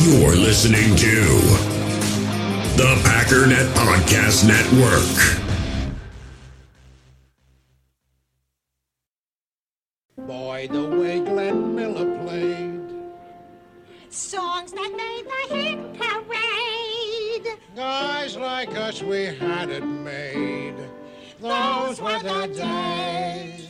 You're 0.00 0.36
listening 0.36 0.94
to 0.96 1.24
the 2.76 2.94
Packernet 3.02 3.66
Podcast 3.74 4.46
Network. 4.46 5.48
Boy, 10.16 10.68
the 10.70 10.88
way 10.88 11.18
Glenn 11.18 11.74
Miller 11.74 12.16
played. 12.24 12.80
Songs 14.08 14.70
that 14.72 14.92
made 14.96 15.26
the 15.26 15.54
hit 15.56 15.78
parade. 15.98 17.58
Guys 17.74 18.36
like 18.36 18.76
us, 18.76 19.02
we 19.02 19.24
had 19.24 19.68
it 19.68 19.84
made. 19.84 20.76
Those 21.40 22.00
were 22.00 22.20
the 22.20 22.46
days. 22.46 23.67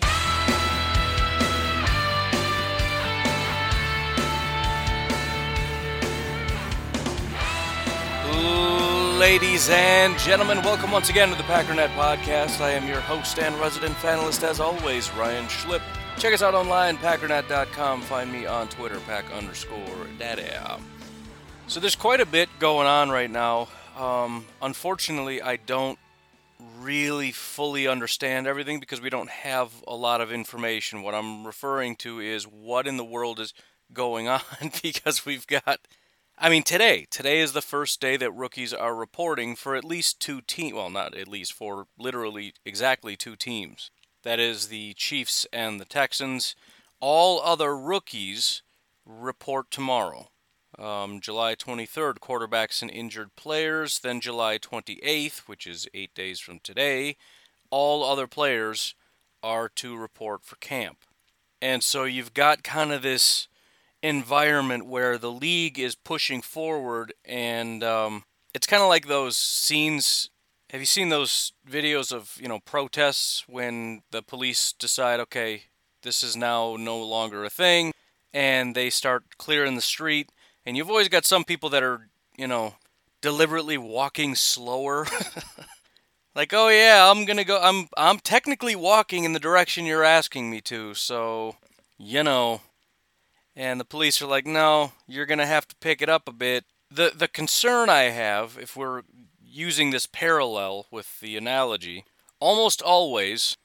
Ladies 9.18 9.68
and 9.68 10.16
gentlemen, 10.16 10.58
welcome 10.62 10.92
once 10.92 11.08
again 11.08 11.28
to 11.30 11.34
the 11.34 11.42
Packernet 11.42 11.88
Podcast. 11.96 12.60
I 12.60 12.70
am 12.70 12.86
your 12.86 13.00
host 13.00 13.40
and 13.40 13.52
resident 13.56 13.96
panelist, 13.96 14.44
as 14.44 14.60
always, 14.60 15.12
Ryan 15.14 15.46
Schlipp. 15.46 15.82
Check 16.18 16.34
us 16.34 16.40
out 16.40 16.54
online, 16.54 16.96
packernet.com. 16.98 18.02
Find 18.02 18.30
me 18.30 18.46
on 18.46 18.68
Twitter, 18.68 19.00
pack 19.00 19.24
underscore 19.32 20.06
daddy. 20.20 20.46
So 21.66 21.80
there's 21.80 21.96
quite 21.96 22.20
a 22.20 22.26
bit 22.26 22.48
going 22.60 22.86
on 22.86 23.10
right 23.10 23.28
now. 23.28 23.66
Um, 23.98 24.46
unfortunately, 24.62 25.42
I 25.42 25.56
don't 25.56 25.98
really 26.78 27.32
fully 27.32 27.88
understand 27.88 28.46
everything 28.46 28.78
because 28.78 29.00
we 29.00 29.10
don't 29.10 29.30
have 29.30 29.72
a 29.88 29.96
lot 29.96 30.20
of 30.20 30.30
information. 30.30 31.02
What 31.02 31.16
I'm 31.16 31.44
referring 31.44 31.96
to 31.96 32.20
is 32.20 32.44
what 32.44 32.86
in 32.86 32.96
the 32.96 33.04
world 33.04 33.40
is 33.40 33.52
going 33.92 34.28
on 34.28 34.40
because 34.80 35.26
we've 35.26 35.48
got 35.48 35.80
I 36.40 36.48
mean, 36.48 36.62
today. 36.62 37.04
Today 37.10 37.40
is 37.40 37.52
the 37.52 37.60
first 37.60 38.00
day 38.00 38.16
that 38.16 38.30
rookies 38.30 38.72
are 38.72 38.94
reporting 38.94 39.56
for 39.56 39.74
at 39.74 39.84
least 39.84 40.20
two 40.20 40.40
teams. 40.40 40.72
Well, 40.72 40.88
not 40.88 41.16
at 41.16 41.26
least, 41.26 41.52
for 41.52 41.88
literally 41.98 42.54
exactly 42.64 43.16
two 43.16 43.34
teams. 43.34 43.90
That 44.22 44.38
is 44.38 44.68
the 44.68 44.94
Chiefs 44.94 45.46
and 45.52 45.80
the 45.80 45.84
Texans. 45.84 46.54
All 47.00 47.40
other 47.42 47.76
rookies 47.76 48.62
report 49.04 49.72
tomorrow. 49.72 50.28
Um, 50.78 51.20
July 51.20 51.56
23rd, 51.56 52.20
quarterbacks 52.20 52.82
and 52.82 52.90
injured 52.90 53.34
players. 53.34 53.98
Then 53.98 54.20
July 54.20 54.58
28th, 54.58 55.38
which 55.48 55.66
is 55.66 55.88
eight 55.92 56.14
days 56.14 56.38
from 56.38 56.60
today, 56.60 57.16
all 57.70 58.04
other 58.04 58.28
players 58.28 58.94
are 59.42 59.68
to 59.70 59.96
report 59.96 60.44
for 60.44 60.54
camp. 60.56 60.98
And 61.60 61.82
so 61.82 62.04
you've 62.04 62.32
got 62.32 62.62
kind 62.62 62.92
of 62.92 63.02
this 63.02 63.48
environment 64.02 64.86
where 64.86 65.18
the 65.18 65.30
league 65.30 65.78
is 65.78 65.94
pushing 65.94 66.42
forward, 66.42 67.12
and 67.24 67.82
um, 67.82 68.24
it's 68.54 68.66
kind 68.66 68.82
of 68.82 68.88
like 68.88 69.06
those 69.06 69.36
scenes. 69.36 70.30
Have 70.70 70.80
you 70.80 70.86
seen 70.86 71.08
those 71.08 71.52
videos 71.68 72.12
of 72.12 72.36
you 72.40 72.48
know 72.48 72.60
protests 72.60 73.44
when 73.48 74.02
the 74.10 74.22
police 74.22 74.72
decide, 74.72 75.20
okay, 75.20 75.64
this 76.02 76.22
is 76.22 76.36
now 76.36 76.76
no 76.78 76.98
longer 77.02 77.44
a 77.44 77.50
thing, 77.50 77.92
and 78.32 78.74
they 78.74 78.90
start 78.90 79.24
clearing 79.38 79.74
the 79.74 79.80
street, 79.80 80.30
and 80.64 80.76
you've 80.76 80.90
always 80.90 81.08
got 81.08 81.24
some 81.24 81.44
people 81.44 81.70
that 81.70 81.82
are 81.82 82.08
you 82.36 82.46
know 82.46 82.74
deliberately 83.20 83.78
walking 83.78 84.34
slower. 84.34 85.06
like, 86.34 86.52
oh 86.52 86.68
yeah, 86.68 87.10
I'm 87.10 87.24
gonna 87.24 87.44
go. 87.44 87.60
I'm 87.60 87.88
I'm 87.96 88.18
technically 88.18 88.76
walking 88.76 89.24
in 89.24 89.32
the 89.32 89.40
direction 89.40 89.86
you're 89.86 90.04
asking 90.04 90.50
me 90.50 90.60
to, 90.62 90.94
so 90.94 91.56
you 91.98 92.22
know 92.22 92.60
and 93.58 93.80
the 93.80 93.84
police 93.84 94.22
are 94.22 94.26
like, 94.26 94.46
"No, 94.46 94.92
you're 95.08 95.26
going 95.26 95.40
to 95.40 95.46
have 95.46 95.66
to 95.68 95.76
pick 95.76 96.00
it 96.00 96.08
up 96.08 96.28
a 96.28 96.32
bit." 96.32 96.64
The 96.90 97.12
the 97.14 97.28
concern 97.28 97.90
I 97.90 98.04
have 98.04 98.56
if 98.58 98.76
we're 98.76 99.02
using 99.44 99.90
this 99.90 100.06
parallel 100.06 100.86
with 100.90 101.18
the 101.20 101.36
analogy, 101.36 102.04
almost 102.38 102.80
always 102.80 103.56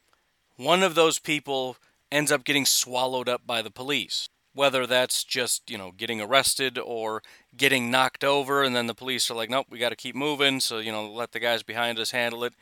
one 0.58 0.82
of 0.82 0.96
those 0.96 1.20
people 1.20 1.78
ends 2.12 2.32
up 2.32 2.44
getting 2.44 2.66
swallowed 2.66 3.30
up 3.30 3.46
by 3.46 3.62
the 3.62 3.72
police. 3.72 4.28
Whether 4.56 4.86
that's 4.86 5.24
just, 5.24 5.70
you 5.70 5.80
know, 5.80 5.92
getting 5.92 6.22
arrested 6.22 6.78
or 6.78 7.24
getting 7.58 7.90
knocked 7.90 8.24
over 8.24 8.62
and 8.62 8.76
then 8.76 8.88
the 8.88 8.94
police 8.96 9.30
are 9.30 9.36
like, 9.36 9.50
"Nope, 9.50 9.68
we 9.70 9.78
got 9.78 9.90
to 9.90 9.96
keep 9.96 10.16
moving." 10.16 10.60
So, 10.60 10.80
you 10.80 10.92
know, 10.92 11.10
let 11.10 11.32
the 11.32 11.40
guys 11.40 11.62
behind 11.64 12.00
us 12.00 12.12
handle 12.12 12.44
it. 12.44 12.54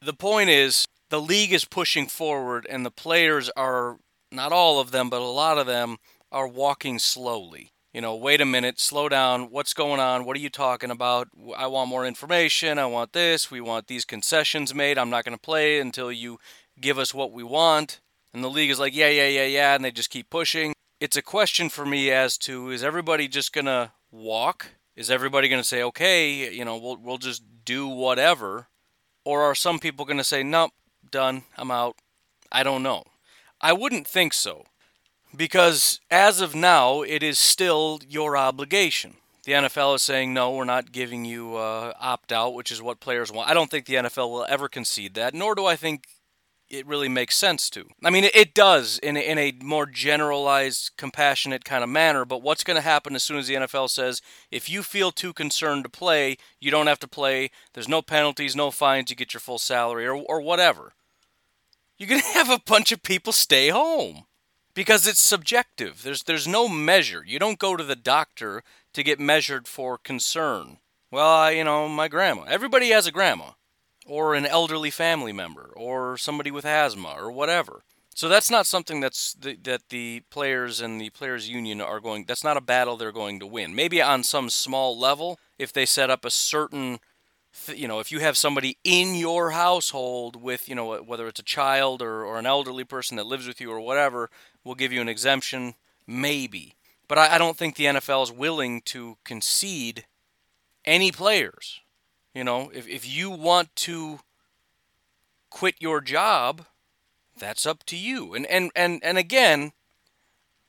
The 0.00 0.14
point 0.14 0.50
is, 0.50 0.86
the 1.08 1.20
league 1.20 1.52
is 1.52 1.64
pushing 1.64 2.06
forward 2.06 2.66
and 2.70 2.86
the 2.86 2.90
players 2.90 3.50
are 3.50 3.98
not 4.32 4.52
all 4.52 4.78
of 4.78 4.92
them, 4.92 5.10
but 5.10 5.20
a 5.20 5.24
lot 5.24 5.58
of 5.58 5.66
them 5.66 5.98
are 6.32 6.48
walking 6.48 6.98
slowly. 6.98 7.72
You 7.92 8.00
know, 8.00 8.14
wait 8.14 8.40
a 8.40 8.44
minute, 8.44 8.78
slow 8.78 9.08
down. 9.08 9.50
What's 9.50 9.74
going 9.74 9.98
on? 9.98 10.24
What 10.24 10.36
are 10.36 10.40
you 10.40 10.48
talking 10.48 10.92
about? 10.92 11.28
I 11.56 11.66
want 11.66 11.90
more 11.90 12.06
information. 12.06 12.78
I 12.78 12.86
want 12.86 13.12
this. 13.12 13.50
We 13.50 13.60
want 13.60 13.88
these 13.88 14.04
concessions 14.04 14.72
made. 14.72 14.96
I'm 14.96 15.10
not 15.10 15.24
going 15.24 15.36
to 15.36 15.40
play 15.40 15.80
until 15.80 16.12
you 16.12 16.38
give 16.80 16.98
us 17.00 17.12
what 17.12 17.32
we 17.32 17.42
want. 17.42 17.98
And 18.32 18.44
the 18.44 18.48
league 18.48 18.70
is 18.70 18.78
like, 18.78 18.94
yeah, 18.94 19.08
yeah, 19.08 19.26
yeah, 19.26 19.46
yeah. 19.46 19.74
And 19.74 19.84
they 19.84 19.90
just 19.90 20.10
keep 20.10 20.30
pushing. 20.30 20.72
It's 21.00 21.16
a 21.16 21.22
question 21.22 21.68
for 21.68 21.84
me 21.84 22.12
as 22.12 22.38
to 22.38 22.70
is 22.70 22.84
everybody 22.84 23.26
just 23.26 23.52
going 23.52 23.64
to 23.66 23.90
walk? 24.12 24.68
Is 24.94 25.10
everybody 25.10 25.48
going 25.48 25.62
to 25.62 25.66
say, 25.66 25.82
okay, 25.82 26.52
you 26.54 26.64
know, 26.64 26.76
we'll, 26.76 26.96
we'll 26.96 27.18
just 27.18 27.42
do 27.64 27.88
whatever? 27.88 28.68
Or 29.24 29.42
are 29.42 29.54
some 29.54 29.80
people 29.80 30.04
going 30.04 30.18
to 30.18 30.24
say, 30.24 30.44
nope, 30.44 30.72
done, 31.10 31.42
I'm 31.56 31.70
out? 31.72 31.96
I 32.52 32.62
don't 32.62 32.82
know. 32.82 33.04
I 33.60 33.72
wouldn't 33.72 34.06
think 34.06 34.32
so. 34.32 34.64
Because 35.36 36.00
as 36.10 36.40
of 36.40 36.54
now, 36.54 37.02
it 37.02 37.22
is 37.22 37.38
still 37.38 38.00
your 38.08 38.36
obligation. 38.36 39.14
The 39.44 39.52
NFL 39.52 39.96
is 39.96 40.02
saying, 40.02 40.34
no, 40.34 40.50
we're 40.52 40.64
not 40.64 40.92
giving 40.92 41.24
you 41.24 41.56
uh, 41.56 41.92
opt 41.98 42.30
out, 42.30 42.54
which 42.54 42.70
is 42.70 42.82
what 42.82 43.00
players 43.00 43.32
want. 43.32 43.48
I 43.48 43.54
don't 43.54 43.70
think 43.70 43.86
the 43.86 43.94
NFL 43.94 44.30
will 44.30 44.46
ever 44.48 44.68
concede 44.68 45.14
that, 45.14 45.34
nor 45.34 45.54
do 45.54 45.66
I 45.66 45.76
think 45.76 46.06
it 46.68 46.86
really 46.86 47.08
makes 47.08 47.36
sense 47.36 47.68
to. 47.70 47.86
I 48.04 48.10
mean, 48.10 48.24
it 48.32 48.54
does 48.54 48.98
in 48.98 49.16
a, 49.16 49.20
in 49.20 49.38
a 49.38 49.52
more 49.62 49.86
generalized, 49.86 50.92
compassionate 50.96 51.64
kind 51.64 51.82
of 51.82 51.90
manner, 51.90 52.24
but 52.24 52.42
what's 52.42 52.62
going 52.62 52.76
to 52.76 52.80
happen 52.80 53.16
as 53.16 53.24
soon 53.24 53.38
as 53.38 53.48
the 53.48 53.54
NFL 53.54 53.90
says, 53.90 54.22
if 54.50 54.68
you 54.68 54.82
feel 54.82 55.10
too 55.10 55.32
concerned 55.32 55.84
to 55.84 55.90
play, 55.90 56.36
you 56.60 56.70
don't 56.70 56.86
have 56.86 57.00
to 57.00 57.08
play, 57.08 57.50
there's 57.74 57.88
no 57.88 58.02
penalties, 58.02 58.54
no 58.54 58.70
fines, 58.70 59.10
you 59.10 59.16
get 59.16 59.34
your 59.34 59.40
full 59.40 59.58
salary, 59.58 60.06
or, 60.06 60.14
or 60.14 60.40
whatever? 60.40 60.92
You're 61.98 62.08
going 62.08 62.20
to 62.20 62.26
have 62.28 62.50
a 62.50 62.60
bunch 62.64 62.92
of 62.92 63.02
people 63.02 63.32
stay 63.32 63.70
home 63.70 64.26
because 64.74 65.06
it's 65.06 65.20
subjective. 65.20 66.02
There's 66.02 66.22
there's 66.22 66.46
no 66.48 66.68
measure. 66.68 67.24
You 67.26 67.38
don't 67.38 67.58
go 67.58 67.76
to 67.76 67.84
the 67.84 67.96
doctor 67.96 68.62
to 68.92 69.02
get 69.02 69.20
measured 69.20 69.68
for 69.68 69.98
concern. 69.98 70.78
Well, 71.10 71.28
I, 71.28 71.50
you 71.50 71.64
know, 71.64 71.88
my 71.88 72.08
grandma. 72.08 72.42
Everybody 72.42 72.90
has 72.90 73.06
a 73.06 73.12
grandma 73.12 73.52
or 74.06 74.34
an 74.34 74.46
elderly 74.46 74.90
family 74.90 75.32
member 75.32 75.72
or 75.76 76.16
somebody 76.16 76.50
with 76.50 76.64
asthma 76.64 77.14
or 77.18 77.30
whatever. 77.30 77.82
So 78.14 78.28
that's 78.28 78.50
not 78.50 78.66
something 78.66 79.00
that's 79.00 79.34
the, 79.34 79.56
that 79.62 79.88
the 79.88 80.22
players 80.30 80.80
and 80.80 81.00
the 81.00 81.10
players 81.10 81.48
union 81.48 81.80
are 81.80 82.00
going 82.00 82.24
that's 82.26 82.44
not 82.44 82.56
a 82.56 82.60
battle 82.60 82.96
they're 82.96 83.12
going 83.12 83.40
to 83.40 83.46
win. 83.46 83.74
Maybe 83.74 84.02
on 84.02 84.24
some 84.24 84.50
small 84.50 84.98
level 84.98 85.38
if 85.58 85.72
they 85.72 85.86
set 85.86 86.10
up 86.10 86.24
a 86.24 86.30
certain 86.30 87.00
you 87.74 87.88
know, 87.88 87.98
if 87.98 88.12
you 88.12 88.20
have 88.20 88.36
somebody 88.36 88.78
in 88.84 89.14
your 89.14 89.50
household 89.50 90.36
with, 90.36 90.68
you 90.68 90.74
know, 90.74 91.02
whether 91.02 91.26
it's 91.26 91.40
a 91.40 91.44
child 91.44 92.00
or, 92.00 92.24
or 92.24 92.38
an 92.38 92.46
elderly 92.46 92.84
person 92.84 93.16
that 93.16 93.26
lives 93.26 93.46
with 93.46 93.60
you 93.60 93.70
or 93.70 93.80
whatever, 93.80 94.30
we'll 94.64 94.74
give 94.74 94.92
you 94.92 95.00
an 95.00 95.08
exemption, 95.08 95.74
maybe. 96.06 96.74
But 97.08 97.18
I, 97.18 97.34
I 97.34 97.38
don't 97.38 97.56
think 97.56 97.76
the 97.76 97.86
NFL 97.86 98.22
is 98.24 98.32
willing 98.32 98.82
to 98.86 99.16
concede 99.24 100.04
any 100.84 101.12
players. 101.12 101.80
You 102.34 102.44
know, 102.44 102.70
if, 102.72 102.86
if 102.86 103.08
you 103.08 103.30
want 103.30 103.74
to 103.76 104.20
quit 105.50 105.74
your 105.80 106.00
job, 106.00 106.66
that's 107.38 107.66
up 107.66 107.84
to 107.86 107.96
you. 107.96 108.34
And, 108.34 108.46
and, 108.46 108.70
and, 108.76 109.00
and 109.02 109.18
again, 109.18 109.72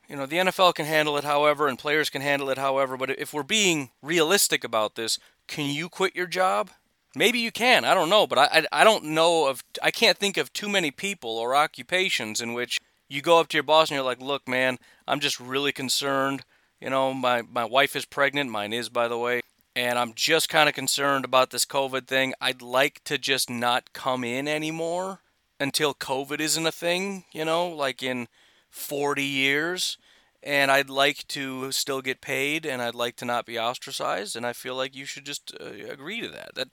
you 0.10 0.16
know, 0.16 0.26
the 0.26 0.38
NFL 0.38 0.74
can 0.74 0.86
handle 0.86 1.16
it 1.18 1.24
however, 1.24 1.68
and 1.68 1.78
players 1.78 2.10
can 2.10 2.22
handle 2.22 2.50
it 2.50 2.58
however, 2.58 2.98
but 2.98 3.12
if 3.12 3.34
we're 3.34 3.44
being 3.44 3.92
realistic 4.02 4.64
about 4.64 4.96
this, 4.96 5.20
can 5.48 5.70
you 5.70 5.88
quit 5.88 6.16
your 6.16 6.28
job? 6.28 6.72
Maybe 7.16 7.40
you 7.40 7.52
can. 7.52 7.86
I 7.86 7.94
don't 7.94 8.10
know, 8.10 8.26
but 8.26 8.38
I, 8.38 8.46
I, 8.52 8.82
I 8.82 8.84
don't 8.84 9.06
know 9.06 9.48
of. 9.48 9.64
I 9.84 9.92
can't 9.92 10.18
think 10.18 10.38
of 10.38 10.54
too 10.54 10.70
many 10.70 10.92
people 10.92 11.38
or 11.38 11.56
occupations 11.56 12.42
in 12.42 12.54
which 12.54 12.80
you 13.12 13.22
go 13.22 13.40
up 13.40 13.50
to 13.50 13.58
your 13.58 13.64
boss 13.64 13.90
and 13.90 13.96
you're 13.96 14.06
like, 14.06 14.22
"Look, 14.22 14.48
man, 14.48 14.80
I'm 15.08 15.20
just 15.20 15.40
really 15.40 15.72
concerned. 15.74 16.44
You 16.80 16.90
know, 16.90 17.14
my 17.14 17.42
my 17.42 17.66
wife 17.66 17.96
is 17.96 18.06
pregnant. 18.06 18.50
Mine 18.50 18.74
is, 18.74 18.90
by 18.90 19.08
the 19.08 19.18
way, 19.18 19.42
and 19.76 20.00
I'm 20.00 20.14
just 20.16 20.50
kind 20.50 20.70
of 20.70 20.76
concerned 20.76 21.26
about 21.26 21.50
this 21.52 21.66
COVID 21.66 22.08
thing. 22.08 22.34
I'd 22.40 22.62
like 22.62 23.04
to 23.06 23.18
just 23.18 23.50
not 23.50 23.94
come 23.94 24.24
in 24.24 24.48
anymore 24.48 25.20
until 25.60 25.94
COVID 25.94 26.40
isn't 26.40 26.66
a 26.66 26.72
thing. 26.72 27.26
You 27.34 27.46
know, 27.46 27.68
like 27.68 28.02
in 28.02 28.28
40 28.70 29.24
years." 29.24 29.98
and 30.44 30.72
I'd 30.72 30.90
like 30.90 31.28
to 31.28 31.72
still 31.72 32.02
get 32.02 32.20
paid 32.20 32.66
and 32.66 32.82
I'd 32.82 32.96
like 32.96 33.16
to 33.18 33.26
not 33.26 33.46
be 33.46 33.60
ostracized 33.60 34.36
and 34.36 34.44
I 34.44 34.54
feel 34.54 34.76
like 34.76 34.96
you 34.96 35.06
should 35.06 35.24
just 35.24 35.54
uh, 35.62 35.66
agree 35.88 36.20
to 36.20 36.30
that. 36.30 36.56
That 36.56 36.70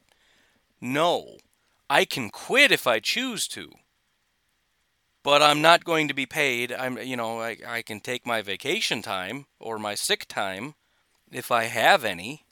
no. 0.81 1.37
I 1.91 2.07
can 2.07 2.31
quit 2.31 2.73
if 2.73 2.87
I 2.87 2.99
choose 2.99 3.47
to. 3.49 3.71
But 5.23 5.43
I'm 5.43 5.61
not 5.61 5.85
going 5.85 6.09
to 6.09 6.15
be 6.15 6.27
paid. 6.27 6.73
I'm 6.73 6.99
you 6.99 7.17
know, 7.17 7.41
I, 7.41 7.57
I 7.67 7.83
can 7.83 8.01
take 8.01 8.27
my 8.27 8.43
vacation 8.43 9.03
time 9.03 9.47
or 9.59 9.79
my 9.79 9.95
sick 9.95 10.27
time 10.29 10.75
if 11.31 11.51
I 11.51 11.65
have 11.65 12.05
any. 12.05 12.45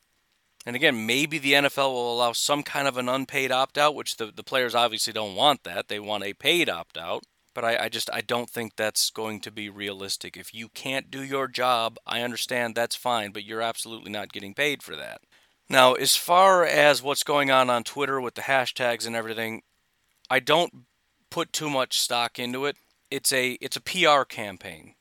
And 0.67 0.75
again, 0.75 1.07
maybe 1.07 1.39
the 1.39 1.53
NFL 1.53 1.93
will 1.93 2.13
allow 2.13 2.33
some 2.33 2.65
kind 2.65 2.89
of 2.89 2.97
an 2.97 3.09
unpaid 3.09 3.53
opt 3.53 3.79
out, 3.79 3.95
which 3.95 4.17
the, 4.17 4.33
the 4.35 4.43
players 4.43 4.75
obviously 4.75 5.13
don't 5.13 5.37
want 5.37 5.63
that. 5.63 5.87
They 5.87 6.01
want 6.01 6.25
a 6.25 6.35
paid 6.35 6.69
opt 6.69 6.99
out. 6.99 7.23
But 7.55 7.65
I, 7.65 7.85
I 7.85 7.89
just 7.89 8.11
I 8.13 8.21
don't 8.21 8.51
think 8.51 8.77
that's 8.77 9.09
going 9.11 9.41
to 9.41 9.51
be 9.51 9.71
realistic. 9.71 10.37
If 10.37 10.53
you 10.53 10.69
can't 10.69 11.11
do 11.11 11.23
your 11.23 11.49
job, 11.49 11.97
I 12.07 12.21
understand 12.21 12.75
that's 12.75 12.97
fine, 12.97 13.31
but 13.31 13.45
you're 13.45 13.63
absolutely 13.63 14.11
not 14.11 14.33
getting 14.33 14.53
paid 14.53 14.83
for 14.83 14.95
that. 14.97 15.23
Now, 15.69 15.95
as 15.95 16.17
far 16.17 16.65
as 16.65 17.03
what's 17.03 17.23
going 17.23 17.51
on 17.51 17.71
on 17.71 17.83
Twitter 17.83 18.21
with 18.21 18.35
the 18.35 18.43
hashtags 18.43 19.07
and 19.07 19.17
everything, 19.17 19.63
I 20.29 20.39
don't 20.39 20.85
put 21.37 21.53
too 21.53 21.69
much 21.69 22.01
stock 22.01 22.39
into 22.39 22.65
it. 22.65 22.79
It's 23.11 23.31
a 23.31 23.59
it's 23.61 23.77
a 23.77 23.81
PR 23.83 24.23
campaign. 24.27 24.95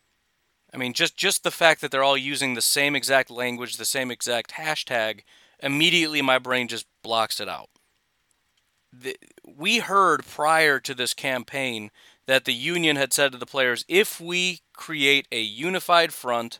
I 0.73 0.75
mean, 0.75 0.91
just 0.91 1.15
just 1.15 1.45
the 1.45 1.49
fact 1.49 1.79
that 1.79 1.91
they're 1.91 2.03
all 2.03 2.17
using 2.17 2.55
the 2.55 2.61
same 2.61 2.93
exact 2.93 3.31
language, 3.31 3.77
the 3.77 3.85
same 3.85 4.11
exact 4.11 4.51
hashtag, 4.51 5.21
immediately 5.63 6.21
my 6.21 6.37
brain 6.37 6.67
just 6.67 6.87
blocks 7.01 7.39
it 7.39 7.47
out. 7.47 7.69
The, 8.91 9.15
we 9.45 9.77
heard 9.77 10.25
prior 10.25 10.77
to 10.81 10.93
this 10.93 11.13
campaign 11.13 11.89
that 12.25 12.43
the 12.43 12.53
union 12.53 12.97
had 12.97 13.13
said 13.13 13.31
to 13.31 13.37
the 13.37 13.45
players, 13.45 13.85
if 13.87 14.19
we 14.19 14.59
create 14.73 15.29
a 15.31 15.39
unified 15.39 16.11
front, 16.11 16.59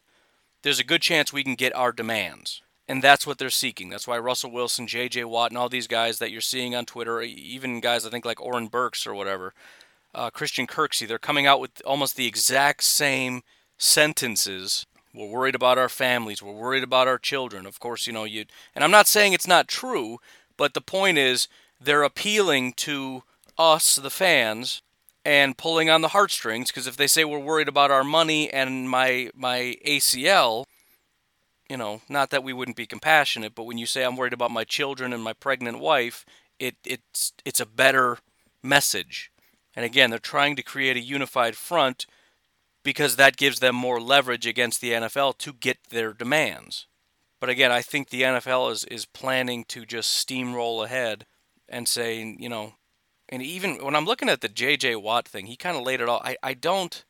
there's 0.61 0.79
a 0.79 0.85
good 0.85 1.01
chance 1.01 1.33
we 1.33 1.43
can 1.43 1.55
get 1.55 1.75
our 1.75 1.91
demands. 1.91 2.61
And 2.87 3.01
that's 3.01 3.25
what 3.25 3.39
they're 3.39 3.49
seeking. 3.49 3.89
That's 3.89 4.07
why 4.07 4.19
Russell 4.19 4.51
Wilson, 4.51 4.85
J.J. 4.85 5.23
Watt, 5.25 5.51
and 5.51 5.57
all 5.57 5.69
these 5.69 5.87
guys 5.87 6.19
that 6.19 6.31
you're 6.31 6.41
seeing 6.41 6.75
on 6.75 6.85
Twitter, 6.85 7.21
even 7.21 7.79
guys 7.79 8.05
I 8.05 8.09
think 8.09 8.25
like 8.25 8.41
Oren 8.41 8.67
Burks 8.67 9.07
or 9.07 9.15
whatever, 9.15 9.53
uh, 10.13 10.29
Christian 10.29 10.67
Kirksey, 10.67 11.07
they're 11.07 11.17
coming 11.17 11.47
out 11.47 11.59
with 11.59 11.81
almost 11.85 12.15
the 12.15 12.27
exact 12.27 12.83
same 12.83 13.41
sentences. 13.77 14.85
We're 15.13 15.27
worried 15.27 15.55
about 15.55 15.77
our 15.77 15.89
families. 15.89 16.43
We're 16.43 16.53
worried 16.53 16.83
about 16.83 17.07
our 17.07 17.17
children. 17.17 17.65
Of 17.65 17.79
course, 17.79 18.05
you 18.05 18.13
know 18.13 18.23
you. 18.23 18.45
And 18.75 18.83
I'm 18.83 18.91
not 18.91 19.07
saying 19.07 19.33
it's 19.33 19.47
not 19.47 19.67
true, 19.67 20.19
but 20.57 20.73
the 20.73 20.81
point 20.81 21.17
is 21.17 21.47
they're 21.81 22.03
appealing 22.03 22.73
to 22.73 23.23
us, 23.57 23.95
the 23.95 24.09
fans, 24.09 24.81
and 25.23 25.57
pulling 25.57 25.89
on 25.89 26.01
the 26.01 26.09
heartstrings. 26.09 26.69
Because 26.69 26.87
if 26.87 26.97
they 26.97 27.07
say 27.07 27.25
we're 27.25 27.39
worried 27.39 27.67
about 27.67 27.91
our 27.91 28.03
money 28.03 28.51
and 28.51 28.89
my 28.89 29.29
my 29.35 29.75
ACL, 29.85 30.65
you 31.69 31.77
know, 31.77 32.01
not 32.07 32.29
that 32.29 32.43
we 32.43 32.53
wouldn't 32.53 32.77
be 32.77 32.85
compassionate, 32.85 33.55
but 33.55 33.63
when 33.63 33.77
you 33.77 33.85
say 33.85 34.03
I'm 34.03 34.15
worried 34.15 34.33
about 34.33 34.51
my 34.51 34.63
children 34.63 35.13
and 35.13 35.23
my 35.23 35.33
pregnant 35.33 35.79
wife, 35.79 36.25
it 36.59 36.75
it's 36.85 37.33
it's 37.43 37.59
a 37.59 37.65
better 37.65 38.19
message. 38.63 39.31
And 39.75 39.83
again, 39.83 40.09
they're 40.09 40.19
trying 40.19 40.55
to 40.55 40.63
create 40.63 40.95
a 40.95 41.01
unified 41.01 41.55
front 41.55 42.05
because 42.83 43.15
that 43.15 43.35
gives 43.35 43.59
them 43.59 43.75
more 43.75 43.99
leverage 43.99 44.45
against 44.45 44.79
the 44.79 44.91
NFL 44.91 45.37
to 45.39 45.53
get 45.53 45.77
their 45.89 46.13
demands. 46.13 46.85
But 47.41 47.49
again, 47.49 47.71
I 47.71 47.81
think 47.81 48.09
the 48.09 48.21
NFL 48.21 48.71
is 48.71 48.85
is 48.85 49.05
planning 49.05 49.65
to 49.65 49.85
just 49.85 50.27
steamroll 50.27 50.85
ahead 50.85 51.25
and 51.67 51.87
say, 51.87 52.35
you 52.39 52.47
know, 52.47 52.75
and 53.27 53.41
even 53.41 53.83
when 53.83 53.95
I'm 53.95 54.05
looking 54.05 54.29
at 54.29 54.41
the 54.41 54.49
JJ 54.49 55.01
Watt 55.01 55.27
thing, 55.27 55.47
he 55.47 55.55
kind 55.55 55.75
of 55.75 55.83
laid 55.83 55.99
it 55.99 56.09
all. 56.09 56.21
I, 56.23 56.37
I 56.43 56.53
don't 56.53 57.03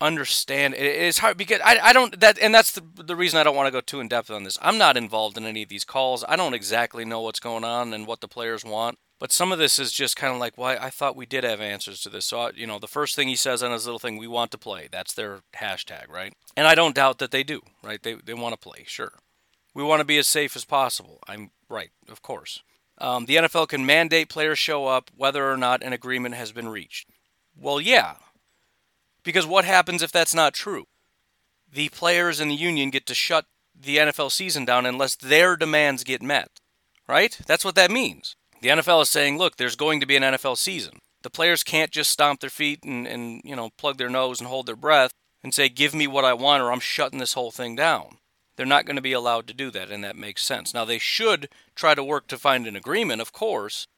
understand. 0.00 0.74
it's 0.74 1.18
hard 1.18 1.36
because 1.36 1.60
I, 1.64 1.78
I 1.82 1.92
don't 1.92 2.18
that 2.20 2.38
and 2.38 2.54
that's 2.54 2.72
the 2.72 2.82
the 3.02 3.16
reason 3.16 3.38
I 3.38 3.44
don't 3.44 3.56
want 3.56 3.66
to 3.66 3.72
go 3.72 3.80
too 3.80 4.00
in 4.00 4.08
depth 4.08 4.30
on 4.30 4.44
this. 4.44 4.58
I'm 4.62 4.78
not 4.78 4.96
involved 4.96 5.36
in 5.36 5.44
any 5.44 5.62
of 5.62 5.68
these 5.68 5.84
calls. 5.84 6.24
I 6.28 6.36
don't 6.36 6.54
exactly 6.54 7.04
know 7.04 7.20
what's 7.20 7.40
going 7.40 7.64
on 7.64 7.92
and 7.92 8.06
what 8.06 8.20
the 8.20 8.28
players 8.28 8.64
want. 8.64 8.98
But 9.18 9.32
some 9.32 9.50
of 9.50 9.58
this 9.58 9.80
is 9.80 9.90
just 9.90 10.16
kind 10.16 10.32
of 10.32 10.38
like, 10.38 10.56
why 10.56 10.74
well, 10.74 10.84
I 10.84 10.90
thought 10.90 11.16
we 11.16 11.26
did 11.26 11.42
have 11.42 11.60
answers 11.60 12.00
to 12.02 12.08
this. 12.08 12.26
So 12.26 12.50
you 12.54 12.66
know, 12.66 12.78
the 12.78 12.86
first 12.86 13.16
thing 13.16 13.28
he 13.28 13.36
says 13.36 13.62
on 13.62 13.72
his 13.72 13.84
little 13.84 13.98
thing, 13.98 14.16
we 14.16 14.28
want 14.28 14.52
to 14.52 14.58
play. 14.58 14.88
That's 14.90 15.12
their 15.12 15.40
hashtag, 15.56 16.08
right? 16.08 16.34
And 16.56 16.66
I 16.66 16.74
don't 16.74 16.94
doubt 16.94 17.18
that 17.18 17.32
they 17.32 17.42
do, 17.42 17.62
right? 17.82 18.02
They 18.02 18.14
they 18.14 18.34
want 18.34 18.52
to 18.54 18.68
play, 18.68 18.84
sure. 18.86 19.12
We 19.74 19.82
want 19.82 20.00
to 20.00 20.04
be 20.04 20.18
as 20.18 20.28
safe 20.28 20.56
as 20.56 20.64
possible. 20.64 21.18
I'm 21.28 21.50
right, 21.68 21.90
of 22.08 22.22
course. 22.22 22.62
Um, 23.00 23.26
the 23.26 23.36
NFL 23.36 23.68
can 23.68 23.86
mandate 23.86 24.28
players 24.28 24.58
show 24.58 24.86
up 24.86 25.10
whether 25.16 25.50
or 25.50 25.56
not 25.56 25.82
an 25.82 25.92
agreement 25.92 26.34
has 26.34 26.50
been 26.50 26.68
reached. 26.68 27.08
Well, 27.56 27.80
yeah, 27.80 28.14
because 29.28 29.46
what 29.46 29.66
happens 29.66 30.02
if 30.02 30.10
that's 30.10 30.34
not 30.34 30.54
true? 30.54 30.86
The 31.70 31.90
players 31.90 32.40
and 32.40 32.50
the 32.50 32.54
union 32.54 32.88
get 32.88 33.04
to 33.04 33.14
shut 33.14 33.44
the 33.78 33.98
NFL 33.98 34.32
season 34.32 34.64
down 34.64 34.86
unless 34.86 35.16
their 35.16 35.54
demands 35.54 36.02
get 36.02 36.22
met. 36.22 36.48
Right? 37.06 37.38
That's 37.46 37.62
what 37.62 37.74
that 37.74 37.90
means. 37.90 38.36
The 38.62 38.70
NFL 38.70 39.02
is 39.02 39.10
saying, 39.10 39.36
look, 39.36 39.58
there's 39.58 39.76
going 39.76 40.00
to 40.00 40.06
be 40.06 40.16
an 40.16 40.22
NFL 40.22 40.56
season. 40.56 41.00
The 41.20 41.28
players 41.28 41.62
can't 41.62 41.90
just 41.90 42.10
stomp 42.10 42.40
their 42.40 42.48
feet 42.48 42.82
and, 42.84 43.06
and 43.06 43.42
you 43.44 43.54
know 43.54 43.68
plug 43.76 43.98
their 43.98 44.08
nose 44.08 44.40
and 44.40 44.48
hold 44.48 44.64
their 44.64 44.76
breath 44.76 45.12
and 45.44 45.52
say, 45.52 45.68
give 45.68 45.94
me 45.94 46.06
what 46.06 46.24
I 46.24 46.32
want 46.32 46.62
or 46.62 46.72
I'm 46.72 46.80
shutting 46.80 47.18
this 47.18 47.34
whole 47.34 47.50
thing 47.50 47.76
down. 47.76 48.16
They're 48.56 48.64
not 48.64 48.86
going 48.86 48.96
to 48.96 49.02
be 49.02 49.12
allowed 49.12 49.46
to 49.48 49.54
do 49.54 49.70
that, 49.72 49.90
and 49.90 50.02
that 50.04 50.16
makes 50.16 50.42
sense. 50.42 50.72
Now, 50.72 50.86
they 50.86 50.98
should 50.98 51.50
try 51.74 51.94
to 51.94 52.02
work 52.02 52.28
to 52.28 52.38
find 52.38 52.66
an 52.66 52.76
agreement, 52.76 53.20
of 53.20 53.30
course, 53.30 53.88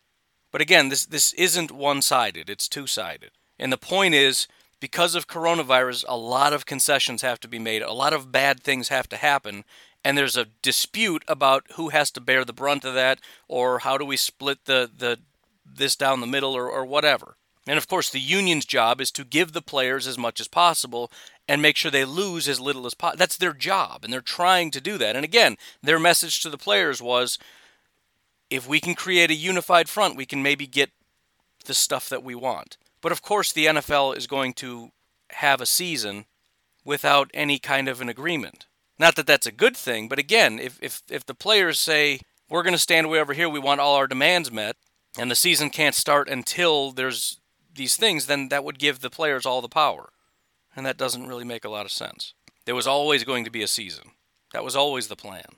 but 0.51 0.61
again, 0.61 0.89
this, 0.89 1.07
this 1.07 1.33
isn't 1.35 1.71
one 1.71 2.03
sided, 2.03 2.51
it's 2.51 2.69
two 2.69 2.89
sided. 2.89 3.31
And 3.61 3.73
the 3.73 3.79
point 3.79 4.15
is, 4.15 4.49
because 4.81 5.15
of 5.15 5.29
coronavirus, 5.29 6.05
a 6.09 6.17
lot 6.17 6.53
of 6.53 6.67
concessions 6.67 7.23
have 7.23 7.39
to 7.41 7.49
be 7.49 7.59
made, 7.59 7.83
a 7.83 7.93
lot 7.93 8.13
of 8.13 8.33
bad 8.33 8.63
things 8.63 8.89
have 8.89 9.09
to 9.11 9.17
happen, 9.17 9.65
and 10.05 10.17
there's 10.17 10.37
a 10.37 10.47
dispute 10.63 11.23
about 11.29 11.65
who 11.75 11.91
has 11.91 12.11
to 12.13 12.21
bear 12.21 12.45
the 12.45 12.53
brunt 12.53 12.85
of 12.85 12.95
that, 12.95 13.21
or 13.47 13.81
how 13.81 13.99
do 13.99 14.05
we 14.05 14.17
split 14.17 14.65
the, 14.65 14.91
the 14.97 15.19
this 15.65 15.95
down 15.95 16.21
the 16.21 16.27
middle, 16.27 16.55
or, 16.55 16.69
or 16.69 16.85
whatever. 16.85 17.37
And 17.67 17.77
of 17.79 17.87
course, 17.87 18.11
the 18.11 18.19
union's 18.19 18.65
job 18.65 19.01
is 19.01 19.13
to 19.13 19.25
give 19.25 19.53
the 19.53 19.63
players 19.63 20.07
as 20.07 20.19
much 20.19 20.41
as 20.41 20.49
possible 20.49 21.13
and 21.47 21.61
make 21.61 21.77
sure 21.77 21.91
they 21.91 22.05
lose 22.05 22.49
as 22.49 22.59
little 22.59 22.87
as 22.87 22.95
possible. 22.95 23.19
That's 23.19 23.37
their 23.37 23.53
job, 23.53 24.03
and 24.03 24.13
they're 24.13 24.21
trying 24.21 24.71
to 24.73 24.81
do 24.81 24.99
that. 24.99 25.15
And 25.15 25.25
again, 25.25 25.57
their 25.83 26.01
message 26.01 26.43
to 26.43 26.51
the 26.51 26.59
players 26.59 27.03
was 27.03 27.39
if 28.49 28.67
we 28.67 28.81
can 28.81 28.95
create 28.95 29.31
a 29.31 29.35
unified 29.35 29.89
front, 29.89 30.17
we 30.17 30.27
can 30.27 30.43
maybe 30.43 30.67
get 30.67 30.91
the 31.67 31.75
stuff 31.75 32.09
that 32.09 32.25
we 32.25 32.35
want. 32.35 32.77
But 33.01 33.13
of 33.13 33.23
course, 33.23 33.53
the 33.53 33.67
NFL 33.67 34.17
is 34.17 34.27
going 34.27 34.53
to 34.55 34.91
have 35.31 35.61
a 35.61 35.67
season 35.67 36.27
without 36.85 37.31
any 37.33 37.59
kind 37.59 37.89
of 37.89 38.01
an 38.01 38.09
agreement. 38.09 38.67
Not 38.99 39.17
that 39.17 39.27
that's 39.27 39.47
a 39.47 39.53
good 39.53 39.77
thing, 39.77 40.09
but 40.09 40.19
again, 40.19 40.59
if, 40.59 40.79
if, 40.83 41.03
if 41.09 41.25
the 41.25 41.35
players 41.35 41.79
say, 41.79 42.21
we're 42.49 42.63
going 42.63 42.75
to 42.75 42.79
stand 42.79 43.09
way 43.09 43.21
over 43.21 43.33
here, 43.33 43.49
we 43.49 43.59
want 43.59 43.81
all 43.81 43.95
our 43.95 44.07
demands 44.07 44.53
met, 44.53 44.77
and 45.17 45.31
the 45.31 45.37
season 45.37 45.71
can't 45.71 45.95
start 45.95 46.29
until 46.29 46.93
there's 46.93 47.41
these 47.75 47.97
things, 47.97 48.27
then 48.27 48.49
that 48.49 48.65
would 48.65 48.79
give 48.79 49.01
the 49.01 49.11
players 49.11 49.47
all 49.47 49.63
the 49.63 49.69
power. 49.69 50.11
And 50.77 50.85
that 50.85 50.99
doesn't 50.99 51.27
really 51.27 51.45
make 51.45 51.65
a 51.65 51.71
lot 51.71 51.87
of 51.87 51.93
sense. 51.93 52.35
There 52.67 52.75
was 52.75 52.87
always 52.87 53.25
going 53.25 53.45
to 53.45 53.51
be 53.51 53.63
a 53.63 53.69
season, 53.69 54.11
that 54.53 54.65
was 54.65 54.77
always 54.77 55.09
the 55.09 55.17
plan. 55.17 55.57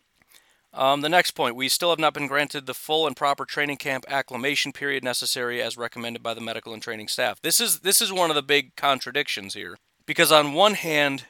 Um, 0.75 1.03
the 1.03 1.09
next 1.09 1.33
point, 1.33 1.55
we 1.55 1.69
still 1.69 1.91
have 1.91 1.99
not 1.99 2.15
been 2.15 2.27
granted 2.27 2.65
the 2.65 2.75
full 2.75 3.07
and 3.07 3.15
proper 3.15 3.45
training 3.45 3.77
camp 3.77 4.07
acclimation 4.09 4.73
period 4.73 5.05
necessary 5.05 5.61
as 5.61 5.77
recommended 5.77 6.23
by 6.23 6.33
the 6.33 6.41
medical 6.41 6.73
and 6.73 6.83
training 6.83 7.09
staff. 7.09 7.41
This 7.43 7.61
is 7.61 7.81
this 7.81 8.01
is 8.01 8.13
one 8.13 8.31
of 8.31 8.37
the 8.37 8.43
big 8.43 8.75
contradictions 8.75 9.55
here, 9.55 9.77
because 10.07 10.33
on 10.33 10.55
one 10.55 10.75
hand, 10.75 11.25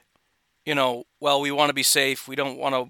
you 0.65 0.75
know, 0.75 1.05
well, 1.19 1.41
we 1.41 1.51
want 1.51 1.71
to 1.71 1.75
be 1.75 1.83
safe, 1.83 2.29
we 2.29 2.37
don't 2.37 2.57
want 2.57 2.75
to 2.75 2.89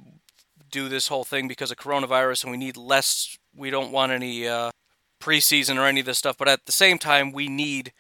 do 0.71 0.89
this 0.89 1.09
whole 1.09 1.25
thing 1.25 1.49
because 1.49 1.71
of 1.71 1.79
coronavirus, 1.79 2.45
and 2.45 2.51
we 2.51 2.59
need 2.59 2.77
less. 2.77 3.39
We 3.55 3.71
don't 3.71 3.93
want 3.93 4.13
any 4.13 4.47
uh, 4.47 4.73
preseason 5.21 5.79
or 5.79 5.87
any 5.87 6.01
of 6.01 6.07
this 6.07 6.19
stuff, 6.19 6.37
but 6.37 6.49
at 6.49 6.67
the 6.67 6.73
same 6.73 6.99
time, 6.99 7.33
we 7.33 7.49
need 7.49 7.93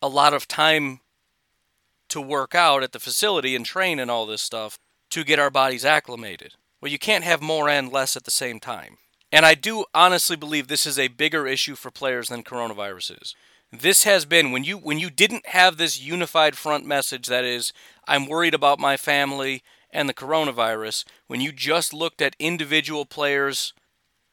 a 0.00 0.08
lot 0.08 0.34
of 0.34 0.48
time 0.48 1.00
to 2.08 2.20
work 2.20 2.54
out 2.54 2.82
at 2.82 2.92
the 2.92 3.00
facility 3.00 3.54
and 3.54 3.64
train 3.64 3.98
and 3.98 4.10
all 4.10 4.26
this 4.26 4.42
stuff 4.42 4.78
to 5.10 5.24
get 5.24 5.38
our 5.38 5.50
bodies 5.50 5.84
acclimated. 5.84 6.54
Well, 6.82 6.90
you 6.90 6.98
can't 6.98 7.24
have 7.24 7.40
more 7.40 7.68
and 7.68 7.92
less 7.92 8.16
at 8.16 8.24
the 8.24 8.32
same 8.32 8.58
time. 8.58 8.98
And 9.30 9.46
I 9.46 9.54
do 9.54 9.84
honestly 9.94 10.36
believe 10.36 10.66
this 10.66 10.84
is 10.84 10.98
a 10.98 11.08
bigger 11.08 11.46
issue 11.46 11.76
for 11.76 11.92
players 11.92 12.28
than 12.28 12.42
coronavirus 12.42 13.22
is. 13.22 13.36
This 13.70 14.02
has 14.02 14.26
been 14.26 14.50
when 14.50 14.64
you 14.64 14.76
when 14.76 14.98
you 14.98 15.08
didn't 15.08 15.46
have 15.46 15.76
this 15.78 15.98
unified 15.98 16.58
front 16.58 16.84
message 16.84 17.28
that 17.28 17.44
is 17.44 17.72
I'm 18.06 18.26
worried 18.26 18.52
about 18.52 18.78
my 18.78 18.98
family 18.98 19.62
and 19.90 20.08
the 20.08 20.14
coronavirus, 20.14 21.04
when 21.28 21.40
you 21.40 21.52
just 21.52 21.94
looked 21.94 22.20
at 22.20 22.36
individual 22.38 23.06
players, 23.06 23.72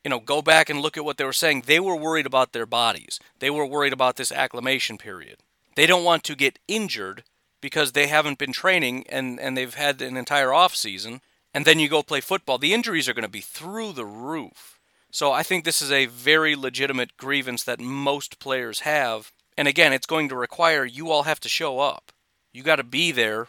you 0.04 0.10
know, 0.10 0.20
go 0.20 0.42
back 0.42 0.70
and 0.70 0.82
look 0.82 0.98
at 0.98 1.06
what 1.06 1.18
they 1.18 1.26
were 1.26 1.34
saying, 1.34 1.64
they 1.68 1.80
were 1.80 1.96
worried 1.96 2.26
about 2.26 2.52
their 2.52 2.66
bodies. 2.66 3.20
They 3.40 3.50
were 3.50 3.66
worried 3.66 3.94
about 3.94 4.16
this 4.16 4.32
acclimation 4.32 4.98
period. 4.98 5.38
They 5.76 5.86
don't 5.86 6.04
want 6.04 6.24
to 6.26 6.36
get 6.36 6.60
injured 6.68 7.24
because 7.62 7.92
they 7.92 8.08
haven't 8.08 8.40
been 8.40 8.54
training 8.54 9.06
and, 9.08 9.40
and 9.40 9.56
they've 9.56 9.74
had 9.74 10.02
an 10.02 10.18
entire 10.18 10.54
off 10.54 10.76
season 10.76 11.22
and 11.54 11.66
then 11.66 11.80
you 11.80 11.90
go 11.90 12.04
play 12.04 12.22
football, 12.22 12.58
the 12.58 12.74
injuries 12.74 13.10
are 13.10 13.14
going 13.14 13.24
to 13.24 13.30
be 13.30 13.42
through 13.42 13.94
the 13.94 14.06
roof. 14.06 14.80
So 15.12 15.32
I 15.32 15.44
think 15.44 15.64
this 15.64 15.82
is 15.82 15.92
a 15.92 16.06
very 16.06 16.56
legitimate 16.56 17.18
grievance 17.18 17.64
that 17.64 17.80
most 17.80 18.40
players 18.40 18.82
have. 18.82 19.32
And 19.58 19.68
again, 19.68 19.92
it's 19.92 20.06
going 20.06 20.30
to 20.30 20.36
require 20.36 20.86
you 20.86 21.10
all 21.10 21.24
have 21.24 21.40
to 21.42 21.50
show 21.50 21.80
up. 21.80 22.12
You 22.54 22.64
got 22.64 22.78
to 22.78 22.84
be 22.84 23.12
there, 23.12 23.48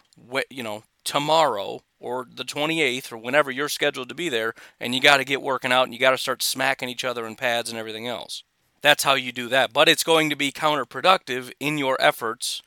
you 0.49 0.63
know, 0.63 0.83
tomorrow 1.03 1.81
or 1.99 2.27
the 2.33 2.43
28th 2.43 3.11
or 3.11 3.17
whenever 3.17 3.51
you're 3.51 3.69
scheduled 3.69 4.09
to 4.09 4.15
be 4.15 4.29
there, 4.29 4.53
and 4.79 4.95
you 4.95 5.01
got 5.01 5.17
to 5.17 5.23
get 5.23 5.41
working 5.41 5.71
out 5.71 5.83
and 5.83 5.93
you 5.93 5.99
got 5.99 6.11
to 6.11 6.17
start 6.17 6.41
smacking 6.41 6.89
each 6.89 7.05
other 7.05 7.25
in 7.27 7.35
pads 7.35 7.69
and 7.69 7.77
everything 7.77 8.07
else. 8.07 8.43
That's 8.81 9.03
how 9.03 9.13
you 9.13 9.31
do 9.31 9.47
that. 9.49 9.71
But 9.71 9.87
it's 9.87 10.03
going 10.03 10.31
to 10.31 10.35
be 10.35 10.51
counterproductive 10.51 11.51
in 11.59 11.77
your 11.77 11.95
efforts 11.99 12.63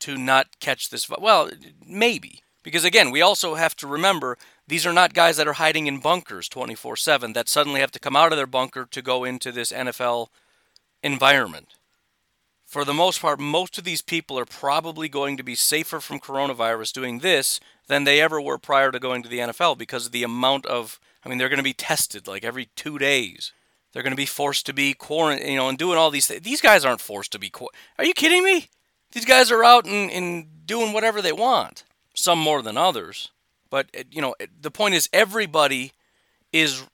to 0.00 0.18
not 0.18 0.60
catch 0.60 0.90
this. 0.90 1.08
Well, 1.08 1.50
maybe. 1.86 2.42
Because 2.62 2.84
again, 2.84 3.10
we 3.10 3.22
also 3.22 3.54
have 3.54 3.74
to 3.76 3.86
remember 3.86 4.36
These 4.68 4.84
are 4.84 4.92
not 4.92 5.14
guys 5.14 5.38
that 5.38 5.48
are 5.48 5.54
hiding 5.54 5.86
in 5.86 5.98
bunkers 5.98 6.46
24 6.46 6.96
7 6.96 7.32
that 7.32 7.48
suddenly 7.48 7.80
have 7.80 7.90
to 7.92 7.98
come 7.98 8.14
out 8.14 8.32
of 8.32 8.36
their 8.36 8.46
bunker 8.46 8.86
to 8.90 9.02
go 9.02 9.24
into 9.24 9.50
this 9.50 9.72
NFL 9.72 10.28
environment. 11.02 11.76
For 12.66 12.84
the 12.84 12.92
most 12.92 13.22
part, 13.22 13.40
most 13.40 13.78
of 13.78 13.84
these 13.84 14.02
people 14.02 14.38
are 14.38 14.44
probably 14.44 15.08
going 15.08 15.38
to 15.38 15.42
be 15.42 15.54
safer 15.54 16.00
from 16.00 16.20
coronavirus 16.20 16.92
doing 16.92 17.20
this 17.20 17.60
than 17.86 18.04
they 18.04 18.20
ever 18.20 18.42
were 18.42 18.58
prior 18.58 18.92
to 18.92 18.98
going 18.98 19.22
to 19.22 19.28
the 19.28 19.38
NFL 19.38 19.78
because 19.78 20.04
of 20.04 20.12
the 20.12 20.22
amount 20.22 20.66
of, 20.66 21.00
I 21.24 21.30
mean, 21.30 21.38
they're 21.38 21.48
going 21.48 21.56
to 21.56 21.62
be 21.62 21.72
tested 21.72 22.28
like 22.28 22.44
every 22.44 22.66
two 22.76 22.98
days. 22.98 23.52
They're 23.92 24.02
going 24.02 24.12
to 24.12 24.16
be 24.16 24.26
forced 24.26 24.66
to 24.66 24.74
be 24.74 24.92
quarantined, 24.92 25.48
you 25.50 25.56
know, 25.56 25.70
and 25.70 25.78
doing 25.78 25.96
all 25.96 26.10
these 26.10 26.26
things. 26.26 26.42
These 26.42 26.60
guys 26.60 26.84
aren't 26.84 27.00
forced 27.00 27.32
to 27.32 27.38
be. 27.38 27.48
Qu- 27.48 27.70
are 27.98 28.04
you 28.04 28.12
kidding 28.12 28.44
me? 28.44 28.68
These 29.12 29.24
guys 29.24 29.50
are 29.50 29.64
out 29.64 29.86
and, 29.86 30.10
and 30.10 30.66
doing 30.66 30.92
whatever 30.92 31.22
they 31.22 31.32
want. 31.32 31.84
Some 32.14 32.38
more 32.38 32.60
than 32.60 32.76
others. 32.76 33.30
But, 33.70 33.88
you 34.10 34.20
know, 34.22 34.34
the 34.60 34.70
point 34.70 34.94
is 34.94 35.08
everybody 35.12 35.92
is 36.52 36.84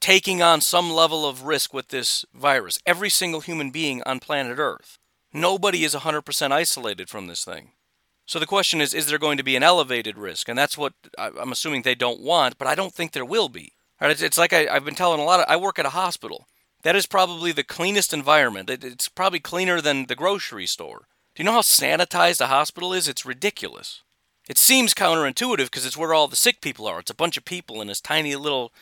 taking 0.00 0.42
on 0.42 0.60
some 0.60 0.90
level 0.90 1.26
of 1.26 1.42
risk 1.42 1.74
with 1.74 1.88
this 1.88 2.24
virus. 2.34 2.78
Every 2.86 3.10
single 3.10 3.40
human 3.40 3.70
being 3.70 4.02
on 4.04 4.20
planet 4.20 4.58
Earth. 4.58 4.98
Nobody 5.32 5.84
is 5.84 5.94
100% 5.94 6.52
isolated 6.52 7.10
from 7.10 7.26
this 7.26 7.44
thing. 7.44 7.72
So 8.24 8.38
the 8.38 8.46
question 8.46 8.80
is 8.80 8.92
is 8.92 9.06
there 9.06 9.18
going 9.18 9.36
to 9.36 9.44
be 9.44 9.56
an 9.56 9.62
elevated 9.62 10.18
risk? 10.18 10.48
And 10.48 10.58
that's 10.58 10.76
what 10.76 10.94
I'm 11.16 11.52
assuming 11.52 11.82
they 11.82 11.94
don't 11.94 12.20
want, 12.20 12.58
but 12.58 12.68
I 12.68 12.74
don't 12.74 12.92
think 12.92 13.12
there 13.12 13.24
will 13.24 13.48
be. 13.48 13.72
It's 14.00 14.38
like 14.38 14.52
I, 14.52 14.72
have 14.72 14.84
been 14.84 14.94
telling 14.94 15.20
a 15.20 15.24
lot 15.24 15.40
of, 15.40 15.46
I 15.48 15.56
work 15.56 15.78
at 15.78 15.86
a 15.86 15.90
hospital. 15.90 16.46
That 16.82 16.96
is 16.96 17.06
probably 17.06 17.52
the 17.52 17.64
cleanest 17.64 18.12
environment. 18.12 18.68
It's 18.68 19.08
probably 19.08 19.40
cleaner 19.40 19.80
than 19.80 20.06
the 20.06 20.14
grocery 20.14 20.66
store. 20.66 21.08
Do 21.34 21.42
you 21.42 21.44
know 21.44 21.52
how 21.52 21.62
sanitized 21.62 22.40
a 22.40 22.46
hospital 22.46 22.92
is? 22.92 23.08
It's 23.08 23.26
ridiculous. 23.26 24.02
It 24.48 24.58
seems 24.58 24.94
counterintuitive 24.94 25.64
because 25.64 25.84
it's 25.84 25.96
where 25.96 26.14
all 26.14 26.28
the 26.28 26.36
sick 26.36 26.60
people 26.60 26.86
are. 26.86 27.00
It's 27.00 27.10
a 27.10 27.14
bunch 27.14 27.36
of 27.36 27.44
people 27.44 27.80
in 27.80 27.88
this 27.88 28.00
tiny 28.00 28.36
little 28.36 28.72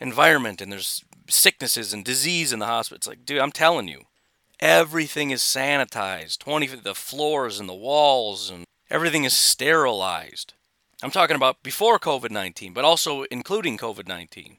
environment, 0.00 0.60
and 0.60 0.72
there's 0.72 1.04
sicknesses 1.28 1.92
and 1.92 2.04
disease 2.04 2.52
in 2.52 2.58
the 2.58 2.66
hospital. 2.66 2.96
It's 2.96 3.06
like, 3.06 3.24
dude, 3.24 3.38
I'm 3.38 3.52
telling 3.52 3.86
you, 3.86 4.02
everything 4.58 5.30
is 5.30 5.40
sanitized. 5.40 6.38
Twenty, 6.38 6.66
the 6.66 6.94
floors 6.94 7.60
and 7.60 7.68
the 7.68 7.74
walls, 7.74 8.50
and 8.50 8.64
everything 8.90 9.22
is 9.24 9.36
sterilized. 9.36 10.54
I'm 11.02 11.12
talking 11.12 11.36
about 11.36 11.62
before 11.62 11.98
COVID 11.98 12.30
19, 12.30 12.72
but 12.72 12.84
also 12.84 13.22
including 13.24 13.78
COVID 13.78 14.08
19. 14.08 14.56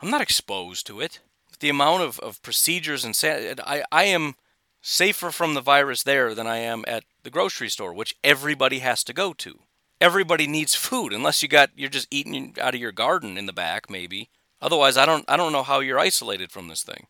I'm 0.00 0.10
not 0.10 0.22
exposed 0.22 0.86
to 0.86 1.00
it. 1.00 1.20
The 1.60 1.68
amount 1.70 2.02
of, 2.02 2.18
of 2.20 2.42
procedures 2.42 3.04
and 3.04 3.16
san- 3.16 3.56
I, 3.64 3.82
I 3.90 4.04
am 4.04 4.34
safer 4.82 5.30
from 5.30 5.54
the 5.54 5.62
virus 5.62 6.02
there 6.02 6.34
than 6.34 6.46
I 6.46 6.58
am 6.58 6.84
at 6.86 7.04
the 7.22 7.30
grocery 7.30 7.70
store, 7.70 7.94
which 7.94 8.16
everybody 8.22 8.80
has 8.80 9.02
to 9.04 9.12
go 9.12 9.32
to. 9.34 9.60
Everybody 10.00 10.46
needs 10.46 10.74
food 10.74 11.12
unless 11.12 11.42
you 11.42 11.48
got 11.48 11.70
you're 11.74 11.88
just 11.88 12.08
eating 12.10 12.54
out 12.60 12.74
of 12.74 12.80
your 12.80 12.92
garden 12.92 13.38
in 13.38 13.46
the 13.46 13.52
back 13.52 13.88
maybe. 13.88 14.28
Otherwise, 14.60 14.96
I 14.96 15.06
don't 15.06 15.24
I 15.28 15.36
don't 15.36 15.52
know 15.52 15.62
how 15.62 15.80
you're 15.80 15.98
isolated 15.98 16.50
from 16.50 16.68
this 16.68 16.82
thing. 16.82 17.06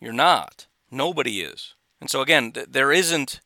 You're 0.00 0.12
not. 0.12 0.66
Nobody 0.90 1.40
is. 1.40 1.74
And 2.00 2.10
so 2.10 2.20
again, 2.20 2.52
th- 2.52 2.68
there 2.70 2.92
isn't 2.92 3.40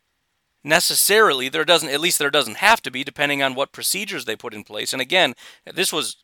necessarily 0.64 1.48
there 1.48 1.64
doesn't 1.64 1.88
at 1.88 2.00
least 2.00 2.18
there 2.18 2.30
doesn't 2.30 2.56
have 2.56 2.82
to 2.82 2.90
be 2.90 3.04
depending 3.04 3.42
on 3.42 3.54
what 3.54 3.72
procedures 3.72 4.24
they 4.24 4.36
put 4.36 4.54
in 4.54 4.64
place. 4.64 4.92
And 4.92 5.00
again, 5.00 5.34
this 5.72 5.92
was 5.92 6.16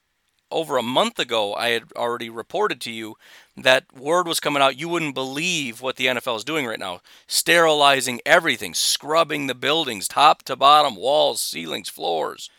over 0.53 0.77
a 0.77 0.83
month 0.83 1.19
ago 1.19 1.55
I 1.55 1.71
had 1.71 1.93
already 1.97 2.31
reported 2.31 2.81
to 2.83 2.93
you 2.93 3.17
that 3.57 3.85
word 3.97 4.27
was 4.27 4.41
coming 4.41 4.63
out 4.63 4.79
you 4.79 4.89
wouldn't 4.89 5.15
believe 5.15 5.81
what 5.81 5.97
the 5.97 6.07
NFL 6.07 6.37
is 6.37 6.45
doing 6.45 6.67
right 6.67 6.79
now. 6.79 7.01
Sterilizing 7.27 8.21
everything, 8.25 8.75
scrubbing 8.75 9.47
the 9.47 9.55
buildings 9.55 10.07
top 10.07 10.43
to 10.45 10.57
bottom, 10.57 10.97
walls, 10.97 11.41
ceilings, 11.41 11.89
floors. 11.89 12.51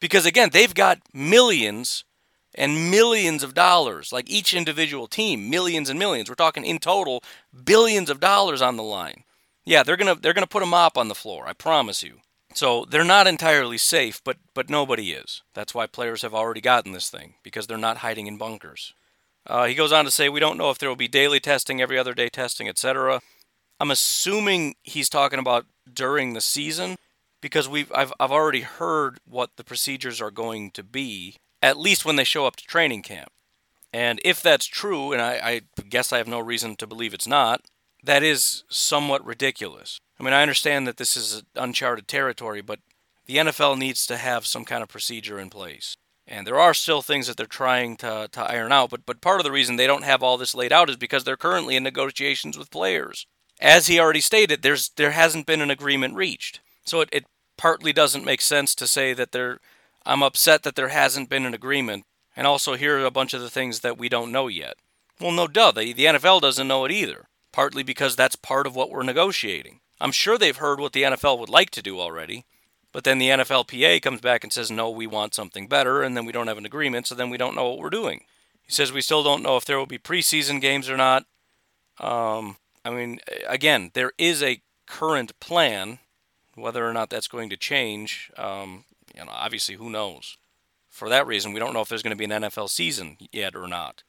Because 0.00 0.26
again, 0.26 0.50
they've 0.52 0.74
got 0.74 1.00
millions 1.12 2.04
and 2.54 2.90
millions 2.90 3.42
of 3.42 3.54
dollars, 3.54 4.12
like 4.12 4.28
each 4.28 4.54
individual 4.54 5.06
team, 5.06 5.50
millions 5.50 5.88
and 5.88 5.98
millions. 5.98 6.28
We're 6.28 6.34
talking 6.34 6.64
in 6.64 6.78
total 6.78 7.22
billions 7.64 8.10
of 8.10 8.20
dollars 8.20 8.62
on 8.62 8.76
the 8.76 8.82
line. 8.82 9.24
Yeah, 9.64 9.82
they're 9.82 9.96
gonna 9.96 10.14
they're 10.14 10.32
gonna 10.32 10.46
put 10.46 10.62
a 10.62 10.66
mop 10.66 10.96
on 10.96 11.08
the 11.08 11.14
floor. 11.14 11.46
I 11.46 11.52
promise 11.52 12.02
you. 12.02 12.20
So 12.58 12.84
they're 12.90 13.04
not 13.04 13.28
entirely 13.28 13.78
safe, 13.78 14.20
but 14.24 14.36
but 14.52 14.68
nobody 14.68 15.12
is. 15.12 15.42
That's 15.54 15.76
why 15.76 15.86
players 15.86 16.22
have 16.22 16.34
already 16.34 16.60
gotten 16.60 16.90
this 16.90 17.08
thing 17.08 17.34
because 17.44 17.68
they're 17.68 17.78
not 17.78 17.98
hiding 17.98 18.26
in 18.26 18.36
bunkers. 18.36 18.94
Uh, 19.46 19.66
he 19.66 19.76
goes 19.76 19.92
on 19.92 20.04
to 20.06 20.10
say, 20.10 20.28
we 20.28 20.40
don't 20.40 20.58
know 20.58 20.70
if 20.70 20.76
there 20.76 20.88
will 20.88 20.96
be 20.96 21.06
daily 21.06 21.38
testing, 21.38 21.80
every 21.80 21.96
other 21.96 22.14
day 22.14 22.28
testing, 22.28 22.68
etc. 22.68 23.20
I'm 23.78 23.92
assuming 23.92 24.74
he's 24.82 25.08
talking 25.08 25.38
about 25.38 25.66
during 25.90 26.32
the 26.32 26.40
season 26.40 26.96
because 27.40 27.68
we've 27.68 27.92
I've 27.94 28.12
I've 28.18 28.32
already 28.32 28.62
heard 28.62 29.20
what 29.24 29.50
the 29.54 29.62
procedures 29.62 30.20
are 30.20 30.32
going 30.32 30.72
to 30.72 30.82
be 30.82 31.36
at 31.62 31.78
least 31.78 32.04
when 32.04 32.16
they 32.16 32.24
show 32.24 32.44
up 32.44 32.56
to 32.56 32.66
training 32.66 33.02
camp. 33.02 33.30
And 33.92 34.20
if 34.24 34.42
that's 34.42 34.66
true, 34.66 35.12
and 35.12 35.22
I, 35.22 35.62
I, 35.78 35.82
guess 35.88 36.12
I 36.12 36.18
have 36.18 36.26
no 36.26 36.40
reason 36.40 36.74
to 36.76 36.88
believe 36.88 37.14
it's 37.14 37.28
not, 37.28 37.62
that 38.02 38.22
is 38.22 38.64
somewhat 38.68 39.24
ridiculous. 39.24 40.00
I 40.18 40.22
mean, 40.22 40.32
I 40.32 40.42
understand 40.42 40.86
that 40.86 40.96
this 40.96 41.16
is 41.16 41.42
uncharted 41.54 42.08
territory, 42.08 42.60
but 42.60 42.80
the 43.26 43.36
NFL 43.36 43.78
needs 43.78 44.06
to 44.06 44.16
have 44.16 44.46
some 44.46 44.64
kind 44.64 44.82
of 44.82 44.88
procedure 44.88 45.38
in 45.38 45.50
place. 45.50 45.96
And 46.26 46.46
there 46.46 46.60
are 46.60 46.74
still 46.74 47.00
things 47.00 47.26
that 47.26 47.36
they're 47.36 47.46
trying 47.46 47.96
to, 47.98 48.28
to 48.32 48.40
iron 48.40 48.72
out, 48.72 48.90
but, 48.90 49.06
but 49.06 49.20
part 49.20 49.40
of 49.40 49.44
the 49.44 49.52
reason 49.52 49.76
they 49.76 49.86
don't 49.86 50.04
have 50.04 50.22
all 50.22 50.36
this 50.36 50.54
laid 50.54 50.72
out 50.72 50.90
is 50.90 50.96
because 50.96 51.24
they're 51.24 51.36
currently 51.36 51.74
in 51.76 51.82
negotiations 51.82 52.58
with 52.58 52.70
players. 52.70 53.26
As 53.60 53.86
he 53.86 53.98
already 53.98 54.20
stated, 54.20 54.62
there's 54.62 54.90
there 54.90 55.12
hasn't 55.12 55.46
been 55.46 55.60
an 55.60 55.70
agreement 55.70 56.14
reached. 56.14 56.60
So 56.84 57.00
it, 57.00 57.08
it 57.10 57.24
partly 57.56 57.92
doesn't 57.92 58.24
make 58.24 58.40
sense 58.40 58.74
to 58.76 58.86
say 58.86 59.14
that 59.14 59.32
they're 59.32 59.58
I'm 60.06 60.22
upset 60.22 60.62
that 60.62 60.74
there 60.74 60.88
hasn't 60.88 61.28
been 61.28 61.44
an 61.44 61.54
agreement, 61.54 62.04
and 62.36 62.46
also 62.46 62.74
here 62.74 62.98
are 62.98 63.04
a 63.04 63.10
bunch 63.10 63.34
of 63.34 63.40
the 63.40 63.50
things 63.50 63.80
that 63.80 63.98
we 63.98 64.08
don't 64.08 64.32
know 64.32 64.48
yet. 64.48 64.76
Well, 65.20 65.32
no 65.32 65.48
duh, 65.48 65.72
the, 65.72 65.92
the 65.92 66.04
NFL 66.04 66.40
doesn't 66.40 66.68
know 66.68 66.84
it 66.84 66.92
either, 66.92 67.27
partly 67.58 67.82
because 67.82 68.14
that's 68.14 68.36
part 68.36 68.68
of 68.68 68.76
what 68.76 68.88
we're 68.88 69.02
negotiating. 69.02 69.80
I'm 70.00 70.12
sure 70.12 70.38
they've 70.38 70.56
heard 70.56 70.78
what 70.78 70.92
the 70.92 71.02
NFL 71.02 71.40
would 71.40 71.48
like 71.48 71.70
to 71.70 71.82
do 71.82 71.98
already, 71.98 72.44
but 72.92 73.02
then 73.02 73.18
the 73.18 73.30
NFLPA 73.30 74.00
comes 74.00 74.20
back 74.20 74.44
and 74.44 74.52
says, 74.52 74.70
no, 74.70 74.88
we 74.88 75.08
want 75.08 75.34
something 75.34 75.66
better, 75.66 76.00
and 76.00 76.16
then 76.16 76.24
we 76.24 76.30
don't 76.30 76.46
have 76.46 76.56
an 76.56 76.64
agreement, 76.64 77.08
so 77.08 77.16
then 77.16 77.30
we 77.30 77.36
don't 77.36 77.56
know 77.56 77.68
what 77.68 77.80
we're 77.80 77.90
doing. 77.90 78.20
He 78.62 78.70
says 78.70 78.92
we 78.92 79.00
still 79.00 79.24
don't 79.24 79.42
know 79.42 79.56
if 79.56 79.64
there 79.64 79.76
will 79.76 79.86
be 79.86 79.98
preseason 79.98 80.60
games 80.60 80.88
or 80.88 80.96
not. 80.96 81.24
Um, 81.98 82.58
I 82.84 82.90
mean, 82.90 83.18
again, 83.48 83.90
there 83.92 84.12
is 84.18 84.40
a 84.40 84.62
current 84.86 85.32
plan. 85.40 85.98
Whether 86.54 86.88
or 86.88 86.92
not 86.92 87.10
that's 87.10 87.26
going 87.26 87.50
to 87.50 87.56
change, 87.56 88.30
um, 88.36 88.84
you 89.16 89.24
know, 89.24 89.32
obviously, 89.32 89.74
who 89.74 89.90
knows? 89.90 90.36
For 90.88 91.08
that 91.08 91.26
reason, 91.26 91.52
we 91.52 91.58
don't 91.58 91.74
know 91.74 91.80
if 91.80 91.88
there's 91.88 92.04
going 92.04 92.16
to 92.16 92.28
be 92.28 92.32
an 92.32 92.42
NFL 92.42 92.68
season 92.68 93.16
yet 93.32 93.56
or 93.56 93.66
not. 93.66 94.04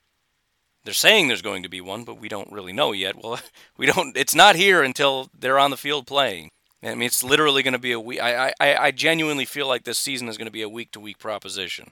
They're 0.83 0.93
saying 0.93 1.27
there's 1.27 1.41
going 1.41 1.63
to 1.63 1.69
be 1.69 1.81
one, 1.81 2.03
but 2.03 2.19
we 2.19 2.29
don't 2.29 2.51
really 2.51 2.73
know 2.73 2.91
yet. 2.91 3.21
Well, 3.21 3.39
we 3.77 3.85
don't. 3.85 4.15
It's 4.17 4.35
not 4.35 4.55
here 4.55 4.81
until 4.81 5.29
they're 5.37 5.59
on 5.59 5.71
the 5.71 5.77
field 5.77 6.07
playing. 6.07 6.51
I 6.81 6.95
mean, 6.95 7.03
it's 7.03 7.23
literally 7.23 7.61
going 7.61 7.73
to 7.73 7.79
be 7.79 7.91
a 7.91 7.99
week. 7.99 8.21
I, 8.21 8.53
I, 8.59 8.75
I 8.75 8.91
genuinely 8.91 9.43
feel 9.43 9.67
like 9.67 9.83
this 9.83 9.99
season 9.99 10.29
is 10.29 10.37
going 10.37 10.47
to 10.47 10.51
be 10.51 10.61
a 10.61 10.69
week 10.69 10.91
to 10.91 10.99
week 10.99 11.19
proposition. 11.19 11.91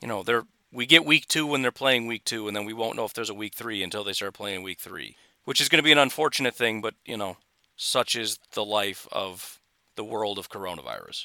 You 0.00 0.08
know, 0.08 0.22
they're 0.22 0.44
we 0.72 0.86
get 0.86 1.04
week 1.04 1.26
two 1.26 1.46
when 1.46 1.62
they're 1.62 1.72
playing 1.72 2.06
week 2.06 2.24
two, 2.24 2.46
and 2.46 2.56
then 2.56 2.64
we 2.64 2.72
won't 2.72 2.96
know 2.96 3.04
if 3.04 3.12
there's 3.12 3.30
a 3.30 3.34
week 3.34 3.54
three 3.54 3.82
until 3.82 4.04
they 4.04 4.12
start 4.12 4.34
playing 4.34 4.62
week 4.62 4.78
three, 4.80 5.16
which 5.44 5.60
is 5.60 5.68
going 5.68 5.80
to 5.80 5.84
be 5.84 5.92
an 5.92 5.98
unfortunate 5.98 6.54
thing. 6.54 6.80
But 6.80 6.94
you 7.04 7.16
know, 7.16 7.36
such 7.76 8.16
is 8.16 8.38
the 8.52 8.64
life 8.64 9.08
of 9.10 9.60
the 9.96 10.04
world 10.04 10.38
of 10.38 10.48
coronavirus. 10.48 11.24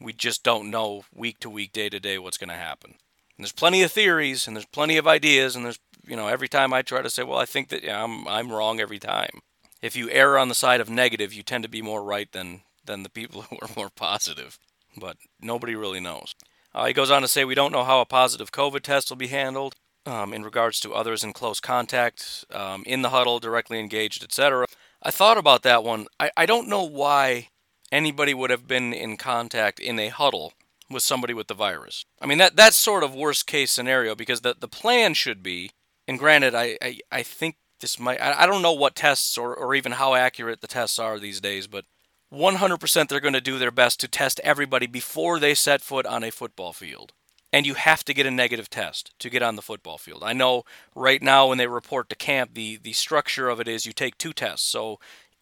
We 0.00 0.12
just 0.14 0.42
don't 0.42 0.70
know 0.70 1.04
week 1.14 1.40
to 1.40 1.50
week, 1.50 1.72
day 1.72 1.90
to 1.90 2.00
day 2.00 2.18
what's 2.18 2.38
going 2.38 2.48
to 2.48 2.54
happen. 2.54 2.94
And 3.36 3.44
there's 3.44 3.52
plenty 3.52 3.82
of 3.82 3.92
theories 3.92 4.46
and 4.46 4.56
there's 4.56 4.66
plenty 4.66 4.96
of 4.96 5.06
ideas 5.06 5.56
and 5.56 5.64
there's 5.64 5.78
you 6.06 6.16
know 6.16 6.28
every 6.28 6.48
time 6.48 6.72
I 6.72 6.82
try 6.82 7.02
to 7.02 7.10
say, 7.10 7.22
well, 7.22 7.38
I 7.38 7.46
think 7.46 7.68
that 7.68 7.82
yeah, 7.82 8.02
I'm 8.02 8.26
I'm 8.26 8.52
wrong 8.52 8.80
every 8.80 8.98
time. 8.98 9.40
If 9.82 9.96
you 9.96 10.10
err 10.10 10.36
on 10.38 10.48
the 10.48 10.54
side 10.54 10.80
of 10.80 10.90
negative, 10.90 11.32
you 11.32 11.42
tend 11.42 11.64
to 11.64 11.70
be 11.70 11.82
more 11.82 12.02
right 12.02 12.30
than 12.32 12.62
than 12.84 13.02
the 13.02 13.10
people 13.10 13.42
who 13.50 13.56
are 13.62 13.68
more 13.76 13.90
positive. 13.90 14.58
But 14.96 15.16
nobody 15.40 15.74
really 15.74 16.00
knows. 16.00 16.34
Uh, 16.74 16.86
he 16.86 16.92
goes 16.92 17.10
on 17.10 17.22
to 17.22 17.28
say, 17.28 17.44
we 17.44 17.54
don't 17.54 17.72
know 17.72 17.84
how 17.84 18.00
a 18.00 18.06
positive 18.06 18.52
COVID 18.52 18.82
test 18.82 19.10
will 19.10 19.16
be 19.16 19.28
handled 19.28 19.74
um, 20.06 20.32
in 20.32 20.42
regards 20.42 20.80
to 20.80 20.94
others 20.94 21.24
in 21.24 21.32
close 21.32 21.60
contact, 21.60 22.44
um, 22.52 22.82
in 22.86 23.02
the 23.02 23.10
huddle, 23.10 23.40
directly 23.40 23.78
engaged, 23.80 24.22
etc. 24.22 24.66
I 25.02 25.10
thought 25.10 25.38
about 25.38 25.62
that 25.62 25.82
one. 25.82 26.06
I, 26.18 26.30
I 26.36 26.46
don't 26.46 26.68
know 26.68 26.82
why 26.82 27.48
anybody 27.90 28.34
would 28.34 28.50
have 28.50 28.66
been 28.66 28.92
in 28.92 29.16
contact 29.16 29.80
in 29.80 29.98
a 29.98 30.08
huddle 30.08 30.52
with 30.88 31.02
somebody 31.02 31.34
with 31.34 31.46
the 31.46 31.54
virus. 31.54 32.04
I 32.20 32.26
mean 32.26 32.38
that 32.38 32.56
that's 32.56 32.76
sort 32.76 33.04
of 33.04 33.14
worst 33.14 33.46
case 33.46 33.70
scenario 33.70 34.14
because 34.14 34.40
the 34.40 34.56
the 34.58 34.68
plan 34.68 35.14
should 35.14 35.42
be, 35.42 35.70
and 36.10 36.18
granted, 36.18 36.56
I 36.56 36.76
I, 36.82 36.98
I 37.12 37.22
think 37.22 37.54
this 37.78 37.96
might 38.00 38.20
I, 38.20 38.42
I 38.42 38.46
don't 38.46 38.62
know 38.62 38.72
what 38.72 38.96
tests 38.96 39.38
or, 39.38 39.54
or 39.54 39.76
even 39.76 39.92
how 39.92 40.16
accurate 40.16 40.60
the 40.60 40.66
tests 40.66 40.98
are 40.98 41.20
these 41.20 41.40
days, 41.40 41.68
but 41.68 41.84
100% 42.32 43.08
they're 43.08 43.20
going 43.20 43.32
to 43.34 43.40
do 43.40 43.60
their 43.60 43.70
best 43.70 44.00
to 44.00 44.08
test 44.08 44.40
everybody 44.42 44.88
before 44.88 45.38
they 45.38 45.54
set 45.54 45.80
foot 45.82 46.06
on 46.06 46.24
a 46.24 46.32
football 46.32 46.72
field. 46.72 47.12
And 47.52 47.64
you 47.64 47.74
have 47.74 48.04
to 48.06 48.14
get 48.14 48.26
a 48.26 48.30
negative 48.30 48.68
test 48.68 49.12
to 49.20 49.30
get 49.30 49.42
on 49.42 49.54
the 49.54 49.62
football 49.62 49.98
field. 49.98 50.22
I 50.24 50.32
know 50.32 50.64
right 50.96 51.22
now 51.22 51.48
when 51.48 51.58
they 51.58 51.66
report 51.68 52.08
to 52.08 52.16
camp, 52.16 52.54
the, 52.54 52.76
the 52.76 52.92
structure 52.92 53.48
of 53.48 53.60
it 53.60 53.68
is 53.68 53.86
you 53.86 53.92
take 53.92 54.18
two 54.18 54.32
tests. 54.32 54.66
So 54.68 54.98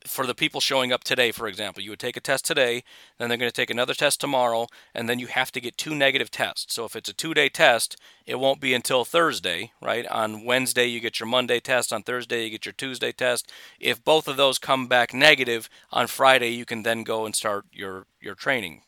for 0.07 0.27
the 0.27 0.35
people 0.35 0.61
showing 0.61 0.93
up 0.93 1.05
today, 1.05 1.33
for 1.33 1.49
example, 1.49 1.83
you 1.83 1.91
would 1.91 1.99
take 1.99 2.17
a 2.17 2.21
test 2.21 2.45
today, 2.45 2.83
then 3.19 3.29
they're 3.29 3.39
going 3.39 3.51
to 3.51 3.55
take 3.55 3.71
another 3.71 3.95
test 3.95 4.21
tomorrow, 4.21 4.67
and 4.95 5.09
then 5.09 5.19
you 5.19 5.27
have 5.27 5.51
to 5.53 5.61
get 5.61 5.77
two 5.77 5.95
negative 5.95 6.31
tests. 6.31 6.75
So 6.75 6.85
if 6.85 6.95
it's 6.95 7.09
a 7.09 7.15
two 7.15 7.35
day 7.35 7.49
test, 7.49 7.97
it 8.25 8.37
won't 8.37 8.61
be 8.61 8.75
until 8.75 9.05
Thursday, 9.05 9.73
right? 9.83 10.07
On 10.07 10.45
Wednesday, 10.45 10.87
you 10.87 11.01
get 11.01 11.21
your 11.21 11.29
Monday 11.29 11.61
test. 11.61 11.93
On 11.93 12.03
Thursday, 12.03 12.45
you 12.45 12.51
get 12.51 12.67
your 12.67 12.73
Tuesday 12.73 13.13
test. 13.13 13.51
If 13.81 14.05
both 14.05 14.29
of 14.29 14.37
those 14.37 14.59
come 14.59 14.87
back 14.87 15.13
negative, 15.13 15.69
on 15.91 16.07
Friday, 16.07 16.51
you 16.51 16.65
can 16.65 16.83
then 16.83 17.03
go 17.03 17.27
and 17.27 17.35
start 17.35 17.67
your, 17.73 18.07
your 18.21 18.35
training. 18.35 18.83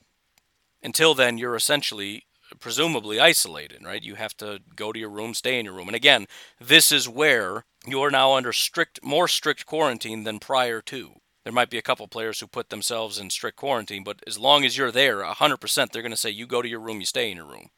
Until 0.83 1.15
then, 1.15 1.39
you're 1.39 1.57
essentially 1.57 2.25
presumably 2.59 3.21
isolated, 3.21 3.85
right? 3.85 4.03
You 4.03 4.17
have 4.17 4.37
to 4.39 4.61
go 4.75 4.93
to 4.93 4.99
your 4.99 5.11
room, 5.11 5.35
stay 5.35 5.59
in 5.59 5.65
your 5.65 5.75
room. 5.75 5.89
And 5.89 5.97
again, 5.97 6.27
this 6.61 6.91
is 6.91 7.09
where 7.09 7.65
you 7.87 8.01
are 8.03 8.11
now 8.11 8.35
under 8.35 8.53
strict, 8.53 9.03
more 9.03 9.29
strict 9.29 9.67
quarantine 9.67 10.25
than 10.25 10.39
prior 10.39 10.81
to. 10.83 11.15
There 11.45 11.53
might 11.53 11.71
be 11.71 11.79
a 11.79 11.83
couple 11.83 12.07
players 12.07 12.41
who 12.41 12.47
put 12.47 12.69
themselves 12.69 13.19
in 13.19 13.31
strict 13.31 13.57
quarantine, 13.57 14.05
but 14.05 14.23
as 14.27 14.39
long 14.39 14.65
as 14.65 14.77
you're 14.77 14.91
there, 14.91 15.23
100% 15.23 15.91
they're 15.91 16.03
going 16.03 16.11
to 16.11 16.17
say 16.17 16.31
you 16.31 16.47
go 16.47 16.61
to 16.61 16.69
your 16.69 16.81
room, 16.81 17.01
you 17.01 17.07
stay 17.07 17.31
in 17.31 17.39
your 17.39 17.47
room. 17.47 17.71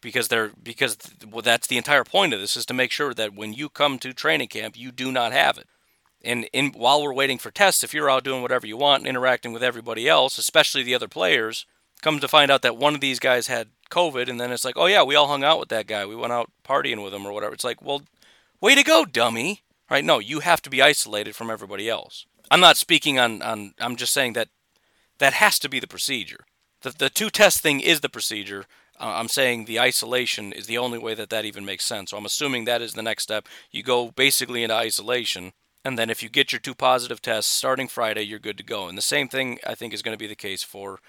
Because 0.00 0.28
they're 0.28 0.52
because 0.62 0.96
well, 1.28 1.42
that's 1.42 1.66
the 1.66 1.76
entire 1.76 2.04
point 2.04 2.32
of 2.32 2.38
this 2.38 2.56
is 2.56 2.64
to 2.66 2.74
make 2.74 2.92
sure 2.92 3.12
that 3.14 3.34
when 3.34 3.52
you 3.52 3.68
come 3.68 3.98
to 3.98 4.12
training 4.14 4.46
camp, 4.46 4.78
you 4.78 4.92
do 4.92 5.10
not 5.10 5.32
have 5.32 5.58
it. 5.58 5.66
And 6.22 6.48
in 6.52 6.68
while 6.68 7.02
we're 7.02 7.12
waiting 7.12 7.36
for 7.36 7.50
tests, 7.50 7.82
if 7.82 7.92
you're 7.92 8.08
out 8.08 8.22
doing 8.22 8.40
whatever 8.40 8.64
you 8.64 8.76
want 8.76 9.00
and 9.00 9.08
interacting 9.08 9.52
with 9.52 9.62
everybody 9.62 10.08
else, 10.08 10.38
especially 10.38 10.84
the 10.84 10.94
other 10.94 11.08
players, 11.08 11.66
come 12.00 12.20
to 12.20 12.28
find 12.28 12.50
out 12.50 12.62
that 12.62 12.76
one 12.76 12.94
of 12.94 13.00
these 13.00 13.18
guys 13.18 13.48
had 13.48 13.70
COVID, 13.90 14.28
and 14.28 14.40
then 14.40 14.52
it's 14.52 14.64
like, 14.64 14.76
oh 14.76 14.86
yeah, 14.86 15.02
we 15.02 15.16
all 15.16 15.26
hung 15.26 15.42
out 15.42 15.58
with 15.58 15.68
that 15.70 15.88
guy, 15.88 16.06
we 16.06 16.14
went 16.16 16.32
out 16.32 16.50
partying 16.64 17.02
with 17.02 17.12
him 17.12 17.26
or 17.26 17.32
whatever. 17.32 17.54
It's 17.54 17.64
like, 17.64 17.82
well, 17.82 18.02
way 18.60 18.74
to 18.74 18.82
go, 18.82 19.04
dummy. 19.04 19.62
Right? 19.90 20.04
No, 20.04 20.18
you 20.18 20.40
have 20.40 20.60
to 20.62 20.70
be 20.70 20.82
isolated 20.82 21.34
from 21.34 21.50
everybody 21.50 21.88
else. 21.88 22.26
I'm 22.50 22.60
not 22.60 22.76
speaking 22.76 23.18
on, 23.18 23.40
on 23.42 23.74
I'm 23.78 23.96
just 23.96 24.12
saying 24.12 24.34
that 24.34 24.48
that 25.18 25.34
has 25.34 25.58
to 25.60 25.68
be 25.68 25.80
the 25.80 25.86
procedure. 25.86 26.44
The, 26.82 26.90
the 26.90 27.10
two 27.10 27.30
test 27.30 27.60
thing 27.60 27.80
is 27.80 28.00
the 28.00 28.08
procedure. 28.08 28.66
Uh, 29.00 29.14
I'm 29.16 29.28
saying 29.28 29.64
the 29.64 29.80
isolation 29.80 30.52
is 30.52 30.66
the 30.66 30.78
only 30.78 30.98
way 30.98 31.14
that 31.14 31.30
that 31.30 31.44
even 31.44 31.64
makes 31.64 31.84
sense. 31.84 32.10
So 32.10 32.16
I'm 32.16 32.26
assuming 32.26 32.64
that 32.64 32.82
is 32.82 32.94
the 32.94 33.02
next 33.02 33.24
step. 33.24 33.48
You 33.70 33.82
go 33.82 34.10
basically 34.10 34.62
into 34.62 34.74
isolation, 34.74 35.52
and 35.84 35.98
then 35.98 36.10
if 36.10 36.22
you 36.22 36.28
get 36.28 36.52
your 36.52 36.60
two 36.60 36.74
positive 36.74 37.22
tests 37.22 37.50
starting 37.50 37.88
Friday, 37.88 38.22
you're 38.22 38.38
good 38.38 38.58
to 38.58 38.64
go. 38.64 38.88
And 38.88 38.98
the 38.98 39.02
same 39.02 39.28
thing 39.28 39.58
I 39.66 39.74
think 39.74 39.94
is 39.94 40.02
going 40.02 40.16
to 40.16 40.22
be 40.22 40.26
the 40.26 40.34
case 40.34 40.62
for 40.62 41.00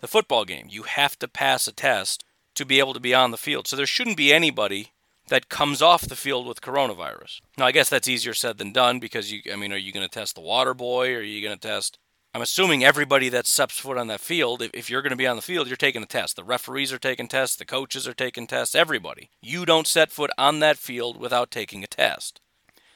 the 0.00 0.08
football 0.08 0.44
game. 0.44 0.66
You 0.68 0.84
have 0.84 1.18
to 1.20 1.28
pass 1.28 1.66
a 1.66 1.72
test 1.72 2.24
to 2.54 2.64
be 2.64 2.78
able 2.78 2.94
to 2.94 3.00
be 3.00 3.14
on 3.14 3.30
the 3.30 3.36
field. 3.36 3.66
So 3.66 3.76
there 3.76 3.86
shouldn't 3.86 4.16
be 4.16 4.32
anybody 4.32 4.92
that 5.28 5.48
comes 5.48 5.80
off 5.82 6.02
the 6.02 6.16
field 6.16 6.46
with 6.46 6.60
coronavirus. 6.60 7.40
Now, 7.56 7.66
I 7.66 7.72
guess 7.72 7.88
that's 7.88 8.08
easier 8.08 8.34
said 8.34 8.58
than 8.58 8.72
done 8.72 8.98
because 8.98 9.32
you, 9.32 9.40
I 9.52 9.56
mean, 9.56 9.72
are 9.72 9.76
you 9.76 9.92
going 9.92 10.06
to 10.06 10.12
test 10.12 10.34
the 10.34 10.40
water 10.40 10.74
boy? 10.74 11.14
Or 11.14 11.18
are 11.18 11.22
you 11.22 11.46
going 11.46 11.58
to 11.58 11.68
test? 11.68 11.98
I'm 12.34 12.42
assuming 12.42 12.84
everybody 12.84 13.30
that 13.30 13.46
steps 13.46 13.78
foot 13.78 13.96
on 13.96 14.06
that 14.08 14.20
field, 14.20 14.60
if, 14.60 14.70
if 14.74 14.90
you're 14.90 15.02
going 15.02 15.10
to 15.10 15.16
be 15.16 15.26
on 15.26 15.36
the 15.36 15.42
field, 15.42 15.66
you're 15.66 15.76
taking 15.76 16.02
a 16.02 16.06
test. 16.06 16.36
The 16.36 16.44
referees 16.44 16.92
are 16.92 16.98
taking 16.98 17.26
tests, 17.26 17.56
the 17.56 17.64
coaches 17.64 18.06
are 18.06 18.14
taking 18.14 18.46
tests, 18.46 18.74
everybody. 18.74 19.30
You 19.40 19.64
don't 19.64 19.86
set 19.86 20.10
foot 20.10 20.30
on 20.36 20.60
that 20.60 20.76
field 20.76 21.18
without 21.18 21.50
taking 21.50 21.82
a 21.82 21.86
test. 21.86 22.40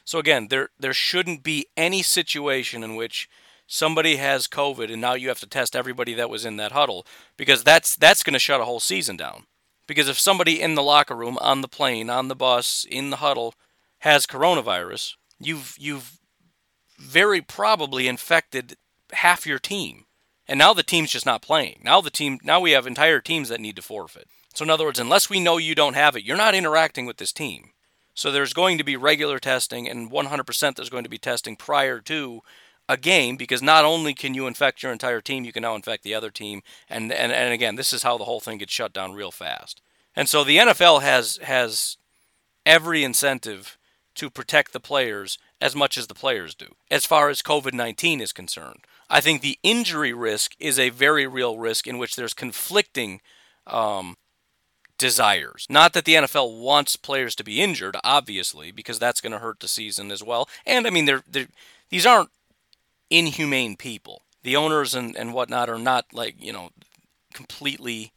So 0.05 0.19
again, 0.19 0.47
there 0.49 0.69
there 0.79 0.93
shouldn't 0.93 1.43
be 1.43 1.67
any 1.75 2.03
situation 2.03 2.83
in 2.83 2.95
which 2.95 3.29
somebody 3.65 4.17
has 4.17 4.47
COVID 4.47 4.91
and 4.91 5.01
now 5.01 5.13
you 5.13 5.29
have 5.29 5.39
to 5.39 5.47
test 5.47 5.75
everybody 5.75 6.13
that 6.13 6.29
was 6.29 6.45
in 6.45 6.57
that 6.57 6.73
huddle 6.73 7.07
because 7.37 7.63
that's 7.63 7.95
that's 7.95 8.21
going 8.21 8.33
to 8.33 8.39
shut 8.39 8.61
a 8.61 8.65
whole 8.65 8.81
season 8.81 9.17
down. 9.17 9.45
Because 9.87 10.07
if 10.07 10.19
somebody 10.19 10.61
in 10.61 10.75
the 10.75 10.83
locker 10.83 11.15
room, 11.15 11.37
on 11.41 11.61
the 11.61 11.67
plane, 11.67 12.09
on 12.09 12.27
the 12.27 12.35
bus, 12.35 12.85
in 12.89 13.09
the 13.09 13.17
huddle 13.17 13.53
has 13.99 14.25
coronavirus, 14.25 15.13
you've 15.39 15.75
you've 15.77 16.19
very 16.97 17.41
probably 17.41 18.07
infected 18.07 18.77
half 19.11 19.45
your 19.45 19.59
team. 19.59 20.05
And 20.47 20.57
now 20.57 20.73
the 20.73 20.83
team's 20.83 21.11
just 21.11 21.25
not 21.25 21.41
playing. 21.41 21.81
Now 21.83 22.01
the 22.01 22.09
team 22.09 22.39
now 22.43 22.59
we 22.59 22.71
have 22.71 22.87
entire 22.87 23.19
teams 23.19 23.49
that 23.49 23.61
need 23.61 23.75
to 23.75 23.81
forfeit. 23.81 24.27
So 24.53 24.63
in 24.63 24.69
other 24.69 24.85
words, 24.85 24.99
unless 24.99 25.29
we 25.29 25.39
know 25.39 25.57
you 25.57 25.75
don't 25.75 25.95
have 25.95 26.15
it, 26.15 26.23
you're 26.23 26.37
not 26.37 26.55
interacting 26.55 27.05
with 27.05 27.17
this 27.17 27.33
team. 27.33 27.71
So 28.13 28.31
there's 28.31 28.53
going 28.53 28.77
to 28.77 28.83
be 28.83 28.95
regular 28.95 29.39
testing 29.39 29.89
and 29.89 30.11
100% 30.11 30.75
there's 30.75 30.89
going 30.89 31.03
to 31.03 31.09
be 31.09 31.17
testing 31.17 31.55
prior 31.55 31.99
to 32.01 32.41
a 32.93 32.97
game 32.97 33.35
because 33.35 33.61
not 33.61 33.83
only 33.83 34.13
can 34.13 34.33
you 34.33 34.47
infect 34.47 34.83
your 34.83 34.91
entire 34.91 35.19
team, 35.19 35.43
you 35.43 35.51
can 35.51 35.63
now 35.63 35.75
infect 35.75 36.03
the 36.03 36.13
other 36.13 36.29
team. 36.29 36.61
And, 36.87 37.11
and, 37.11 37.31
and 37.31 37.51
again, 37.51 37.75
this 37.75 37.91
is 37.91 38.03
how 38.03 38.17
the 38.17 38.23
whole 38.23 38.39
thing 38.39 38.59
gets 38.59 38.71
shut 38.71 38.93
down 38.93 39.13
real 39.13 39.31
fast. 39.31 39.81
And 40.15 40.29
so 40.29 40.43
the 40.43 40.57
NFL 40.57 41.01
has 41.01 41.37
has 41.37 41.97
every 42.65 43.03
incentive 43.03 43.77
to 44.15 44.29
protect 44.29 44.71
the 44.71 44.79
players 44.79 45.39
as 45.59 45.75
much 45.75 45.97
as 45.97 46.05
the 46.05 46.13
players 46.13 46.53
do, 46.53 46.75
as 46.91 47.05
far 47.05 47.29
as 47.29 47.41
COVID 47.41 47.73
19 47.73 48.21
is 48.21 48.31
concerned. 48.31 48.85
I 49.09 49.21
think 49.21 49.41
the 49.41 49.57
injury 49.63 50.13
risk 50.13 50.55
is 50.59 50.77
a 50.77 50.89
very 50.89 51.25
real 51.25 51.57
risk 51.57 51.87
in 51.87 51.97
which 51.97 52.15
there's 52.15 52.33
conflicting 52.33 53.21
um, 53.65 54.17
desires. 54.97 55.65
Not 55.69 55.93
that 55.93 56.05
the 56.05 56.15
NFL 56.15 56.59
wants 56.59 56.95
players 56.95 57.35
to 57.35 57.43
be 57.43 57.61
injured, 57.61 57.97
obviously, 58.03 58.71
because 58.71 58.99
that's 58.99 59.21
going 59.21 59.33
to 59.33 59.39
hurt 59.39 59.59
the 59.59 59.67
season 59.67 60.11
as 60.11 60.23
well. 60.23 60.47
And 60.65 60.85
I 60.85 60.91
mean, 60.91 61.05
they're, 61.05 61.23
they're, 61.29 61.47
these 61.89 62.05
aren't 62.05 62.29
inhumane 63.13 63.77
people. 63.77 64.23
The 64.41 64.55
owners 64.55 64.93
and, 64.95 65.15
and 65.15 65.33
whatnot 65.33 65.69
are 65.69 65.79
not 65.79 66.05
like, 66.13 66.35
you 66.39 66.51
know, 66.51 66.71
completely. 67.33 68.11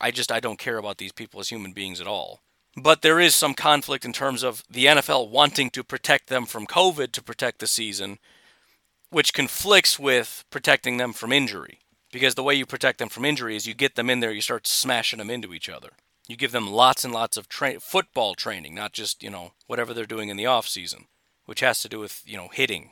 I 0.00 0.10
just, 0.10 0.32
I 0.32 0.40
don't 0.40 0.58
care 0.58 0.78
about 0.78 0.98
these 0.98 1.12
people 1.12 1.40
as 1.40 1.48
human 1.48 1.72
beings 1.72 2.00
at 2.00 2.06
all. 2.06 2.40
But 2.76 3.02
there 3.02 3.20
is 3.20 3.34
some 3.34 3.54
conflict 3.54 4.04
in 4.04 4.12
terms 4.12 4.42
of 4.42 4.62
the 4.70 4.86
NFL 4.86 5.30
wanting 5.30 5.70
to 5.70 5.84
protect 5.84 6.28
them 6.28 6.46
from 6.46 6.66
COVID 6.66 7.12
to 7.12 7.22
protect 7.22 7.58
the 7.58 7.66
season, 7.66 8.18
which 9.10 9.34
conflicts 9.34 9.98
with 9.98 10.44
protecting 10.50 10.96
them 10.96 11.12
from 11.12 11.32
injury. 11.32 11.80
Because 12.12 12.34
the 12.34 12.42
way 12.42 12.54
you 12.54 12.64
protect 12.64 12.98
them 12.98 13.08
from 13.08 13.24
injury 13.24 13.54
is 13.56 13.66
you 13.66 13.74
get 13.74 13.96
them 13.96 14.08
in 14.08 14.20
there, 14.20 14.32
you 14.32 14.40
start 14.40 14.66
smashing 14.66 15.18
them 15.18 15.30
into 15.30 15.52
each 15.52 15.68
other. 15.68 15.90
You 16.26 16.36
give 16.36 16.52
them 16.52 16.70
lots 16.70 17.04
and 17.04 17.12
lots 17.12 17.36
of 17.36 17.48
tra- 17.48 17.80
football 17.80 18.34
training, 18.34 18.74
not 18.74 18.92
just, 18.92 19.22
you 19.22 19.30
know, 19.30 19.52
whatever 19.66 19.92
they're 19.92 20.04
doing 20.04 20.28
in 20.28 20.36
the 20.36 20.46
off 20.46 20.68
season, 20.68 21.06
which 21.46 21.60
has 21.60 21.82
to 21.82 21.88
do 21.88 21.98
with, 21.98 22.22
you 22.24 22.36
know, 22.36 22.48
hitting, 22.52 22.90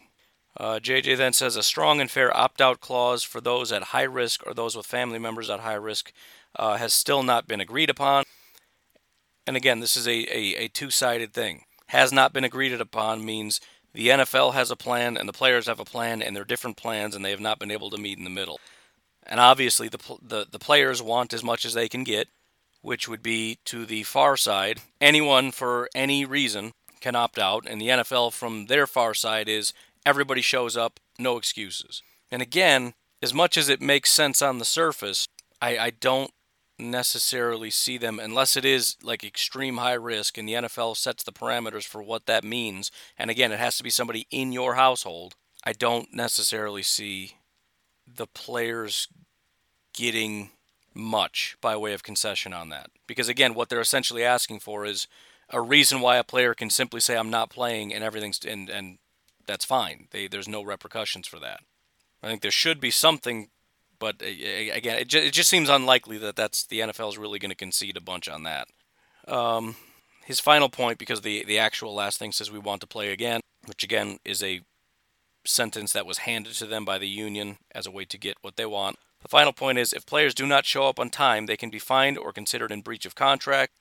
uh, 0.58 0.78
JJ 0.78 1.16
then 1.18 1.32
says 1.32 1.56
a 1.56 1.62
strong 1.62 2.00
and 2.00 2.10
fair 2.10 2.34
opt 2.36 2.60
out 2.60 2.80
clause 2.80 3.22
for 3.22 3.40
those 3.40 3.72
at 3.72 3.84
high 3.84 4.02
risk 4.02 4.46
or 4.46 4.54
those 4.54 4.76
with 4.76 4.86
family 4.86 5.18
members 5.18 5.50
at 5.50 5.60
high 5.60 5.74
risk 5.74 6.12
uh, 6.56 6.76
has 6.76 6.94
still 6.94 7.22
not 7.22 7.46
been 7.46 7.60
agreed 7.60 7.90
upon. 7.90 8.24
And 9.46 9.56
again, 9.56 9.80
this 9.80 9.96
is 9.96 10.08
a, 10.08 10.26
a, 10.34 10.64
a 10.64 10.68
two 10.68 10.90
sided 10.90 11.32
thing. 11.32 11.64
Has 11.88 12.12
not 12.12 12.32
been 12.32 12.44
agreed 12.44 12.72
upon 12.80 13.24
means 13.24 13.60
the 13.92 14.08
NFL 14.08 14.54
has 14.54 14.70
a 14.70 14.76
plan 14.76 15.16
and 15.16 15.28
the 15.28 15.32
players 15.32 15.66
have 15.66 15.78
a 15.78 15.84
plan 15.84 16.20
and 16.20 16.34
they're 16.34 16.44
different 16.44 16.76
plans 16.76 17.14
and 17.14 17.24
they 17.24 17.30
have 17.30 17.40
not 17.40 17.58
been 17.58 17.70
able 17.70 17.90
to 17.90 17.98
meet 17.98 18.18
in 18.18 18.24
the 18.24 18.30
middle. 18.30 18.58
And 19.26 19.40
obviously, 19.40 19.88
the, 19.88 19.98
the, 20.22 20.46
the 20.50 20.58
players 20.58 21.02
want 21.02 21.32
as 21.32 21.44
much 21.44 21.64
as 21.64 21.74
they 21.74 21.88
can 21.88 22.04
get, 22.04 22.28
which 22.80 23.08
would 23.08 23.22
be 23.22 23.58
to 23.66 23.84
the 23.84 24.04
far 24.04 24.36
side. 24.36 24.80
Anyone 25.00 25.50
for 25.50 25.88
any 25.94 26.24
reason 26.24 26.72
can 27.00 27.16
opt 27.16 27.38
out, 27.38 27.66
and 27.68 27.80
the 27.80 27.88
NFL 27.88 28.32
from 28.32 28.66
their 28.66 28.86
far 28.86 29.14
side 29.14 29.48
is 29.48 29.72
everybody 30.06 30.40
shows 30.40 30.76
up, 30.76 31.00
no 31.18 31.36
excuses. 31.36 32.02
And 32.30 32.40
again, 32.40 32.94
as 33.20 33.34
much 33.34 33.56
as 33.56 33.68
it 33.68 33.82
makes 33.82 34.10
sense 34.10 34.40
on 34.40 34.58
the 34.58 34.64
surface, 34.64 35.28
I, 35.60 35.78
I 35.78 35.90
don't 35.90 36.30
necessarily 36.78 37.70
see 37.70 37.98
them 37.98 38.20
unless 38.20 38.56
it 38.56 38.64
is 38.64 38.96
like 39.02 39.24
extreme 39.24 39.78
high 39.78 39.94
risk 39.94 40.38
and 40.38 40.48
the 40.48 40.52
NFL 40.52 40.96
sets 40.96 41.24
the 41.24 41.32
parameters 41.32 41.84
for 41.84 42.02
what 42.02 42.26
that 42.26 42.44
means. 42.44 42.90
And 43.18 43.30
again, 43.30 43.50
it 43.50 43.58
has 43.58 43.76
to 43.78 43.82
be 43.82 43.90
somebody 43.90 44.26
in 44.30 44.52
your 44.52 44.74
household. 44.74 45.34
I 45.64 45.72
don't 45.72 46.14
necessarily 46.14 46.82
see 46.82 47.32
the 48.06 48.26
players 48.26 49.08
getting 49.92 50.50
much 50.94 51.56
by 51.60 51.76
way 51.76 51.92
of 51.92 52.02
concession 52.02 52.52
on 52.52 52.68
that. 52.68 52.90
Because 53.06 53.28
again, 53.28 53.54
what 53.54 53.68
they're 53.68 53.80
essentially 53.80 54.22
asking 54.22 54.60
for 54.60 54.84
is 54.84 55.08
a 55.50 55.60
reason 55.60 56.00
why 56.00 56.16
a 56.16 56.24
player 56.24 56.54
can 56.54 56.70
simply 56.70 57.00
say 57.00 57.16
I'm 57.16 57.30
not 57.30 57.50
playing 57.50 57.92
and 57.92 58.04
everything's 58.04 58.44
and 58.44 58.68
and 58.68 58.98
that's 59.46 59.64
fine. 59.64 60.08
They, 60.10 60.28
there's 60.28 60.48
no 60.48 60.62
repercussions 60.62 61.26
for 61.26 61.38
that. 61.40 61.60
I 62.22 62.28
think 62.28 62.42
there 62.42 62.50
should 62.50 62.80
be 62.80 62.90
something, 62.90 63.48
but 63.98 64.16
again, 64.20 64.98
it, 64.98 65.08
just, 65.08 65.26
it 65.26 65.32
just 65.32 65.50
seems 65.50 65.68
unlikely 65.68 66.18
that 66.18 66.36
that's 66.36 66.66
the 66.66 66.80
NFL 66.80 67.10
is 67.10 67.18
really 67.18 67.38
going 67.38 67.50
to 67.50 67.56
concede 67.56 67.96
a 67.96 68.00
bunch 68.00 68.28
on 68.28 68.42
that. 68.44 68.68
Um, 69.28 69.76
his 70.24 70.40
final 70.40 70.68
point, 70.68 70.98
because 70.98 71.20
the 71.20 71.44
the 71.44 71.58
actual 71.58 71.94
last 71.94 72.18
thing 72.18 72.32
says 72.32 72.50
we 72.50 72.58
want 72.58 72.80
to 72.80 72.86
play 72.86 73.12
again, 73.12 73.40
which 73.66 73.84
again 73.84 74.18
is 74.24 74.42
a 74.42 74.62
sentence 75.44 75.92
that 75.92 76.06
was 76.06 76.18
handed 76.18 76.54
to 76.54 76.66
them 76.66 76.84
by 76.84 76.98
the 76.98 77.08
union 77.08 77.58
as 77.72 77.86
a 77.86 77.90
way 77.90 78.04
to 78.04 78.18
get 78.18 78.36
what 78.42 78.56
they 78.56 78.66
want. 78.66 78.96
The 79.22 79.28
final 79.28 79.52
point 79.52 79.78
is 79.78 79.92
if 79.92 80.04
players 80.04 80.34
do 80.34 80.46
not 80.46 80.66
show 80.66 80.88
up 80.88 80.98
on 80.98 81.10
time, 81.10 81.46
they 81.46 81.56
can 81.56 81.70
be 81.70 81.78
fined 81.78 82.18
or 82.18 82.32
considered 82.32 82.72
in 82.72 82.80
breach 82.80 83.06
of 83.06 83.14
contract 83.14 83.72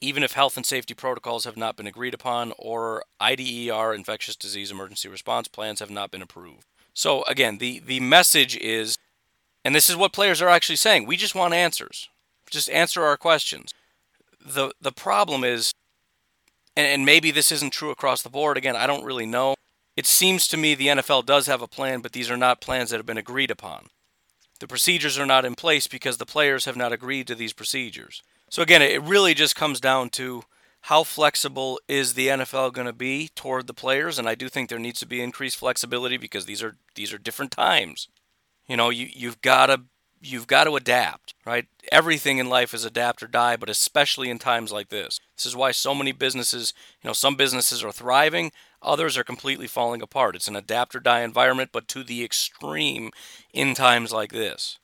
even 0.00 0.22
if 0.22 0.32
health 0.32 0.56
and 0.56 0.64
safety 0.64 0.94
protocols 0.94 1.44
have 1.44 1.56
not 1.56 1.76
been 1.76 1.86
agreed 1.86 2.14
upon 2.14 2.52
or 2.58 3.04
IDER 3.20 3.92
infectious 3.94 4.36
disease 4.36 4.70
emergency 4.70 5.08
response 5.08 5.48
plans 5.48 5.80
have 5.80 5.90
not 5.90 6.10
been 6.10 6.22
approved. 6.22 6.66
So 6.94 7.22
again, 7.24 7.58
the 7.58 7.80
the 7.80 8.00
message 8.00 8.56
is 8.56 8.96
and 9.64 9.74
this 9.74 9.90
is 9.90 9.96
what 9.96 10.12
players 10.12 10.40
are 10.40 10.48
actually 10.48 10.76
saying, 10.76 11.06
we 11.06 11.16
just 11.16 11.34
want 11.34 11.54
answers. 11.54 12.08
Just 12.50 12.70
answer 12.70 13.02
our 13.02 13.16
questions. 13.16 13.72
The 14.44 14.72
the 14.80 14.92
problem 14.92 15.44
is 15.44 15.72
and, 16.76 16.86
and 16.86 17.04
maybe 17.04 17.30
this 17.30 17.50
isn't 17.52 17.72
true 17.72 17.90
across 17.90 18.22
the 18.22 18.30
board 18.30 18.56
again, 18.56 18.76
I 18.76 18.86
don't 18.86 19.04
really 19.04 19.26
know. 19.26 19.54
it 19.96 20.06
seems 20.06 20.46
to 20.48 20.56
me 20.56 20.74
the 20.74 20.86
NFL 20.86 21.26
does 21.26 21.46
have 21.46 21.60
a 21.60 21.66
plan, 21.66 22.00
but 22.00 22.12
these 22.12 22.30
are 22.30 22.36
not 22.36 22.60
plans 22.60 22.90
that 22.90 22.98
have 22.98 23.06
been 23.06 23.18
agreed 23.18 23.50
upon. 23.50 23.88
The 24.60 24.68
procedures 24.68 25.18
are 25.18 25.26
not 25.26 25.44
in 25.44 25.54
place 25.54 25.86
because 25.86 26.18
the 26.18 26.26
players 26.26 26.64
have 26.64 26.76
not 26.76 26.92
agreed 26.92 27.26
to 27.26 27.34
these 27.34 27.52
procedures. 27.52 28.22
So 28.48 28.62
again, 28.62 28.82
it 28.82 29.02
really 29.02 29.34
just 29.34 29.56
comes 29.56 29.80
down 29.80 30.10
to 30.10 30.42
how 30.82 31.04
flexible 31.04 31.80
is 31.88 32.14
the 32.14 32.28
NFL 32.28 32.72
going 32.72 32.86
to 32.86 32.92
be 32.92 33.28
toward 33.34 33.66
the 33.66 33.74
players 33.74 34.18
and 34.18 34.28
I 34.28 34.34
do 34.34 34.48
think 34.48 34.68
there 34.68 34.78
needs 34.78 35.00
to 35.00 35.06
be 35.06 35.20
increased 35.20 35.58
flexibility 35.58 36.16
because 36.16 36.46
these 36.46 36.62
are 36.62 36.76
these 36.94 37.12
are 37.12 37.18
different 37.18 37.52
times. 37.52 38.08
You 38.66 38.76
know, 38.76 38.90
you 38.90 39.08
you've 39.12 39.40
got 39.40 39.66
to 39.66 39.82
you've 40.20 40.46
got 40.46 40.64
to 40.64 40.76
adapt, 40.76 41.34
right? 41.46 41.66
Everything 41.92 42.38
in 42.38 42.48
life 42.48 42.74
is 42.74 42.84
adapt 42.84 43.22
or 43.22 43.26
die, 43.26 43.56
but 43.56 43.70
especially 43.70 44.30
in 44.30 44.38
times 44.38 44.72
like 44.72 44.88
this. 44.88 45.20
This 45.36 45.46
is 45.46 45.56
why 45.56 45.70
so 45.70 45.94
many 45.94 46.12
businesses, 46.12 46.74
you 47.02 47.08
know, 47.08 47.12
some 47.12 47.36
businesses 47.36 47.84
are 47.84 47.92
thriving, 47.92 48.52
others 48.82 49.16
are 49.16 49.24
completely 49.24 49.66
falling 49.66 50.02
apart. 50.02 50.36
It's 50.36 50.48
an 50.48 50.56
adapt 50.56 50.94
or 50.94 51.00
die 51.00 51.20
environment, 51.22 51.70
but 51.72 51.88
to 51.88 52.02
the 52.02 52.24
extreme 52.24 53.10
in 53.52 53.74
times 53.74 54.12
like 54.12 54.32
this. 54.32 54.78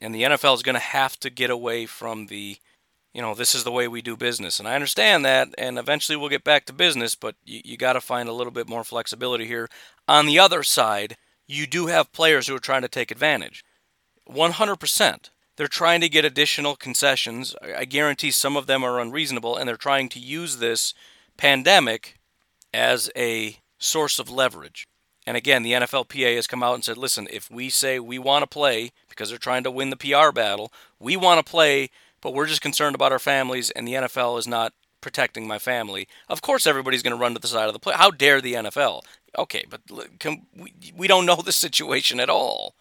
And 0.00 0.14
the 0.14 0.22
NFL 0.22 0.54
is 0.54 0.62
going 0.62 0.74
to 0.74 0.80
have 0.80 1.18
to 1.20 1.30
get 1.30 1.50
away 1.50 1.86
from 1.86 2.26
the, 2.26 2.58
you 3.14 3.22
know, 3.22 3.32
this 3.32 3.54
is 3.54 3.64
the 3.64 3.72
way 3.72 3.86
we 3.88 4.02
do 4.02 4.16
business. 4.16 4.58
And 4.58 4.68
I 4.68 4.74
understand 4.74 5.24
that, 5.24 5.48
and 5.56 5.78
eventually 5.78 6.16
we'll 6.16 6.28
get 6.28 6.44
back 6.44 6.66
to 6.66 6.72
business, 6.72 7.14
but 7.14 7.36
you, 7.44 7.60
you 7.64 7.76
got 7.76 7.94
to 7.94 8.00
find 8.00 8.28
a 8.28 8.32
little 8.32 8.50
bit 8.50 8.68
more 8.68 8.84
flexibility 8.84 9.46
here. 9.46 9.68
On 10.08 10.26
the 10.26 10.38
other 10.38 10.62
side, 10.62 11.16
you 11.46 11.66
do 11.66 11.86
have 11.86 12.12
players 12.12 12.48
who 12.48 12.56
are 12.56 12.60
trying 12.60 12.82
to 12.82 12.88
take 12.88 13.10
advantage. 13.10 13.64
100%. 14.28 15.30
They're 15.56 15.68
trying 15.68 16.00
to 16.00 16.08
get 16.08 16.24
additional 16.24 16.74
concessions. 16.74 17.54
I 17.62 17.84
guarantee 17.84 18.32
some 18.32 18.56
of 18.56 18.66
them 18.66 18.82
are 18.82 18.98
unreasonable, 18.98 19.56
and 19.56 19.68
they're 19.68 19.76
trying 19.76 20.08
to 20.10 20.18
use 20.18 20.56
this 20.56 20.92
pandemic 21.36 22.18
as 22.72 23.10
a 23.16 23.58
source 23.78 24.18
of 24.18 24.28
leverage. 24.28 24.88
And 25.26 25.36
again, 25.36 25.62
the 25.62 25.72
NFLPA 25.72 26.34
has 26.36 26.46
come 26.46 26.62
out 26.62 26.74
and 26.74 26.84
said, 26.84 26.98
listen, 26.98 27.28
if 27.30 27.50
we 27.50 27.70
say 27.70 27.98
we 27.98 28.18
want 28.18 28.42
to 28.42 28.46
play 28.46 28.92
because 29.08 29.30
they're 29.30 29.38
trying 29.38 29.64
to 29.64 29.70
win 29.70 29.90
the 29.90 29.96
PR 29.96 30.32
battle, 30.32 30.72
we 30.98 31.16
want 31.16 31.44
to 31.44 31.50
play, 31.50 31.90
but 32.24 32.34
we're 32.34 32.46
just 32.46 32.62
concerned 32.62 32.96
about 32.96 33.12
our 33.12 33.20
families, 33.20 33.70
and 33.70 33.86
the 33.86 33.92
NFL 33.92 34.38
is 34.38 34.48
not 34.48 34.72
protecting 35.02 35.46
my 35.46 35.58
family. 35.58 36.08
Of 36.28 36.40
course, 36.40 36.66
everybody's 36.66 37.02
going 37.02 37.14
to 37.14 37.20
run 37.20 37.34
to 37.34 37.40
the 37.40 37.46
side 37.46 37.68
of 37.68 37.74
the 37.74 37.78
play. 37.78 37.94
How 37.94 38.10
dare 38.10 38.40
the 38.40 38.54
NFL? 38.54 39.02
Okay, 39.38 39.64
but 39.68 39.82
can, 40.18 40.46
we, 40.56 40.72
we 40.96 41.06
don't 41.06 41.26
know 41.26 41.36
the 41.44 41.52
situation 41.52 42.18
at 42.18 42.30
all. 42.30 42.74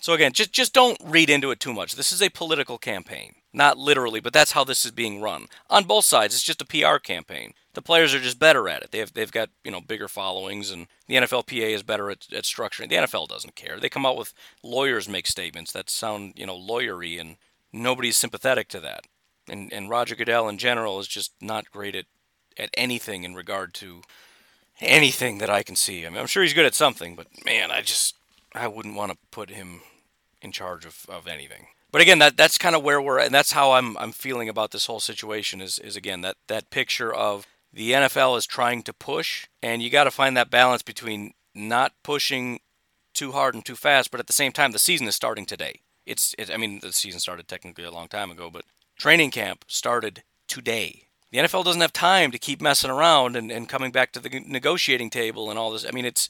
So 0.00 0.12
again, 0.14 0.32
just 0.32 0.52
just 0.52 0.72
don't 0.72 0.98
read 1.04 1.28
into 1.28 1.50
it 1.50 1.60
too 1.60 1.74
much. 1.74 1.94
This 1.94 2.12
is 2.12 2.22
a 2.22 2.30
political 2.30 2.78
campaign, 2.78 3.34
not 3.52 3.76
literally, 3.76 4.20
but 4.20 4.32
that's 4.32 4.52
how 4.52 4.64
this 4.64 4.86
is 4.86 4.92
being 4.92 5.20
run 5.20 5.46
on 5.68 5.84
both 5.84 6.06
sides. 6.06 6.34
It's 6.34 6.42
just 6.42 6.62
a 6.62 6.66
PR 6.66 6.98
campaign. 6.98 7.52
The 7.74 7.82
players 7.82 8.14
are 8.14 8.20
just 8.20 8.38
better 8.38 8.66
at 8.68 8.82
it. 8.82 8.92
They 8.92 8.98
have 8.98 9.12
they've 9.12 9.30
got 9.30 9.50
you 9.62 9.70
know 9.70 9.80
bigger 9.80 10.08
followings, 10.08 10.70
and 10.70 10.86
the 11.06 11.16
NFLPA 11.16 11.74
is 11.74 11.82
better 11.82 12.10
at, 12.10 12.26
at 12.32 12.44
structuring. 12.44 12.88
The 12.88 12.96
NFL 12.96 13.28
doesn't 13.28 13.56
care. 13.56 13.78
They 13.78 13.90
come 13.90 14.06
out 14.06 14.16
with 14.16 14.32
lawyers 14.62 15.06
make 15.06 15.26
statements 15.26 15.72
that 15.72 15.90
sound 15.90 16.32
you 16.34 16.46
know 16.46 16.56
lawyery, 16.58 17.20
and 17.20 17.36
nobody's 17.72 18.16
sympathetic 18.16 18.68
to 18.68 18.80
that. 18.80 19.06
And 19.48 19.72
and 19.72 19.90
Roger 19.90 20.14
Goodell 20.14 20.48
in 20.48 20.58
general 20.58 20.98
is 21.00 21.08
just 21.08 21.32
not 21.40 21.70
great 21.70 21.94
at 21.94 22.06
at 22.56 22.70
anything 22.74 23.24
in 23.24 23.34
regard 23.34 23.74
to 23.74 24.02
anything 24.80 25.38
that 25.38 25.50
I 25.50 25.62
can 25.62 25.76
see. 25.76 26.06
I 26.06 26.10
mean, 26.10 26.18
I'm 26.18 26.26
sure 26.26 26.42
he's 26.42 26.54
good 26.54 26.66
at 26.66 26.74
something, 26.74 27.14
but 27.14 27.26
man, 27.44 27.70
I 27.70 27.82
just 27.82 28.16
I 28.54 28.66
wouldn't 28.66 28.96
want 28.96 29.12
to 29.12 29.18
put 29.30 29.50
him 29.50 29.80
in 30.42 30.52
charge 30.52 30.84
of, 30.84 31.06
of 31.08 31.26
anything. 31.26 31.66
But 31.92 32.02
again, 32.02 32.18
that 32.20 32.36
that's 32.36 32.58
kind 32.58 32.76
of 32.76 32.82
where 32.82 33.00
we're 33.00 33.18
and 33.18 33.34
that's 33.34 33.52
how 33.52 33.72
I'm 33.72 33.96
I'm 33.98 34.12
feeling 34.12 34.48
about 34.48 34.70
this 34.70 34.86
whole 34.86 35.00
situation 35.00 35.60
is 35.60 35.78
is 35.78 35.96
again 35.96 36.20
that 36.22 36.36
that 36.48 36.70
picture 36.70 37.12
of 37.12 37.46
the 37.72 37.92
NFL 37.92 38.36
is 38.38 38.46
trying 38.46 38.82
to 38.82 38.92
push 38.92 39.46
and 39.62 39.82
you 39.82 39.90
got 39.90 40.04
to 40.04 40.10
find 40.10 40.36
that 40.36 40.50
balance 40.50 40.82
between 40.82 41.32
not 41.54 41.92
pushing 42.02 42.60
too 43.12 43.32
hard 43.32 43.54
and 43.54 43.64
too 43.64 43.76
fast, 43.76 44.10
but 44.10 44.20
at 44.20 44.26
the 44.26 44.32
same 44.32 44.52
time 44.52 44.72
the 44.72 44.78
season 44.78 45.08
is 45.08 45.14
starting 45.14 45.46
today. 45.46 45.80
It's 46.10 46.34
it, 46.38 46.50
I 46.50 46.56
mean 46.56 46.80
the 46.80 46.92
season 46.92 47.20
started 47.20 47.48
technically 47.48 47.84
a 47.84 47.90
long 47.90 48.08
time 48.08 48.30
ago, 48.30 48.50
but 48.50 48.64
training 48.96 49.30
camp 49.30 49.64
started 49.68 50.22
today. 50.48 51.04
The 51.30 51.38
NFL 51.38 51.64
doesn't 51.64 51.80
have 51.80 51.92
time 51.92 52.32
to 52.32 52.38
keep 52.38 52.60
messing 52.60 52.90
around 52.90 53.36
and, 53.36 53.52
and 53.52 53.68
coming 53.68 53.92
back 53.92 54.12
to 54.12 54.20
the 54.20 54.42
negotiating 54.46 55.10
table 55.10 55.48
and 55.48 55.58
all 55.58 55.70
this. 55.70 55.86
I 55.86 55.92
mean 55.92 56.04
it's 56.04 56.28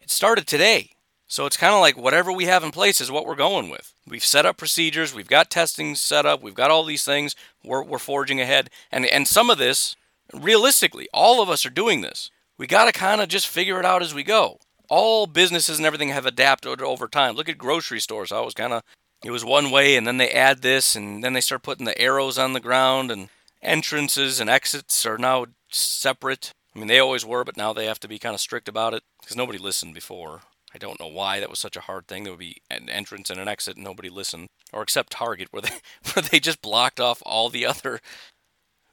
it 0.00 0.10
started 0.10 0.46
today. 0.46 0.92
So 1.30 1.46
it's 1.46 1.56
kind 1.56 1.72
of 1.72 1.80
like 1.80 1.96
whatever 1.96 2.32
we 2.32 2.46
have 2.46 2.64
in 2.64 2.72
place 2.72 3.00
is 3.00 3.08
what 3.08 3.24
we're 3.24 3.36
going 3.36 3.70
with. 3.70 3.94
We've 4.04 4.24
set 4.24 4.44
up 4.44 4.56
procedures, 4.56 5.14
we've 5.14 5.28
got 5.28 5.48
testing 5.48 5.94
set 5.94 6.26
up, 6.26 6.42
we've 6.42 6.56
got 6.56 6.72
all 6.72 6.82
these 6.82 7.04
things, 7.04 7.36
we're, 7.62 7.84
we're 7.84 7.98
forging 7.98 8.40
ahead. 8.40 8.68
And, 8.90 9.06
and 9.06 9.28
some 9.28 9.48
of 9.48 9.56
this, 9.56 9.94
realistically, 10.34 11.06
all 11.14 11.40
of 11.40 11.48
us 11.48 11.64
are 11.64 11.70
doing 11.70 12.00
this. 12.00 12.32
We 12.58 12.66
got 12.66 12.86
to 12.86 12.92
kind 12.92 13.20
of 13.20 13.28
just 13.28 13.46
figure 13.46 13.78
it 13.78 13.86
out 13.86 14.02
as 14.02 14.12
we 14.12 14.24
go. 14.24 14.58
All 14.88 15.28
businesses 15.28 15.78
and 15.78 15.86
everything 15.86 16.08
have 16.08 16.26
adapted 16.26 16.82
over 16.82 17.06
time. 17.06 17.36
Look 17.36 17.48
at 17.48 17.58
grocery 17.58 18.00
stores. 18.00 18.32
I 18.32 18.40
was 18.40 18.52
kind 18.52 18.72
of, 18.72 18.82
it 19.24 19.30
was 19.30 19.44
one 19.44 19.70
way, 19.70 19.96
and 19.96 20.06
then 20.06 20.16
they 20.16 20.30
add 20.30 20.62
this, 20.62 20.96
and 20.96 21.22
then 21.22 21.32
they 21.34 21.40
start 21.40 21.62
putting 21.62 21.86
the 21.86 22.00
arrows 22.00 22.38
on 22.38 22.52
the 22.52 22.60
ground, 22.60 23.10
and 23.10 23.28
entrances 23.62 24.40
and 24.40 24.48
exits 24.48 25.04
are 25.04 25.18
now 25.18 25.46
separate. 25.70 26.52
I 26.74 26.78
mean, 26.78 26.88
they 26.88 26.98
always 26.98 27.24
were, 27.24 27.44
but 27.44 27.56
now 27.56 27.72
they 27.72 27.86
have 27.86 28.00
to 28.00 28.08
be 28.08 28.18
kind 28.18 28.34
of 28.34 28.40
strict 28.40 28.68
about 28.68 28.94
it 28.94 29.02
because 29.20 29.36
nobody 29.36 29.58
listened 29.58 29.94
before. 29.94 30.42
I 30.74 30.78
don't 30.78 31.00
know 31.00 31.08
why 31.08 31.40
that 31.40 31.50
was 31.50 31.58
such 31.58 31.76
a 31.76 31.82
hard 31.82 32.06
thing. 32.06 32.22
There 32.24 32.32
would 32.32 32.38
be 32.38 32.62
an 32.70 32.88
entrance 32.88 33.28
and 33.28 33.40
an 33.40 33.48
exit, 33.48 33.76
and 33.76 33.84
nobody 33.84 34.08
listened, 34.08 34.48
or 34.72 34.82
except 34.82 35.12
Target, 35.12 35.48
where 35.50 35.62
they 35.62 35.70
where 36.12 36.22
they 36.22 36.40
just 36.40 36.62
blocked 36.62 37.00
off 37.00 37.22
all 37.26 37.48
the 37.48 37.66
other. 37.66 38.00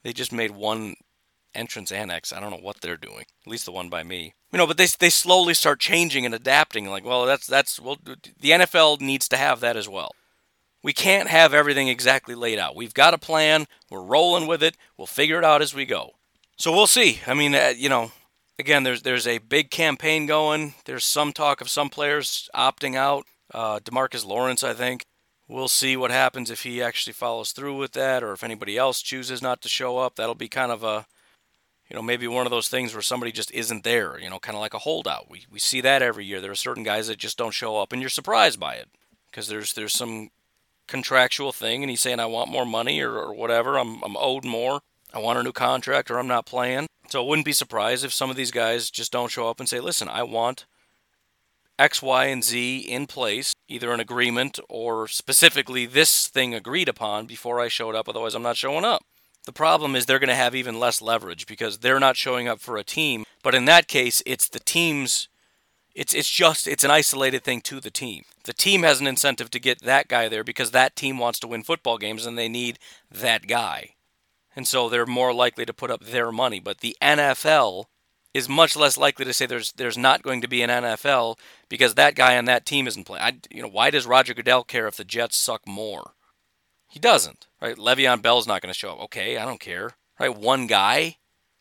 They 0.02 0.12
just 0.12 0.32
made 0.32 0.52
one 0.52 0.94
entrance 1.54 1.92
annex. 1.92 2.32
I 2.32 2.40
don't 2.40 2.50
know 2.50 2.56
what 2.58 2.80
they're 2.80 2.96
doing. 2.96 3.24
At 3.44 3.50
least 3.50 3.64
the 3.64 3.72
one 3.72 3.88
by 3.88 4.02
me. 4.02 4.34
You 4.52 4.58
know, 4.58 4.66
but 4.66 4.78
they 4.78 4.86
they 4.86 5.10
slowly 5.10 5.54
start 5.54 5.80
changing 5.80 6.24
and 6.24 6.34
adapting. 6.34 6.88
Like, 6.88 7.04
well, 7.04 7.26
that's 7.26 7.46
that's 7.46 7.78
well, 7.78 7.98
the 8.04 8.50
NFL 8.50 9.00
needs 9.00 9.28
to 9.28 9.36
have 9.36 9.60
that 9.60 9.76
as 9.76 9.88
well. 9.88 10.14
We 10.82 10.92
can't 10.92 11.28
have 11.28 11.52
everything 11.52 11.88
exactly 11.88 12.34
laid 12.34 12.58
out. 12.58 12.76
We've 12.76 12.94
got 12.94 13.12
a 13.12 13.18
plan. 13.18 13.66
We're 13.90 14.02
rolling 14.02 14.46
with 14.46 14.62
it. 14.62 14.76
We'll 14.96 15.06
figure 15.06 15.38
it 15.38 15.44
out 15.44 15.60
as 15.60 15.74
we 15.74 15.84
go. 15.84 16.12
So 16.56 16.72
we'll 16.72 16.86
see. 16.86 17.20
I 17.26 17.34
mean, 17.34 17.54
uh, 17.54 17.74
you 17.76 17.88
know, 17.88 18.12
again, 18.58 18.84
there's 18.84 19.02
there's 19.02 19.26
a 19.26 19.38
big 19.38 19.70
campaign 19.70 20.26
going. 20.26 20.74
There's 20.84 21.04
some 21.04 21.32
talk 21.32 21.60
of 21.60 21.70
some 21.70 21.88
players 21.90 22.48
opting 22.54 22.96
out. 22.96 23.26
Uh, 23.52 23.80
Demarcus 23.80 24.26
Lawrence, 24.26 24.62
I 24.62 24.74
think. 24.74 25.04
We'll 25.48 25.68
see 25.68 25.96
what 25.96 26.10
happens 26.10 26.50
if 26.50 26.64
he 26.64 26.82
actually 26.82 27.14
follows 27.14 27.52
through 27.52 27.76
with 27.76 27.92
that, 27.92 28.22
or 28.22 28.32
if 28.32 28.44
anybody 28.44 28.76
else 28.76 29.00
chooses 29.00 29.40
not 29.40 29.62
to 29.62 29.68
show 29.68 29.98
up. 29.98 30.16
That'll 30.16 30.34
be 30.34 30.48
kind 30.48 30.70
of 30.70 30.84
a, 30.84 31.06
you 31.88 31.96
know, 31.96 32.02
maybe 32.02 32.28
one 32.28 32.46
of 32.46 32.50
those 32.50 32.68
things 32.68 32.92
where 32.92 33.02
somebody 33.02 33.32
just 33.32 33.50
isn't 33.52 33.84
there. 33.84 34.18
You 34.18 34.28
know, 34.28 34.38
kind 34.38 34.56
of 34.56 34.60
like 34.60 34.74
a 34.74 34.78
holdout. 34.80 35.30
We 35.30 35.46
we 35.50 35.58
see 35.58 35.80
that 35.80 36.02
every 36.02 36.24
year. 36.24 36.40
There 36.40 36.50
are 36.50 36.56
certain 36.56 36.82
guys 36.82 37.08
that 37.08 37.18
just 37.18 37.38
don't 37.38 37.54
show 37.54 37.78
up, 37.78 37.92
and 37.92 38.02
you're 38.02 38.10
surprised 38.10 38.60
by 38.60 38.74
it 38.74 38.88
because 39.30 39.48
there's 39.48 39.72
there's 39.74 39.94
some 39.94 40.30
contractual 40.86 41.52
thing, 41.52 41.82
and 41.82 41.90
he's 41.90 42.00
saying 42.00 42.20
I 42.20 42.26
want 42.26 42.50
more 42.50 42.66
money 42.66 43.00
or, 43.00 43.12
or 43.12 43.34
whatever. 43.34 43.78
I'm 43.78 44.02
I'm 44.02 44.16
owed 44.16 44.44
more. 44.44 44.80
I 45.12 45.18
want 45.18 45.38
a 45.38 45.42
new 45.42 45.52
contract, 45.52 46.10
or 46.10 46.18
I'm 46.18 46.28
not 46.28 46.46
playing. 46.46 46.86
So 47.08 47.22
it 47.22 47.28
wouldn't 47.28 47.46
be 47.46 47.52
surprised 47.52 48.04
if 48.04 48.12
some 48.12 48.28
of 48.28 48.36
these 48.36 48.50
guys 48.50 48.90
just 48.90 49.10
don't 49.10 49.30
show 49.30 49.48
up 49.48 49.60
and 49.60 49.68
say, 49.68 49.80
listen, 49.80 50.08
I 50.08 50.22
want 50.24 50.66
X, 51.78 52.02
Y, 52.02 52.26
and 52.26 52.44
Z 52.44 52.80
in 52.80 53.06
place, 53.06 53.54
either 53.68 53.92
an 53.92 54.00
agreement 54.00 54.58
or 54.68 55.08
specifically 55.08 55.86
this 55.86 56.28
thing 56.28 56.54
agreed 56.54 56.88
upon 56.88 57.24
before 57.26 57.60
I 57.60 57.68
showed 57.68 57.94
up, 57.94 58.08
otherwise 58.08 58.34
I'm 58.34 58.42
not 58.42 58.56
showing 58.58 58.84
up. 58.84 59.02
The 59.48 59.52
problem 59.54 59.96
is 59.96 60.04
they're 60.04 60.18
going 60.18 60.28
to 60.28 60.34
have 60.34 60.54
even 60.54 60.78
less 60.78 61.00
leverage 61.00 61.46
because 61.46 61.78
they're 61.78 61.98
not 61.98 62.18
showing 62.18 62.48
up 62.48 62.60
for 62.60 62.76
a 62.76 62.84
team. 62.84 63.24
But 63.42 63.54
in 63.54 63.64
that 63.64 63.88
case, 63.88 64.22
it's 64.26 64.46
the 64.46 64.60
team's 64.60 65.28
it's 65.94 66.12
it's 66.12 66.28
just 66.28 66.66
it's 66.66 66.84
an 66.84 66.90
isolated 66.90 67.44
thing 67.44 67.62
to 67.62 67.80
the 67.80 67.90
team. 67.90 68.24
The 68.44 68.52
team 68.52 68.82
has 68.82 69.00
an 69.00 69.06
incentive 69.06 69.50
to 69.52 69.58
get 69.58 69.80
that 69.80 70.06
guy 70.06 70.28
there 70.28 70.44
because 70.44 70.72
that 70.72 70.96
team 70.96 71.16
wants 71.16 71.38
to 71.40 71.48
win 71.48 71.62
football 71.62 71.96
games 71.96 72.26
and 72.26 72.36
they 72.36 72.50
need 72.50 72.78
that 73.10 73.46
guy 73.46 73.94
and 74.54 74.66
so 74.66 74.88
they're 74.88 75.06
more 75.06 75.32
likely 75.32 75.64
to 75.64 75.72
put 75.72 75.90
up 75.90 76.04
their 76.04 76.30
money. 76.30 76.60
But 76.60 76.80
the 76.80 76.96
NFL 77.00 77.84
is 78.34 78.50
much 78.50 78.76
less 78.76 78.98
likely 78.98 79.24
to 79.24 79.32
say 79.32 79.46
there's 79.46 79.72
there's 79.72 79.96
not 79.96 80.22
going 80.22 80.42
to 80.42 80.48
be 80.48 80.60
an 80.60 80.68
NFL 80.68 81.38
because 81.70 81.94
that 81.94 82.14
guy 82.16 82.36
on 82.36 82.44
that 82.44 82.66
team 82.66 82.86
isn't 82.86 83.04
playing. 83.04 83.24
I, 83.24 83.38
you 83.50 83.62
know, 83.62 83.68
why 83.68 83.88
does 83.88 84.06
Roger 84.06 84.34
Goodell 84.34 84.64
care 84.64 84.86
if 84.86 84.98
the 84.98 85.04
Jets 85.04 85.38
suck 85.38 85.66
more? 85.66 86.12
He 86.88 86.98
doesn't, 86.98 87.46
right? 87.60 87.76
Le'Veon 87.76 88.22
Bell's 88.22 88.46
not 88.46 88.62
going 88.62 88.72
to 88.72 88.78
show 88.78 88.92
up. 88.92 89.00
Okay, 89.04 89.36
I 89.36 89.44
don't 89.44 89.60
care, 89.60 89.90
right? 90.18 90.34
One 90.34 90.66
guy. 90.66 91.16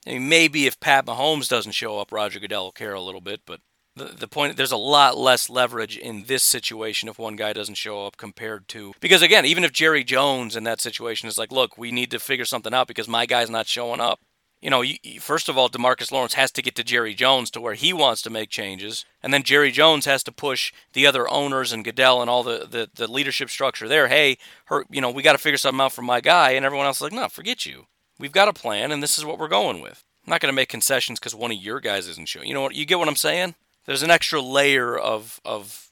I 0.05 0.11
mean, 0.11 0.29
maybe 0.29 0.65
if 0.65 0.79
Pat 0.79 1.05
Mahomes 1.05 1.49
doesn't 1.49 1.73
show 1.73 1.99
up, 1.99 2.11
Roger 2.11 2.39
Goodell 2.39 2.65
will 2.65 2.71
care 2.71 2.93
a 2.93 3.01
little 3.01 3.19
bit, 3.19 3.41
but 3.45 3.59
the, 3.97 4.05
the 4.05 4.27
point 4.27 4.55
there's 4.55 4.71
a 4.71 4.77
lot 4.77 5.17
less 5.17 5.49
leverage 5.49 5.97
in 5.97 6.23
this 6.23 6.43
situation 6.43 7.09
if 7.09 7.19
one 7.19 7.35
guy 7.35 7.51
doesn't 7.51 7.75
show 7.75 8.05
up 8.05 8.15
compared 8.17 8.67
to 8.69 8.93
because 8.99 9.21
again 9.21 9.45
even 9.45 9.63
if 9.63 9.71
jerry 9.71 10.03
jones 10.03 10.55
in 10.55 10.63
that 10.63 10.79
situation 10.79 11.27
is 11.27 11.37
like 11.37 11.51
look 11.51 11.77
we 11.77 11.91
need 11.91 12.11
to 12.11 12.19
figure 12.19 12.45
something 12.45 12.73
out 12.73 12.87
because 12.87 13.07
my 13.07 13.25
guy's 13.25 13.49
not 13.49 13.67
showing 13.67 13.99
up 13.99 14.19
you 14.61 14.69
know, 14.69 14.83
first 15.19 15.49
of 15.49 15.57
all, 15.57 15.69
Demarcus 15.69 16.11
Lawrence 16.11 16.33
has 16.33 16.51
to 16.51 16.61
get 16.61 16.75
to 16.75 16.83
Jerry 16.83 17.13
Jones 17.13 17.51
to 17.51 17.61
where 17.61 17.75
he 17.75 17.93
wants 17.93 18.21
to 18.23 18.29
make 18.29 18.49
changes, 18.49 19.05
and 19.21 19.33
then 19.33 19.43
Jerry 19.43 19.71
Jones 19.71 20.05
has 20.05 20.23
to 20.23 20.31
push 20.31 20.73
the 20.93 21.05
other 21.05 21.29
owners 21.29 21.71
and 21.71 21.85
Goodell 21.85 22.21
and 22.21 22.29
all 22.29 22.43
the, 22.43 22.67
the, 22.69 22.89
the 22.93 23.11
leadership 23.11 23.49
structure 23.49 23.87
there. 23.87 24.07
Hey, 24.07 24.37
her, 24.65 24.85
you 24.89 25.01
know, 25.01 25.11
we 25.11 25.23
got 25.23 25.33
to 25.33 25.37
figure 25.37 25.57
something 25.57 25.81
out 25.81 25.93
for 25.93 26.01
my 26.01 26.21
guy, 26.21 26.51
and 26.51 26.65
everyone 26.65 26.85
else 26.87 26.97
is 26.97 27.01
like, 27.01 27.13
no, 27.13 27.27
forget 27.29 27.65
you. 27.65 27.85
We've 28.19 28.31
got 28.31 28.47
a 28.47 28.53
plan, 28.53 28.91
and 28.91 29.03
this 29.03 29.17
is 29.17 29.25
what 29.25 29.37
we're 29.37 29.47
going 29.47 29.81
with. 29.81 30.03
I'm 30.25 30.31
not 30.31 30.41
going 30.41 30.51
to 30.51 30.55
make 30.55 30.69
concessions 30.69 31.19
because 31.19 31.35
one 31.35 31.51
of 31.51 31.57
your 31.57 31.79
guys 31.79 32.07
isn't 32.07 32.27
showing. 32.27 32.47
You 32.47 32.53
know 32.53 32.61
what? 32.61 32.75
You 32.75 32.85
get 32.85 32.99
what 32.99 33.07
I'm 33.07 33.15
saying? 33.15 33.55
there's 33.87 34.03
an 34.03 34.11
extra 34.11 34.39
layer 34.39 34.95
of 34.95 35.41
of 35.43 35.89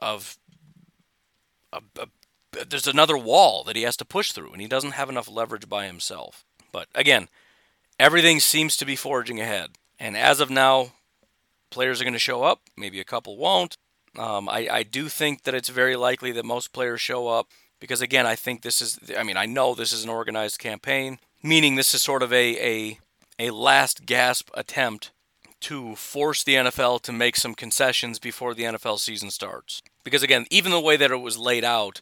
of, 0.00 0.38
of, 1.72 1.82
of 1.98 2.08
there's 2.68 2.86
another 2.86 3.18
wall 3.18 3.64
that 3.64 3.76
he 3.76 3.82
has 3.82 3.96
to 3.98 4.04
push 4.04 4.32
through, 4.32 4.52
and 4.52 4.62
he 4.62 4.68
doesn't 4.68 4.92
have 4.92 5.10
enough 5.10 5.30
leverage 5.30 5.68
by 5.68 5.86
himself. 5.86 6.44
But 6.72 6.88
again, 6.94 7.28
everything 7.98 8.40
seems 8.40 8.76
to 8.76 8.84
be 8.84 8.96
forging 8.96 9.40
ahead, 9.40 9.70
and 9.98 10.16
as 10.16 10.40
of 10.40 10.50
now, 10.50 10.92
players 11.70 12.00
are 12.00 12.04
going 12.04 12.12
to 12.14 12.18
show 12.18 12.42
up. 12.42 12.60
Maybe 12.76 13.00
a 13.00 13.04
couple 13.04 13.36
won't. 13.36 13.76
Um, 14.16 14.48
I, 14.48 14.68
I 14.70 14.82
do 14.84 15.08
think 15.08 15.42
that 15.42 15.54
it's 15.54 15.68
very 15.68 15.96
likely 15.96 16.30
that 16.32 16.44
most 16.44 16.72
players 16.72 17.00
show 17.00 17.28
up 17.28 17.48
because 17.80 18.00
again, 18.00 18.26
I 18.26 18.34
think 18.34 18.62
this 18.62 18.80
is. 18.80 18.98
I 19.18 19.22
mean, 19.22 19.36
I 19.36 19.46
know 19.46 19.74
this 19.74 19.92
is 19.92 20.04
an 20.04 20.10
organized 20.10 20.58
campaign, 20.58 21.18
meaning 21.42 21.74
this 21.74 21.94
is 21.94 22.02
sort 22.02 22.22
of 22.22 22.32
a 22.32 22.56
a 22.56 22.98
a 23.38 23.50
last 23.50 24.06
gasp 24.06 24.50
attempt 24.54 25.10
to 25.60 25.96
force 25.96 26.44
the 26.44 26.54
NFL 26.54 27.00
to 27.02 27.12
make 27.12 27.36
some 27.36 27.54
concessions 27.54 28.18
before 28.18 28.54
the 28.54 28.64
NFL 28.64 28.98
season 29.00 29.30
starts. 29.30 29.82
Because 30.04 30.22
again, 30.22 30.46
even 30.50 30.72
the 30.72 30.80
way 30.80 30.96
that 30.96 31.10
it 31.10 31.20
was 31.20 31.38
laid 31.38 31.64
out 31.64 32.00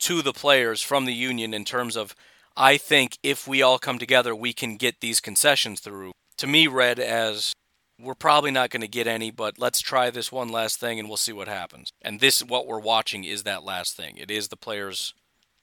to 0.00 0.20
the 0.20 0.32
players 0.32 0.82
from 0.82 1.06
the 1.06 1.14
union 1.14 1.54
in 1.54 1.64
terms 1.64 1.96
of 1.96 2.14
I 2.56 2.76
think 2.76 3.18
if 3.22 3.46
we 3.46 3.62
all 3.62 3.78
come 3.78 3.98
together, 3.98 4.34
we 4.34 4.52
can 4.52 4.76
get 4.76 5.00
these 5.00 5.20
concessions 5.20 5.80
through. 5.80 6.12
To 6.38 6.46
me, 6.46 6.66
read 6.66 6.98
as 6.98 7.52
we're 8.00 8.14
probably 8.14 8.50
not 8.50 8.70
going 8.70 8.80
to 8.80 8.88
get 8.88 9.06
any, 9.06 9.30
but 9.30 9.58
let's 9.58 9.80
try 9.80 10.10
this 10.10 10.32
one 10.32 10.48
last 10.48 10.80
thing 10.80 10.98
and 10.98 11.08
we'll 11.08 11.16
see 11.16 11.32
what 11.32 11.48
happens. 11.48 11.90
And 12.02 12.20
this, 12.20 12.42
what 12.42 12.66
we're 12.66 12.80
watching, 12.80 13.24
is 13.24 13.44
that 13.44 13.64
last 13.64 13.96
thing. 13.96 14.16
It 14.16 14.30
is 14.30 14.48
the 14.48 14.56
players 14.56 15.14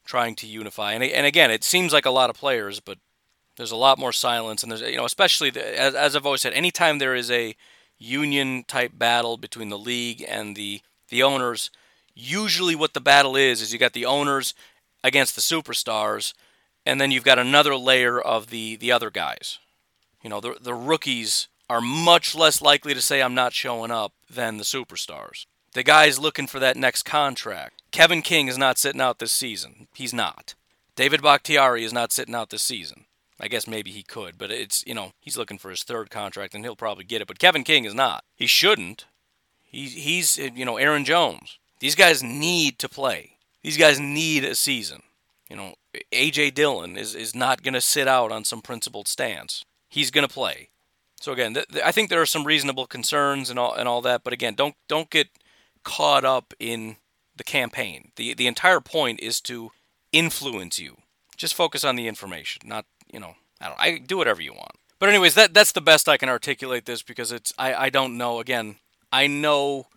trying 0.05 0.35
to 0.35 0.47
unify. 0.47 0.93
And, 0.93 1.03
and 1.03 1.25
again, 1.25 1.51
it 1.51 1.63
seems 1.63 1.91
like 1.91 2.05
a 2.05 2.11
lot 2.11 2.29
of 2.29 2.35
players, 2.35 2.79
but 2.79 2.97
there's 3.57 3.71
a 3.71 3.75
lot 3.75 3.99
more 3.99 4.13
silence. 4.13 4.63
And 4.63 4.71
there's, 4.71 4.81
you 4.81 4.95
know, 4.95 5.05
especially, 5.05 5.49
the, 5.49 5.79
as, 5.79 5.93
as 5.95 6.15
I've 6.15 6.25
always 6.25 6.41
said, 6.41 6.53
anytime 6.53 6.97
there 6.97 7.15
is 7.15 7.29
a 7.29 7.55
union 7.97 8.63
type 8.67 8.93
battle 8.95 9.35
between 9.35 9.69
the 9.69 9.77
league 9.77 10.23
and 10.27 10.55
the, 10.55 10.81
the 11.09 11.21
owners, 11.21 11.69
usually 12.15 12.75
what 12.75 12.93
the 12.93 13.01
battle 13.01 13.35
is, 13.35 13.61
is 13.61 13.73
you 13.73 13.79
got 13.79 13.93
the 13.93 14.05
owners 14.05 14.53
against 15.03 15.35
the 15.35 15.41
superstars, 15.41 16.33
and 16.89 16.99
then 16.99 17.11
you've 17.11 17.23
got 17.23 17.37
another 17.37 17.75
layer 17.75 18.19
of 18.19 18.49
the, 18.49 18.75
the 18.75 18.91
other 18.91 19.11
guys. 19.11 19.59
You 20.23 20.29
know, 20.31 20.41
the, 20.41 20.55
the 20.59 20.73
rookies 20.73 21.47
are 21.69 21.81
much 21.81 22.33
less 22.33 22.63
likely 22.63 22.95
to 22.95 23.01
say 23.01 23.21
I'm 23.21 23.35
not 23.35 23.53
showing 23.53 23.91
up 23.91 24.11
than 24.27 24.57
the 24.57 24.63
superstars. 24.63 25.45
The 25.73 25.83
guy's 25.83 26.17
looking 26.17 26.47
for 26.47 26.57
that 26.57 26.75
next 26.75 27.03
contract. 27.03 27.83
Kevin 27.91 28.23
King 28.23 28.47
is 28.47 28.57
not 28.57 28.79
sitting 28.79 29.01
out 29.01 29.19
this 29.19 29.31
season. 29.31 29.87
He's 29.93 30.15
not. 30.15 30.55
David 30.95 31.21
Bakhtiari 31.21 31.83
is 31.83 31.93
not 31.93 32.11
sitting 32.11 32.33
out 32.33 32.49
this 32.49 32.63
season. 32.63 33.05
I 33.39 33.47
guess 33.47 33.67
maybe 33.67 33.91
he 33.91 34.01
could, 34.01 34.39
but 34.39 34.49
it's, 34.49 34.83
you 34.87 34.95
know, 34.95 35.11
he's 35.21 35.37
looking 35.37 35.59
for 35.59 35.69
his 35.69 35.83
third 35.83 36.09
contract 36.09 36.55
and 36.55 36.65
he'll 36.65 36.75
probably 36.75 37.03
get 37.03 37.21
it. 37.21 37.27
But 37.27 37.37
Kevin 37.37 37.63
King 37.63 37.85
is 37.85 37.93
not. 37.93 38.23
He 38.35 38.47
shouldn't. 38.47 39.05
He's, 39.63 39.93
he's 39.93 40.37
you 40.39 40.65
know, 40.65 40.77
Aaron 40.77 41.05
Jones. 41.05 41.59
These 41.79 41.95
guys 41.95 42.23
need 42.23 42.79
to 42.79 42.89
play. 42.89 43.37
These 43.61 43.77
guys 43.77 43.99
need 43.99 44.43
a 44.43 44.55
season. 44.55 45.03
You 45.49 45.55
know, 45.55 45.73
A.J. 46.11 46.51
Dillon 46.51 46.95
is, 46.97 47.15
is 47.15 47.35
not 47.35 47.63
going 47.63 47.73
to 47.73 47.81
sit 47.81 48.07
out 48.07 48.31
on 48.31 48.43
some 48.43 48.61
principled 48.61 49.07
stance. 49.07 49.63
He's 49.89 50.11
going 50.11 50.27
to 50.27 50.33
play. 50.33 50.69
So 51.19 51.31
again, 51.31 51.53
th- 51.55 51.67
th- 51.67 51.83
I 51.83 51.91
think 51.91 52.09
there 52.09 52.21
are 52.21 52.27
some 52.27 52.45
reasonable 52.45 52.85
concerns 52.85 53.49
and 53.49 53.59
all 53.59 53.73
and 53.73 53.87
all 53.87 54.01
that, 54.01 54.23
but 54.23 54.31
again, 54.33 54.53
don't 54.53 54.75
don't 54.87 55.09
get 55.09 55.27
caught 55.83 56.23
up 56.23 56.53
in 56.59 56.97
the 57.35 57.43
campaign. 57.43 58.11
the 58.15 58.33
The 58.33 58.47
entire 58.47 58.79
point 58.79 59.19
is 59.19 59.41
to 59.41 59.71
influence 60.11 60.79
you. 60.79 60.97
Just 61.35 61.55
focus 61.55 61.83
on 61.83 61.95
the 61.95 62.07
information, 62.07 62.61
not 62.65 62.85
you 63.11 63.19
know. 63.19 63.35
I 63.61 63.67
don't. 63.67 63.79
I 63.79 63.97
do 63.97 64.17
whatever 64.17 64.41
you 64.41 64.53
want. 64.53 64.71
But 64.99 65.09
anyways, 65.09 65.35
that 65.35 65.53
that's 65.53 65.71
the 65.71 65.81
best 65.81 66.07
I 66.07 66.17
can 66.17 66.29
articulate 66.29 66.85
this 66.85 67.01
because 67.01 67.31
it's 67.31 67.51
I 67.57 67.73
I 67.73 67.89
don't 67.89 68.17
know. 68.17 68.39
Again, 68.39 68.75
I 69.11 69.27
know 69.27 69.87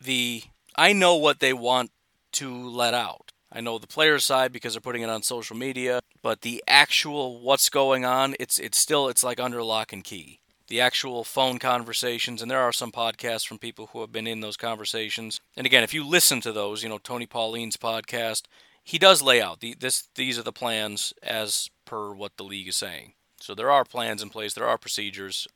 the 0.00 0.42
I 0.76 0.92
know 0.92 1.16
what 1.16 1.40
they 1.40 1.52
want 1.52 1.90
to 2.32 2.68
let 2.68 2.94
out. 2.94 3.31
I 3.54 3.60
know 3.60 3.78
the 3.78 3.86
players' 3.86 4.24
side 4.24 4.52
because 4.52 4.74
they're 4.74 4.80
putting 4.80 5.02
it 5.02 5.10
on 5.10 5.22
social 5.22 5.56
media, 5.56 6.00
but 6.22 6.40
the 6.40 6.62
actual 6.66 7.40
what's 7.40 7.68
going 7.68 8.04
on, 8.04 8.34
it's 8.40 8.58
it's 8.58 8.78
still 8.78 9.08
it's 9.08 9.22
like 9.22 9.38
under 9.38 9.62
lock 9.62 9.92
and 9.92 10.02
key 10.02 10.40
the 10.72 10.80
actual 10.80 11.22
phone 11.22 11.58
conversations, 11.58 12.40
and 12.40 12.50
there 12.50 12.58
are 12.58 12.72
some 12.72 12.90
podcasts 12.90 13.46
from 13.46 13.58
people 13.58 13.90
who 13.92 14.00
have 14.00 14.10
been 14.10 14.26
in 14.26 14.40
those 14.40 14.56
conversations. 14.56 15.38
And 15.54 15.66
again, 15.66 15.82
if 15.82 15.92
you 15.92 16.02
listen 16.02 16.40
to 16.40 16.50
those, 16.50 16.82
you 16.82 16.88
know 16.88 16.96
Tony 16.96 17.26
Pauline's 17.26 17.76
podcast, 17.76 18.44
he 18.82 18.96
does 18.96 19.20
lay 19.20 19.42
out 19.42 19.60
the, 19.60 19.76
this. 19.78 20.08
These 20.14 20.38
are 20.38 20.42
the 20.42 20.50
plans 20.50 21.12
as 21.22 21.68
per 21.84 22.14
what 22.14 22.38
the 22.38 22.44
league 22.44 22.68
is 22.68 22.76
saying. 22.76 23.12
So 23.38 23.54
there 23.54 23.70
are 23.70 23.84
plans 23.84 24.22
in 24.22 24.30
place. 24.30 24.54
There 24.54 24.66
are 24.66 24.78
procedures. 24.78 25.46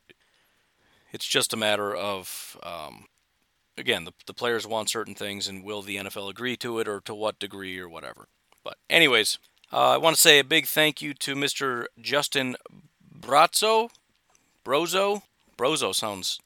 It's 1.13 1.27
just 1.27 1.55
a 1.55 1.57
matter 1.57 1.95
of, 1.95 2.59
um, 2.63 3.07
again, 3.79 4.05
the, 4.05 4.13
the 4.27 4.35
players 4.35 4.67
want 4.67 4.91
certain 4.91 5.15
things, 5.15 5.49
and 5.49 5.65
will 5.65 5.83
the 5.83 5.97
NFL 5.97 6.31
agree 6.31 6.57
to 6.59 6.79
it, 6.79 6.89
or 6.89 7.01
to 7.03 7.15
what 7.15 7.39
degree, 7.39 7.79
or 7.79 7.89
whatever. 7.89 8.29
But 8.65 8.79
anyways, 8.91 9.39
uh, 9.73 9.91
I 9.91 9.97
want 9.97 10.17
to 10.17 10.23
say 10.23 10.39
a 10.39 10.45
big 10.45 10.67
thank 10.67 11.03
you 11.03 11.15
to 11.15 11.35
Mr. 11.35 11.87
Justin 12.01 12.57
Brazzo 13.19 13.91
Brozo. 14.65 15.23
Brozo 15.57 15.95
sounds 15.95 16.39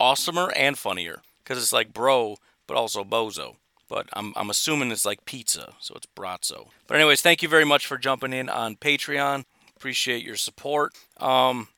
awesomer 0.00 0.52
and 0.56 0.78
funnier 0.78 1.22
because 1.42 1.58
it's 1.58 1.72
like 1.72 1.92
bro, 1.92 2.36
but 2.66 2.76
also 2.76 3.04
bozo. 3.04 3.56
But 3.88 4.08
I'm, 4.14 4.32
I'm 4.36 4.48
assuming 4.48 4.90
it's 4.90 5.04
like 5.04 5.24
pizza, 5.26 5.74
so 5.78 5.94
it's 5.96 6.06
brazzo. 6.16 6.68
But 6.86 6.96
anyways, 6.96 7.20
thank 7.20 7.42
you 7.42 7.48
very 7.48 7.64
much 7.64 7.86
for 7.86 7.98
jumping 7.98 8.32
in 8.32 8.48
on 8.48 8.76
Patreon. 8.76 9.44
Appreciate 9.76 10.24
your 10.24 10.36
support. 10.36 10.94
Um, 11.18 11.68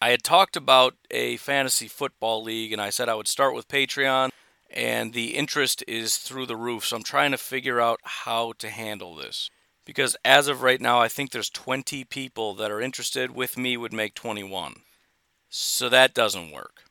I 0.00 0.10
had 0.10 0.22
talked 0.22 0.56
about 0.56 0.94
a 1.10 1.36
fantasy 1.38 1.88
football 1.88 2.42
league, 2.42 2.72
and 2.72 2.80
I 2.80 2.90
said 2.90 3.08
I 3.08 3.14
would 3.14 3.28
start 3.28 3.54
with 3.54 3.68
Patreon, 3.68 4.30
and 4.70 5.12
the 5.12 5.34
interest 5.36 5.82
is 5.88 6.18
through 6.18 6.46
the 6.46 6.56
roof. 6.56 6.84
So 6.84 6.96
I'm 6.96 7.02
trying 7.02 7.32
to 7.32 7.38
figure 7.38 7.80
out 7.80 8.00
how 8.04 8.52
to 8.58 8.68
handle 8.68 9.14
this 9.14 9.50
because 9.88 10.16
as 10.22 10.48
of 10.48 10.60
right 10.60 10.82
now, 10.82 11.00
I 11.00 11.08
think 11.08 11.30
there's 11.30 11.48
20 11.48 12.04
people 12.04 12.52
that 12.56 12.70
are 12.70 12.78
interested. 12.78 13.30
With 13.30 13.56
me, 13.56 13.76
would 13.78 13.92
make 13.92 14.14
21. 14.14 14.82
So 15.48 15.88
that 15.88 16.12
doesn't 16.12 16.52
work. 16.52 16.84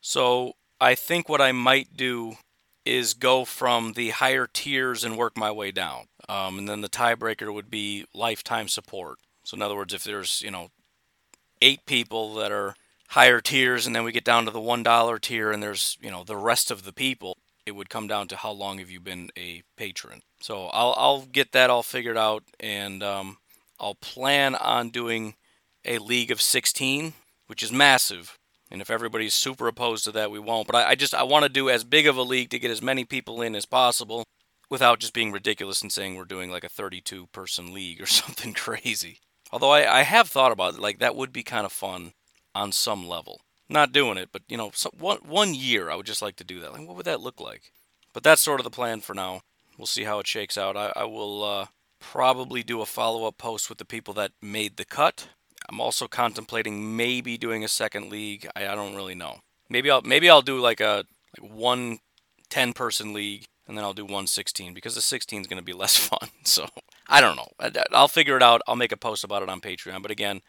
So 0.00 0.52
I 0.80 0.94
think 0.94 1.28
what 1.28 1.40
I 1.40 1.50
might 1.50 1.96
do 1.96 2.36
is 2.84 3.14
go 3.14 3.44
from 3.44 3.94
the 3.94 4.10
higher 4.10 4.46
tiers 4.46 5.02
and 5.02 5.16
work 5.16 5.36
my 5.36 5.50
way 5.50 5.72
down. 5.72 6.04
Um, 6.28 6.58
and 6.58 6.68
then 6.68 6.80
the 6.80 6.88
tiebreaker 6.88 7.52
would 7.52 7.70
be 7.70 8.04
lifetime 8.14 8.68
support. 8.68 9.18
So 9.42 9.56
in 9.56 9.62
other 9.62 9.74
words, 9.74 9.92
if 9.92 10.04
there's 10.04 10.40
you 10.40 10.52
know 10.52 10.68
eight 11.60 11.86
people 11.86 12.34
that 12.34 12.52
are 12.52 12.74
higher 13.08 13.40
tiers, 13.40 13.86
and 13.86 13.94
then 13.94 14.04
we 14.04 14.12
get 14.12 14.24
down 14.24 14.44
to 14.44 14.50
the 14.50 14.60
one 14.60 14.82
dollar 14.82 15.18
tier, 15.18 15.50
and 15.50 15.62
there's 15.62 15.96
you 16.00 16.10
know 16.10 16.24
the 16.24 16.36
rest 16.36 16.70
of 16.70 16.84
the 16.84 16.92
people, 16.92 17.36
it 17.66 17.72
would 17.72 17.90
come 17.90 18.06
down 18.06 18.28
to 18.28 18.36
how 18.36 18.50
long 18.50 18.78
have 18.78 18.90
you 18.90 19.00
been 19.00 19.30
a 19.38 19.62
patron. 19.76 20.22
So 20.40 20.66
I'll 20.66 20.94
I'll 20.96 21.22
get 21.22 21.52
that 21.52 21.70
all 21.70 21.82
figured 21.82 22.16
out, 22.16 22.44
and 22.60 23.02
um, 23.02 23.38
I'll 23.80 23.94
plan 23.94 24.54
on 24.54 24.90
doing 24.90 25.34
a 25.84 25.98
league 25.98 26.30
of 26.30 26.40
16, 26.40 27.12
which 27.46 27.62
is 27.62 27.72
massive. 27.72 28.38
And 28.70 28.80
if 28.80 28.90
everybody's 28.90 29.34
super 29.34 29.68
opposed 29.68 30.04
to 30.04 30.12
that, 30.12 30.30
we 30.30 30.38
won't. 30.38 30.66
But 30.66 30.76
I, 30.76 30.90
I 30.90 30.94
just 30.94 31.14
I 31.14 31.22
want 31.22 31.44
to 31.44 31.48
do 31.48 31.70
as 31.70 31.84
big 31.84 32.06
of 32.06 32.16
a 32.16 32.22
league 32.22 32.50
to 32.50 32.58
get 32.58 32.70
as 32.70 32.82
many 32.82 33.04
people 33.04 33.42
in 33.42 33.54
as 33.54 33.66
possible, 33.66 34.24
without 34.70 34.98
just 34.98 35.12
being 35.12 35.32
ridiculous 35.32 35.82
and 35.82 35.92
saying 35.92 36.16
we're 36.16 36.24
doing 36.24 36.50
like 36.50 36.64
a 36.64 36.68
32 36.68 37.28
person 37.28 37.72
league 37.72 38.00
or 38.00 38.06
something 38.20 38.52
crazy. 38.52 39.20
Although 39.54 39.70
I, 39.70 40.00
I 40.00 40.02
have 40.02 40.28
thought 40.28 40.52
about 40.52 40.74
it, 40.74 40.80
like 40.80 40.98
that 40.98 41.16
would 41.16 41.32
be 41.32 41.42
kind 41.42 41.64
of 41.64 41.72
fun 41.72 42.12
on 42.54 42.72
some 42.72 43.06
level 43.06 43.40
not 43.68 43.92
doing 43.92 44.18
it, 44.18 44.30
but 44.32 44.42
you 44.48 44.56
know, 44.56 44.70
so 44.74 44.90
one 44.98 45.18
one 45.18 45.54
year 45.54 45.90
I 45.90 45.96
would 45.96 46.06
just 46.06 46.22
like 46.22 46.36
to 46.36 46.44
do 46.44 46.60
that. 46.60 46.72
Like, 46.72 46.86
what 46.86 46.96
would 46.96 47.06
that 47.06 47.20
look 47.20 47.40
like? 47.40 47.72
But 48.12 48.22
that's 48.22 48.42
sort 48.42 48.60
of 48.60 48.64
the 48.64 48.70
plan 48.70 49.00
for 49.00 49.14
now. 49.14 49.42
We'll 49.78 49.86
see 49.86 50.04
how 50.04 50.20
it 50.20 50.26
shakes 50.26 50.56
out. 50.56 50.76
I, 50.76 50.92
I 50.94 51.04
will 51.04 51.42
uh, 51.42 51.66
probably 51.98 52.62
do 52.62 52.80
a 52.80 52.86
follow 52.86 53.26
up 53.26 53.38
post 53.38 53.68
with 53.68 53.78
the 53.78 53.84
people 53.84 54.14
that 54.14 54.32
made 54.40 54.76
the 54.76 54.84
cut. 54.84 55.28
I'm 55.68 55.80
also 55.80 56.06
contemplating 56.06 56.96
maybe 56.96 57.36
doing 57.36 57.64
a 57.64 57.68
second 57.68 58.10
league. 58.10 58.46
I, 58.54 58.68
I 58.68 58.74
don't 58.74 58.94
really 58.94 59.14
know. 59.14 59.40
Maybe 59.68 59.90
I'll 59.90 60.02
maybe 60.02 60.30
I'll 60.30 60.42
do 60.42 60.58
like 60.60 60.80
a 60.80 61.04
like 61.38 61.50
one 61.50 61.98
10 62.50 62.72
person 62.72 63.12
league 63.12 63.44
and 63.66 63.76
then 63.76 63.84
I'll 63.84 63.94
do 63.94 64.04
116 64.04 64.74
because 64.74 64.94
the 64.94 65.00
16 65.00 65.42
is 65.42 65.46
going 65.46 65.58
to 65.58 65.64
be 65.64 65.72
less 65.72 65.96
fun. 66.08 66.28
So 66.44 66.68
I 67.08 67.20
don't 67.20 67.36
know. 67.36 67.48
I'll 67.92 68.08
figure 68.08 68.36
it 68.36 68.42
out. 68.42 68.62
I'll 68.66 68.76
make 68.76 68.92
a 68.92 68.96
post 68.96 69.24
about 69.24 69.42
it 69.42 69.48
on 69.48 69.60
Patreon. 69.60 70.02
But 70.02 70.10
again, 70.10 70.40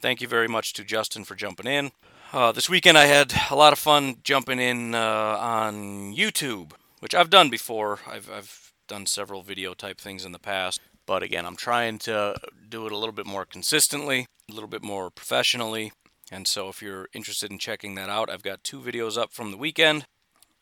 thank 0.00 0.20
you 0.20 0.28
very 0.28 0.48
much 0.48 0.72
to 0.74 0.84
Justin 0.84 1.24
for 1.24 1.34
jumping 1.34 1.66
in. 1.66 1.92
Uh, 2.32 2.50
this 2.52 2.68
weekend 2.68 2.98
I 2.98 3.06
had 3.06 3.32
a 3.50 3.54
lot 3.54 3.72
of 3.72 3.78
fun 3.78 4.16
jumping 4.24 4.58
in 4.58 4.94
uh, 4.94 5.36
on 5.38 6.14
YouTube, 6.14 6.72
which 7.00 7.14
I've 7.14 7.30
done 7.30 7.48
before. 7.48 8.00
I've, 8.08 8.30
I've 8.30 8.72
done 8.88 9.06
several 9.06 9.42
video 9.42 9.74
type 9.74 10.00
things 10.00 10.24
in 10.24 10.32
the 10.32 10.38
past. 10.38 10.80
But 11.06 11.22
again, 11.22 11.44
I'm 11.44 11.56
trying 11.56 11.98
to 12.00 12.34
do 12.68 12.86
it 12.86 12.92
a 12.92 12.96
little 12.96 13.12
bit 13.12 13.26
more 13.26 13.44
consistently, 13.44 14.26
a 14.50 14.52
little 14.52 14.68
bit 14.68 14.82
more 14.82 15.10
professionally. 15.10 15.92
And 16.32 16.48
so 16.48 16.68
if 16.68 16.82
you're 16.82 17.08
interested 17.12 17.50
in 17.50 17.58
checking 17.58 17.94
that 17.96 18.08
out, 18.08 18.30
I've 18.30 18.42
got 18.42 18.64
two 18.64 18.80
videos 18.80 19.18
up 19.18 19.32
from 19.32 19.50
the 19.50 19.58
weekend. 19.58 20.06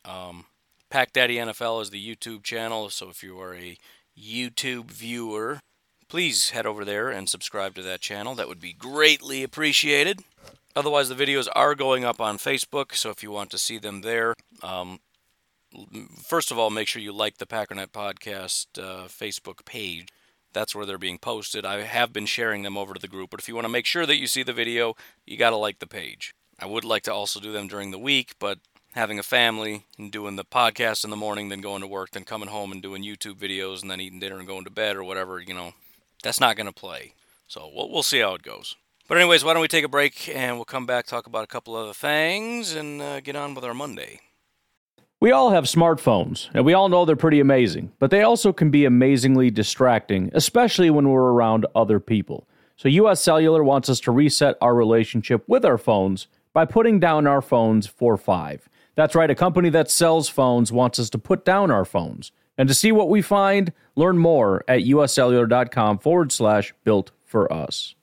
Um, 0.05 0.47
Pack 0.93 1.15
Daddy 1.15 1.37
NFL 1.37 1.81
is 1.81 1.89
the 1.89 2.17
YouTube 2.17 2.43
channel. 2.43 2.91
So 2.91 3.09
if 3.09 3.23
you 3.23 3.41
are 3.41 3.55
a 3.55 3.79
YouTube 4.15 4.91
viewer, 4.91 5.61
please 6.07 6.51
head 6.51 6.67
over 6.67 6.85
there 6.85 7.09
and 7.09 7.31
subscribe 7.31 7.75
to 7.77 7.83
that 7.83 8.03
channel. 8.03 8.35
That 8.35 8.47
would 8.47 8.61
be 8.61 8.75
greatly 8.75 9.43
appreciated. 9.43 10.21
Otherwise, 10.77 11.09
the 11.09 11.15
videos 11.15 11.49
are 11.55 11.75
going 11.75 12.05
up 12.05 12.21
on 12.21 12.37
Facebook, 12.37 12.95
so 12.95 13.09
if 13.09 13.23
you 13.23 13.31
want 13.31 13.49
to 13.53 13.59
see 13.59 13.79
them 13.79 14.03
there, 14.03 14.35
um, 14.63 15.01
first 16.23 16.51
of 16.51 16.59
all, 16.59 16.69
make 16.69 16.89
sure 16.89 17.01
you 17.01 17.13
like 17.13 17.39
the 17.39 17.47
Packernet 17.47 17.89
Podcast 17.89 18.67
uh, 18.79 19.09
Facebook 19.09 19.65
page. 19.65 20.09
That's 20.53 20.75
where 20.75 20.85
they're 20.85 20.99
being 20.99 21.17
posted. 21.17 21.65
I 21.65 21.85
have 21.85 22.13
been 22.13 22.27
sharing 22.27 22.65
them 22.65 22.77
over 22.77 22.93
to 22.93 23.01
the 23.01 23.09
group, 23.09 23.31
but 23.31 23.41
if 23.41 23.49
you 23.49 23.55
want 23.55 23.65
to 23.65 23.73
make 23.73 23.87
sure 23.87 24.05
that 24.05 24.19
you 24.19 24.27
see 24.27 24.43
the 24.43 24.53
video, 24.53 24.95
you 25.25 25.39
got 25.39 25.51
to 25.51 25.57
like 25.57 25.79
the 25.79 25.87
page. 25.87 26.35
I 26.59 26.67
would 26.67 26.85
like 26.85 27.05
to 27.05 27.15
also 27.15 27.41
do 27.41 27.51
them 27.51 27.67
during 27.67 27.93
the 27.93 27.99
week, 27.99 28.35
but 28.39 28.59
having 28.95 29.19
a 29.19 29.23
family 29.23 29.85
and 29.99 30.13
doing 30.13 30.37
the 30.37 30.45
podcast 30.45 31.05
in 31.05 31.11
the 31.11 31.17
morning, 31.17 31.49
then 31.49 31.61
going 31.61 31.81
to 31.81 31.87
work, 31.87 32.11
then 32.13 32.25
coming 32.25 32.49
home 32.49 32.73
and 32.73 32.83
doing 32.83 33.03
YouTube 33.03 33.37
videos, 33.37 33.83
and 33.83 33.91
then 33.91 34.01
eating 34.01 34.21
dinner 34.21 34.39
and 34.39 34.47
going 34.47 34.65
to 34.65 34.71
bed 34.71 34.97
or 34.97 35.05
whatever, 35.05 35.41
you 35.41 35.55
know, 35.55 35.73
that's 36.23 36.41
not 36.41 36.57
going 36.57 36.67
to 36.67 36.73
play. 36.73 37.15
So 37.47 37.71
we'll, 37.75 37.91
we'll 37.91 38.03
see 38.03 38.21
how 38.21 38.35
it 38.35 38.43
goes. 38.43 38.77
But, 39.09 39.19
anyways, 39.19 39.45
why 39.45 39.53
don't 39.53 39.63
we 39.63 39.69
take 39.69 39.85
a 39.85 39.89
break 39.89 40.31
and 40.35 40.57
we'll 40.57 40.65
come 40.65 40.87
back, 40.87 41.07
talk 41.07 41.27
about 41.27 41.45
a 41.45 41.49
couple 41.49 41.75
other 41.75 41.93
things, 41.93 42.75
and 42.75 43.03
uh, 43.03 43.21
get 43.21 43.37
on 43.37 43.55
with 43.55 43.65
our 43.65 43.75
Monday. 43.75 44.21
We 45.21 45.31
all 45.31 45.51
have 45.51 45.65
smartphones, 45.65 46.49
and 46.53 46.65
we 46.65 46.75
all 46.75 46.89
know 46.89 47.05
they're 47.05 47.15
pretty 47.15 47.39
amazing, 47.39 47.93
but 47.99 48.11
they 48.11 48.23
also 48.23 48.53
can 48.53 48.71
be 48.71 48.85
amazingly 48.85 49.51
distracting, 49.51 50.31
especially 50.35 50.91
when 50.91 51.09
we're 51.09 51.31
around 51.31 51.67
other 51.77 52.01
people. 52.01 52.49
So, 52.77 52.89
US 52.89 53.21
Cellular 53.21 53.63
wants 53.63 53.89
us 53.89 54.01
to 54.01 54.11
reset 54.11 54.57
our 54.61 54.75
relationship 54.75 55.45
with 55.47 55.65
our 55.65 55.79
phones 55.79 56.27
by 56.53 56.65
putting 56.65 56.99
down 56.99 57.27
our 57.27 57.41
phones 57.41 57.87
for 57.87 58.17
five. 58.17 58.69
That's 58.95 59.15
right, 59.15 59.31
a 59.31 59.35
company 59.35 59.71
that 59.71 59.91
sells 59.91 60.29
phones 60.29 60.71
wants 60.71 60.99
us 60.99 61.11
to 61.11 61.19
put 61.19 61.45
down 61.45 61.71
our 61.71 61.85
phones. 61.85 62.33
And 62.59 62.69
to 62.69 62.75
see 62.75 62.93
what 62.93 63.09
we 63.09 63.23
find, 63.23 63.73
learn 63.97 64.19
more 64.19 64.63
at 64.69 64.83
uscellular.com 64.83 65.99
forward 65.99 66.33
slash 66.33 66.75
built 66.85 67.11
for 67.25 67.51
us. 67.53 67.95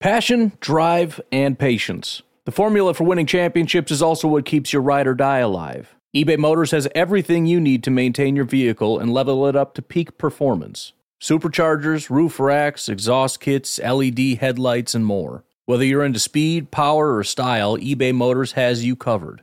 Passion, 0.00 0.52
drive, 0.60 1.20
and 1.30 1.58
patience. 1.58 2.22
The 2.46 2.52
formula 2.52 2.94
for 2.94 3.04
winning 3.04 3.26
championships 3.26 3.92
is 3.92 4.02
also 4.02 4.26
what 4.26 4.44
keeps 4.44 4.72
your 4.72 4.82
ride 4.82 5.06
or 5.06 5.14
die 5.14 5.38
alive 5.38 5.94
eBay 6.12 6.36
Motors 6.36 6.72
has 6.72 6.88
everything 6.92 7.46
you 7.46 7.60
need 7.60 7.84
to 7.84 7.90
maintain 7.92 8.34
your 8.34 8.44
vehicle 8.44 8.98
and 8.98 9.12
level 9.12 9.46
it 9.46 9.54
up 9.54 9.74
to 9.74 9.82
peak 9.82 10.18
performance 10.18 10.92
superchargers, 11.20 12.10
roof 12.10 12.40
racks, 12.40 12.88
exhaust 12.88 13.38
kits, 13.38 13.78
LED 13.78 14.38
headlights, 14.40 14.94
and 14.94 15.06
more. 15.06 15.44
Whether 15.66 15.84
you're 15.84 16.04
into 16.04 16.18
speed, 16.18 16.72
power, 16.72 17.14
or 17.14 17.22
style, 17.22 17.76
eBay 17.76 18.12
Motors 18.12 18.52
has 18.52 18.84
you 18.84 18.96
covered. 18.96 19.42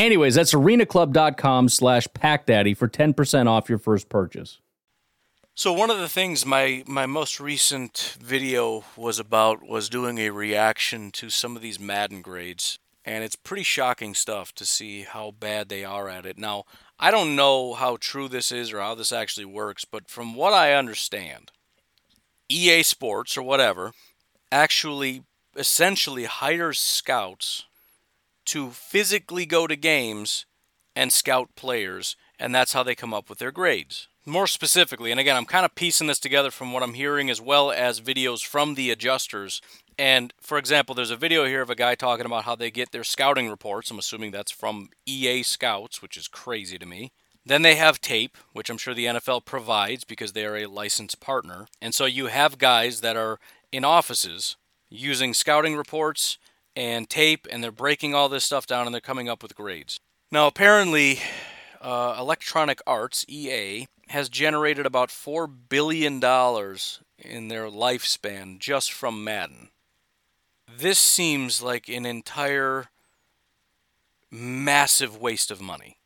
Anyways, 0.00 0.34
that's 0.34 0.54
arenaclub.com 0.54 1.68
slash 1.68 2.08
packdaddy 2.08 2.74
for 2.74 2.88
10% 2.88 3.46
off 3.46 3.68
your 3.68 3.76
first 3.76 4.08
purchase. 4.08 4.58
So 5.54 5.74
one 5.74 5.90
of 5.90 5.98
the 5.98 6.08
things 6.08 6.46
my 6.46 6.82
my 6.86 7.04
most 7.04 7.38
recent 7.38 8.16
video 8.18 8.84
was 8.96 9.18
about 9.18 9.62
was 9.62 9.90
doing 9.90 10.16
a 10.16 10.30
reaction 10.30 11.10
to 11.10 11.28
some 11.28 11.54
of 11.54 11.60
these 11.60 11.78
Madden 11.78 12.22
grades 12.22 12.78
and 13.04 13.22
it's 13.22 13.36
pretty 13.36 13.62
shocking 13.62 14.14
stuff 14.14 14.54
to 14.54 14.64
see 14.64 15.02
how 15.02 15.32
bad 15.32 15.68
they 15.68 15.84
are 15.84 16.08
at 16.08 16.24
it. 16.24 16.38
Now, 16.38 16.64
I 16.98 17.10
don't 17.10 17.36
know 17.36 17.74
how 17.74 17.98
true 18.00 18.28
this 18.28 18.50
is 18.50 18.72
or 18.72 18.80
how 18.80 18.94
this 18.94 19.12
actually 19.12 19.44
works, 19.44 19.84
but 19.84 20.08
from 20.08 20.34
what 20.34 20.54
I 20.54 20.72
understand, 20.72 21.50
EA 22.48 22.82
Sports 22.84 23.36
or 23.36 23.42
whatever 23.42 23.92
actually 24.50 25.24
essentially 25.54 26.24
hires 26.24 26.78
scouts 26.78 27.66
to 28.46 28.70
physically 28.70 29.46
go 29.46 29.66
to 29.66 29.76
games 29.76 30.46
and 30.96 31.12
scout 31.12 31.50
players, 31.56 32.16
and 32.38 32.54
that's 32.54 32.72
how 32.72 32.82
they 32.82 32.94
come 32.94 33.14
up 33.14 33.28
with 33.28 33.38
their 33.38 33.52
grades. 33.52 34.08
More 34.26 34.46
specifically, 34.46 35.10
and 35.10 35.18
again, 35.18 35.36
I'm 35.36 35.46
kind 35.46 35.64
of 35.64 35.74
piecing 35.74 36.06
this 36.06 36.18
together 36.18 36.50
from 36.50 36.72
what 36.72 36.82
I'm 36.82 36.94
hearing 36.94 37.30
as 37.30 37.40
well 37.40 37.70
as 37.70 38.00
videos 38.00 38.44
from 38.44 38.74
the 38.74 38.90
adjusters 38.90 39.62
and 40.00 40.32
for 40.40 40.56
example, 40.56 40.94
there's 40.94 41.10
a 41.10 41.16
video 41.16 41.44
here 41.44 41.60
of 41.60 41.68
a 41.68 41.74
guy 41.74 41.94
talking 41.94 42.24
about 42.24 42.44
how 42.44 42.56
they 42.56 42.70
get 42.70 42.90
their 42.90 43.04
scouting 43.04 43.50
reports. 43.50 43.90
I'm 43.90 43.98
assuming 43.98 44.30
that's 44.30 44.50
from 44.50 44.88
EA 45.04 45.42
Scouts, 45.42 46.00
which 46.00 46.16
is 46.16 46.26
crazy 46.26 46.78
to 46.78 46.86
me. 46.86 47.12
Then 47.44 47.60
they 47.60 47.74
have 47.74 48.00
tape, 48.00 48.38
which 48.54 48.70
I'm 48.70 48.78
sure 48.78 48.94
the 48.94 49.04
NFL 49.04 49.44
provides 49.44 50.04
because 50.04 50.32
they 50.32 50.46
are 50.46 50.56
a 50.56 50.64
licensed 50.64 51.20
partner. 51.20 51.66
And 51.82 51.94
so 51.94 52.06
you 52.06 52.28
have 52.28 52.56
guys 52.56 53.02
that 53.02 53.18
are 53.18 53.38
in 53.72 53.84
offices 53.84 54.56
using 54.88 55.34
scouting 55.34 55.76
reports 55.76 56.38
and 56.76 57.08
tape, 57.08 57.46
and 57.50 57.62
they're 57.62 57.72
breaking 57.72 58.14
all 58.14 58.28
this 58.28 58.44
stuff 58.44 58.66
down 58.66 58.86
and 58.86 58.94
they're 58.94 59.00
coming 59.00 59.28
up 59.28 59.42
with 59.42 59.54
grades. 59.54 59.98
Now, 60.30 60.46
apparently, 60.46 61.20
uh, 61.80 62.16
Electronic 62.18 62.80
Arts, 62.86 63.24
EA, 63.28 63.86
has 64.08 64.28
generated 64.28 64.86
about 64.86 65.08
$4 65.08 65.50
billion 65.68 66.14
in 66.14 67.48
their 67.48 67.66
lifespan 67.66 68.58
just 68.58 68.92
from 68.92 69.24
Madden 69.24 69.70
this 70.78 70.98
seems 70.98 71.62
like 71.62 71.88
an 71.88 72.06
entire 72.06 72.86
massive 74.30 75.20
waste 75.20 75.50
of 75.50 75.60
money. 75.60 75.98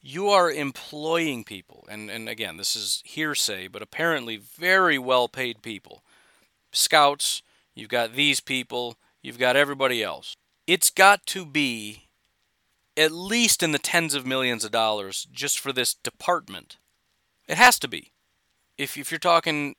You 0.00 0.28
are 0.28 0.50
employing 0.50 1.44
people, 1.44 1.86
and, 1.90 2.10
and 2.10 2.28
again, 2.28 2.56
this 2.56 2.76
is 2.76 3.02
hearsay, 3.04 3.68
but 3.68 3.82
apparently 3.82 4.36
very 4.36 4.98
well 4.98 5.28
paid 5.28 5.62
people. 5.62 6.02
Scouts, 6.72 7.42
you've 7.74 7.88
got 7.88 8.14
these 8.14 8.40
people, 8.40 8.96
you've 9.26 9.38
got 9.38 9.56
everybody 9.56 10.02
else. 10.02 10.36
It's 10.66 10.90
got 10.90 11.26
to 11.26 11.44
be 11.44 12.04
at 12.96 13.12
least 13.12 13.62
in 13.62 13.72
the 13.72 13.78
tens 13.78 14.14
of 14.14 14.24
millions 14.24 14.64
of 14.64 14.70
dollars 14.70 15.26
just 15.32 15.58
for 15.58 15.72
this 15.72 15.94
department. 15.94 16.76
It 17.48 17.58
has 17.58 17.78
to 17.80 17.88
be. 17.88 18.12
If, 18.78 18.96
if 18.96 19.10
you're 19.10 19.18
talking 19.18 19.74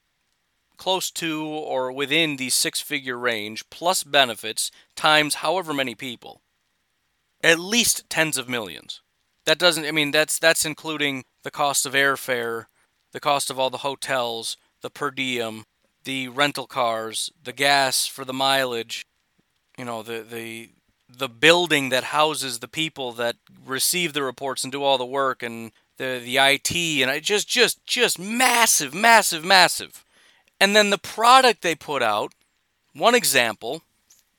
close 0.77 1.09
to 1.11 1.43
or 1.43 1.91
within 1.91 2.35
the 2.35 2.49
six 2.49 2.81
figure 2.81 3.17
range 3.17 3.67
plus 3.69 4.03
benefits 4.03 4.69
times 4.95 5.35
however 5.35 5.73
many 5.73 5.95
people. 5.95 6.41
At 7.41 7.59
least 7.59 8.09
tens 8.09 8.37
of 8.37 8.49
millions. 8.49 9.01
That 9.45 9.57
doesn't 9.57 9.85
I 9.85 9.91
mean 9.91 10.11
that's 10.11 10.37
that's 10.37 10.65
including 10.65 11.23
the 11.43 11.51
cost 11.51 11.85
of 11.85 11.93
airfare, 11.93 12.65
the 13.11 13.19
cost 13.19 13.49
of 13.49 13.57
all 13.57 13.69
the 13.69 13.77
hotels, 13.79 14.57
the 14.81 14.89
per 14.89 15.09
diem, 15.09 15.63
the 16.03 16.27
rental 16.27 16.67
cars, 16.67 17.31
the 17.43 17.53
gas 17.53 18.05
for 18.05 18.25
the 18.25 18.33
mileage, 18.33 19.05
you 19.77 19.85
know, 19.85 20.03
the 20.03 20.19
the 20.19 20.69
the 21.09 21.29
building 21.29 21.89
that 21.89 22.05
houses 22.05 22.59
the 22.59 22.67
people 22.67 23.11
that 23.13 23.37
receive 23.65 24.13
the 24.13 24.23
reports 24.23 24.63
and 24.63 24.71
do 24.71 24.83
all 24.83 24.97
the 24.97 25.05
work 25.05 25.41
and 25.41 25.71
the 25.97 26.21
the 26.23 26.37
IT 26.37 26.75
and 26.75 27.09
it 27.09 27.23
just 27.23 27.47
just 27.47 27.85
just 27.85 28.19
massive 28.19 28.93
massive 28.93 29.45
massive. 29.45 30.03
And 30.59 30.75
then 30.75 30.89
the 30.89 30.97
product 30.97 31.61
they 31.61 31.75
put 31.75 32.01
out, 32.01 32.33
one 32.93 33.13
example 33.15 33.83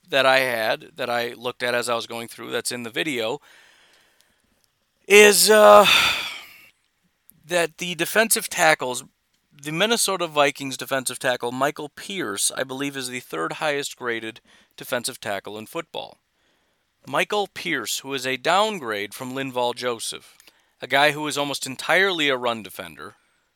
that 0.09 0.25
I 0.25 0.39
had 0.39 0.91
that 0.97 1.09
I 1.09 1.33
looked 1.33 1.63
at 1.63 1.73
as 1.73 1.87
I 1.87 1.95
was 1.95 2.07
going 2.07 2.27
through 2.27 2.51
that's 2.51 2.71
in 2.71 2.83
the 2.83 2.89
video 2.89 3.39
is 5.07 5.49
uh, 5.49 5.85
that 7.45 7.77
the 7.77 7.95
defensive 7.95 8.49
tackles, 8.49 9.03
the 9.61 9.71
Minnesota 9.73 10.25
Vikings 10.25 10.77
defensive 10.77 11.19
tackle 11.19 11.51
Michael 11.51 11.89
Pierce, 11.89 12.49
I 12.55 12.63
believe, 12.63 12.95
is 12.95 13.09
the 13.09 13.19
third 13.19 13.53
highest 13.53 13.97
graded 13.97 14.39
defensive 14.77 15.19
tackle 15.19 15.57
in 15.57 15.65
football. 15.65 16.17
Michael 17.05 17.47
Pierce, 17.47 17.99
who 17.99 18.13
is 18.13 18.25
a 18.25 18.37
downgrade 18.37 19.13
from 19.13 19.33
Linval 19.33 19.75
Joseph, 19.75 20.37
a 20.81 20.87
guy 20.87 21.11
who 21.11 21.27
is 21.27 21.37
almost 21.37 21.65
entirely 21.65 22.29
a 22.29 22.37
run 22.37 22.63
defender, 22.63 23.15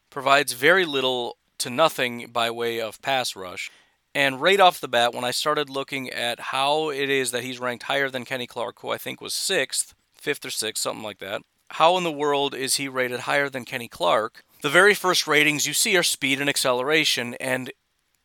provides 0.10 0.54
very 0.54 0.86
little 0.86 1.38
to 1.60 1.70
nothing 1.70 2.28
by 2.32 2.52
way 2.52 2.82
of 2.82 3.02
pass 3.02 3.36
rush. 3.36 3.72
And 4.14 4.42
right 4.42 4.60
off 4.60 4.82
the 4.82 4.90
bat, 4.90 5.14
when 5.14 5.24
I 5.24 5.32
started 5.32 5.70
looking 5.70 6.10
at 6.10 6.40
how 6.40 6.90
it 6.90 7.10
is 7.10 7.32
that 7.32 7.44
he's 7.44 7.60
ranked 7.60 7.84
higher 7.84 8.10
than 8.10 8.26
Kenny 8.26 8.48
Clark, 8.48 8.80
who 8.80 8.90
I 8.90 8.98
think 8.98 9.22
was 9.22 9.34
sixth, 9.34 9.96
fifth 10.16 10.46
or 10.46 10.50
sixth, 10.50 10.84
something 10.84 11.04
like 11.04 11.20
that, 11.20 11.44
how 11.70 11.96
in 11.98 12.04
the 12.04 12.12
world 12.12 12.54
is 12.54 12.76
he 12.76 12.88
rated 12.90 13.22
higher 13.22 13.50
than 13.50 13.64
Kenny 13.64 13.88
Clark? 13.88 14.44
The 14.64 14.70
very 14.70 14.94
first 14.94 15.28
ratings 15.28 15.68
you 15.68 15.74
see 15.74 15.98
are 15.98 16.04
speed 16.04 16.40
and 16.40 16.50
acceleration, 16.50 17.34
and 17.34 17.74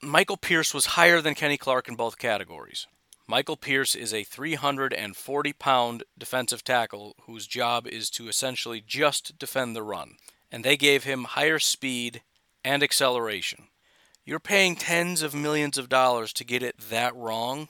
Michael 0.01 0.37
Pierce 0.37 0.73
was 0.73 0.95
higher 0.95 1.21
than 1.21 1.35
Kenny 1.35 1.57
Clark 1.57 1.89
in 1.89 1.97
both 1.97 2.17
categories. 2.17 2.87
Michael 3.27 3.57
Pierce 3.57 3.97
is 3.97 4.15
a 4.15 4.23
340 4.23 5.53
pound 5.55 6.05
defensive 6.17 6.63
tackle 6.63 7.17
whose 7.23 7.49
job 7.49 7.89
is 7.89 8.09
to 8.11 8.29
essentially 8.29 8.81
just 8.81 9.37
defend 9.37 9.75
the 9.75 9.83
run. 9.83 10.15
And 10.49 10.63
they 10.63 10.77
gave 10.77 11.03
him 11.03 11.25
higher 11.25 11.59
speed 11.59 12.23
and 12.65 12.85
acceleration. 12.85 13.65
You're 14.25 14.39
paying 14.39 14.77
tens 14.77 15.23
of 15.23 15.35
millions 15.35 15.77
of 15.77 15.89
dollars 15.89 16.33
to 16.35 16.45
get 16.45 16.63
it 16.63 16.79
that 16.89 17.17
wrong. 17.17 17.67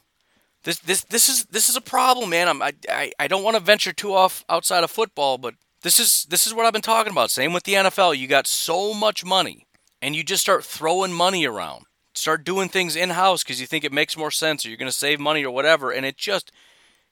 This 0.65 0.79
this 0.81 1.05
this 1.05 1.31
is 1.31 1.47
this 1.47 1.71
is 1.71 1.77
a 1.77 1.81
problem, 1.81 2.29
man. 2.29 2.49
I'm, 2.49 2.61
I 2.61 2.73
I 2.87 3.13
I 3.19 3.29
don't 3.29 3.45
want 3.45 3.57
to 3.57 3.63
venture 3.63 3.95
too 3.95 4.13
off 4.13 4.45
outside 4.51 4.85
of 4.85 4.91
football, 4.91 5.39
but 5.39 5.55
this 5.83 5.99
is 5.99 6.27
this 6.29 6.47
is 6.47 6.55
what 6.55 6.67
I've 6.67 6.73
been 6.73 6.83
talking 6.83 7.13
about. 7.13 7.31
Same 7.31 7.53
with 7.53 7.65
the 7.65 7.75
NFL. 7.75 8.17
You 8.17 8.27
got 8.27 8.47
so 8.47 8.95
much 8.95 9.25
money, 9.25 9.67
and 10.03 10.15
you 10.17 10.25
just 10.25 10.43
start 10.43 10.65
throwing 10.65 11.13
money 11.13 11.47
around. 11.47 11.85
Start 12.15 12.45
doing 12.45 12.69
things 12.69 12.97
in 12.97 13.11
house 13.11 13.45
because 13.45 13.61
you 13.61 13.67
think 13.67 13.85
it 13.85 13.93
makes 13.93 14.17
more 14.17 14.31
sense, 14.31 14.65
or 14.65 14.69
you're 14.69 14.79
going 14.79 14.91
to 14.91 14.97
save 14.97 15.21
money, 15.21 15.45
or 15.45 15.53
whatever. 15.53 15.91
And 15.91 16.05
it 16.05 16.17
just 16.17 16.51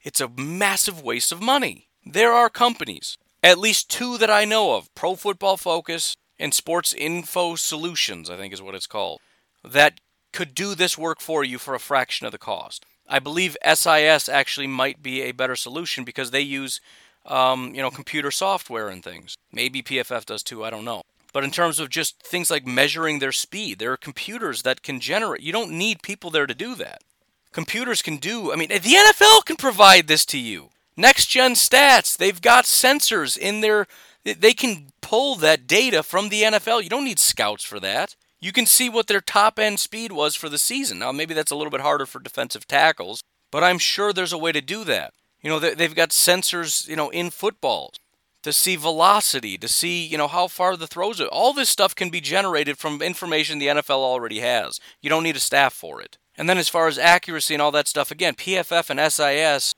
it's 0.03 0.21
a 0.21 0.29
massive 0.29 1.01
waste 1.01 1.31
of 1.31 1.41
money. 1.41 1.87
There 2.05 2.33
are 2.33 2.49
companies, 2.49 3.17
at 3.43 3.57
least 3.57 3.89
two 3.89 4.17
that 4.17 4.29
I 4.29 4.45
know 4.45 4.75
of, 4.75 4.93
Pro 4.95 5.15
Football 5.15 5.57
Focus 5.57 6.15
and 6.39 6.53
Sports 6.53 6.93
Info 6.93 7.55
Solutions, 7.55 8.29
I 8.29 8.37
think 8.37 8.53
is 8.53 8.61
what 8.61 8.75
it's 8.75 8.87
called, 8.87 9.19
that 9.63 9.99
could 10.31 10.53
do 10.53 10.75
this 10.75 10.97
work 10.97 11.19
for 11.19 11.43
you 11.43 11.57
for 11.57 11.73
a 11.73 11.79
fraction 11.79 12.25
of 12.25 12.31
the 12.31 12.37
cost. 12.37 12.85
I 13.09 13.19
believe 13.19 13.57
SIS 13.65 14.29
actually 14.29 14.67
might 14.67 15.01
be 15.01 15.21
a 15.21 15.31
better 15.31 15.55
solution 15.55 16.03
because 16.03 16.31
they 16.31 16.41
use, 16.41 16.79
um, 17.27 17.73
you 17.75 17.81
know, 17.81 17.91
computer 17.91 18.31
software 18.31 18.89
and 18.89 19.03
things. 19.03 19.35
Maybe 19.51 19.81
PFF 19.81 20.25
does 20.25 20.43
too. 20.43 20.63
I 20.63 20.69
don't 20.69 20.85
know. 20.85 21.03
But 21.33 21.43
in 21.43 21.51
terms 21.51 21.79
of 21.79 21.89
just 21.89 22.21
things 22.23 22.49
like 22.49 22.65
measuring 22.65 23.19
their 23.19 23.31
speed, 23.31 23.79
there 23.79 23.91
are 23.91 23.97
computers 23.97 24.63
that 24.63 24.81
can 24.81 24.99
generate. 24.99 25.41
You 25.41 25.51
don't 25.51 25.71
need 25.71 26.01
people 26.01 26.29
there 26.31 26.47
to 26.47 26.55
do 26.55 26.73
that. 26.75 27.03
Computers 27.51 28.01
can 28.01 28.17
do. 28.17 28.51
I 28.51 28.55
mean, 28.55 28.69
the 28.69 28.77
NFL 28.79 29.45
can 29.45 29.55
provide 29.55 30.07
this 30.07 30.25
to 30.27 30.39
you. 30.39 30.69
Next 30.95 31.27
gen 31.27 31.53
stats. 31.53 32.17
They've 32.17 32.41
got 32.41 32.65
sensors 32.65 33.37
in 33.37 33.61
their. 33.61 33.87
They 34.23 34.53
can 34.53 34.87
pull 35.01 35.35
that 35.35 35.67
data 35.67 36.03
from 36.03 36.29
the 36.29 36.43
NFL. 36.43 36.83
You 36.83 36.89
don't 36.89 37.05
need 37.05 37.19
scouts 37.19 37.63
for 37.63 37.79
that. 37.79 38.15
You 38.39 38.51
can 38.51 38.65
see 38.65 38.89
what 38.89 39.07
their 39.07 39.21
top 39.21 39.57
end 39.57 39.79
speed 39.79 40.11
was 40.11 40.35
for 40.35 40.49
the 40.49 40.57
season. 40.57 40.99
Now, 40.99 41.11
maybe 41.11 41.33
that's 41.33 41.51
a 41.51 41.55
little 41.55 41.71
bit 41.71 41.81
harder 41.81 42.05
for 42.05 42.19
defensive 42.19 42.67
tackles, 42.67 43.23
but 43.51 43.63
I'm 43.63 43.79
sure 43.79 44.11
there's 44.11 44.33
a 44.33 44.37
way 44.37 44.51
to 44.51 44.61
do 44.61 44.83
that. 44.83 45.13
You 45.41 45.49
know, 45.49 45.59
they've 45.59 45.95
got 45.95 46.09
sensors, 46.09 46.87
you 46.87 46.95
know, 46.95 47.09
in 47.09 47.29
footballs 47.29 47.99
to 48.43 48.53
see 48.53 48.75
velocity, 48.75 49.57
to 49.57 49.67
see, 49.67 50.05
you 50.05 50.17
know, 50.17 50.27
how 50.27 50.47
far 50.47 50.75
the 50.75 50.87
throws 50.87 51.19
are. 51.21 51.27
All 51.27 51.53
this 51.53 51.69
stuff 51.69 51.95
can 51.95 52.09
be 52.09 52.21
generated 52.21 52.77
from 52.77 53.01
information 53.01 53.59
the 53.59 53.67
NFL 53.67 53.89
already 53.89 54.39
has. 54.39 54.79
You 55.01 55.09
don't 55.09 55.23
need 55.23 55.35
a 55.35 55.41
staff 55.41 55.73
for 55.73 56.01
it. 56.01 56.17
And 56.37 56.49
then 56.49 56.57
as 56.57 56.69
far 56.69 56.87
as 56.87 56.97
accuracy 56.97 57.53
and 57.55 57.61
all 57.61 57.71
that 57.71 57.87
stuff, 57.87 58.11
again, 58.11 58.35
PFF 58.35 58.89
and 58.89 59.11
SIS, 59.11 59.73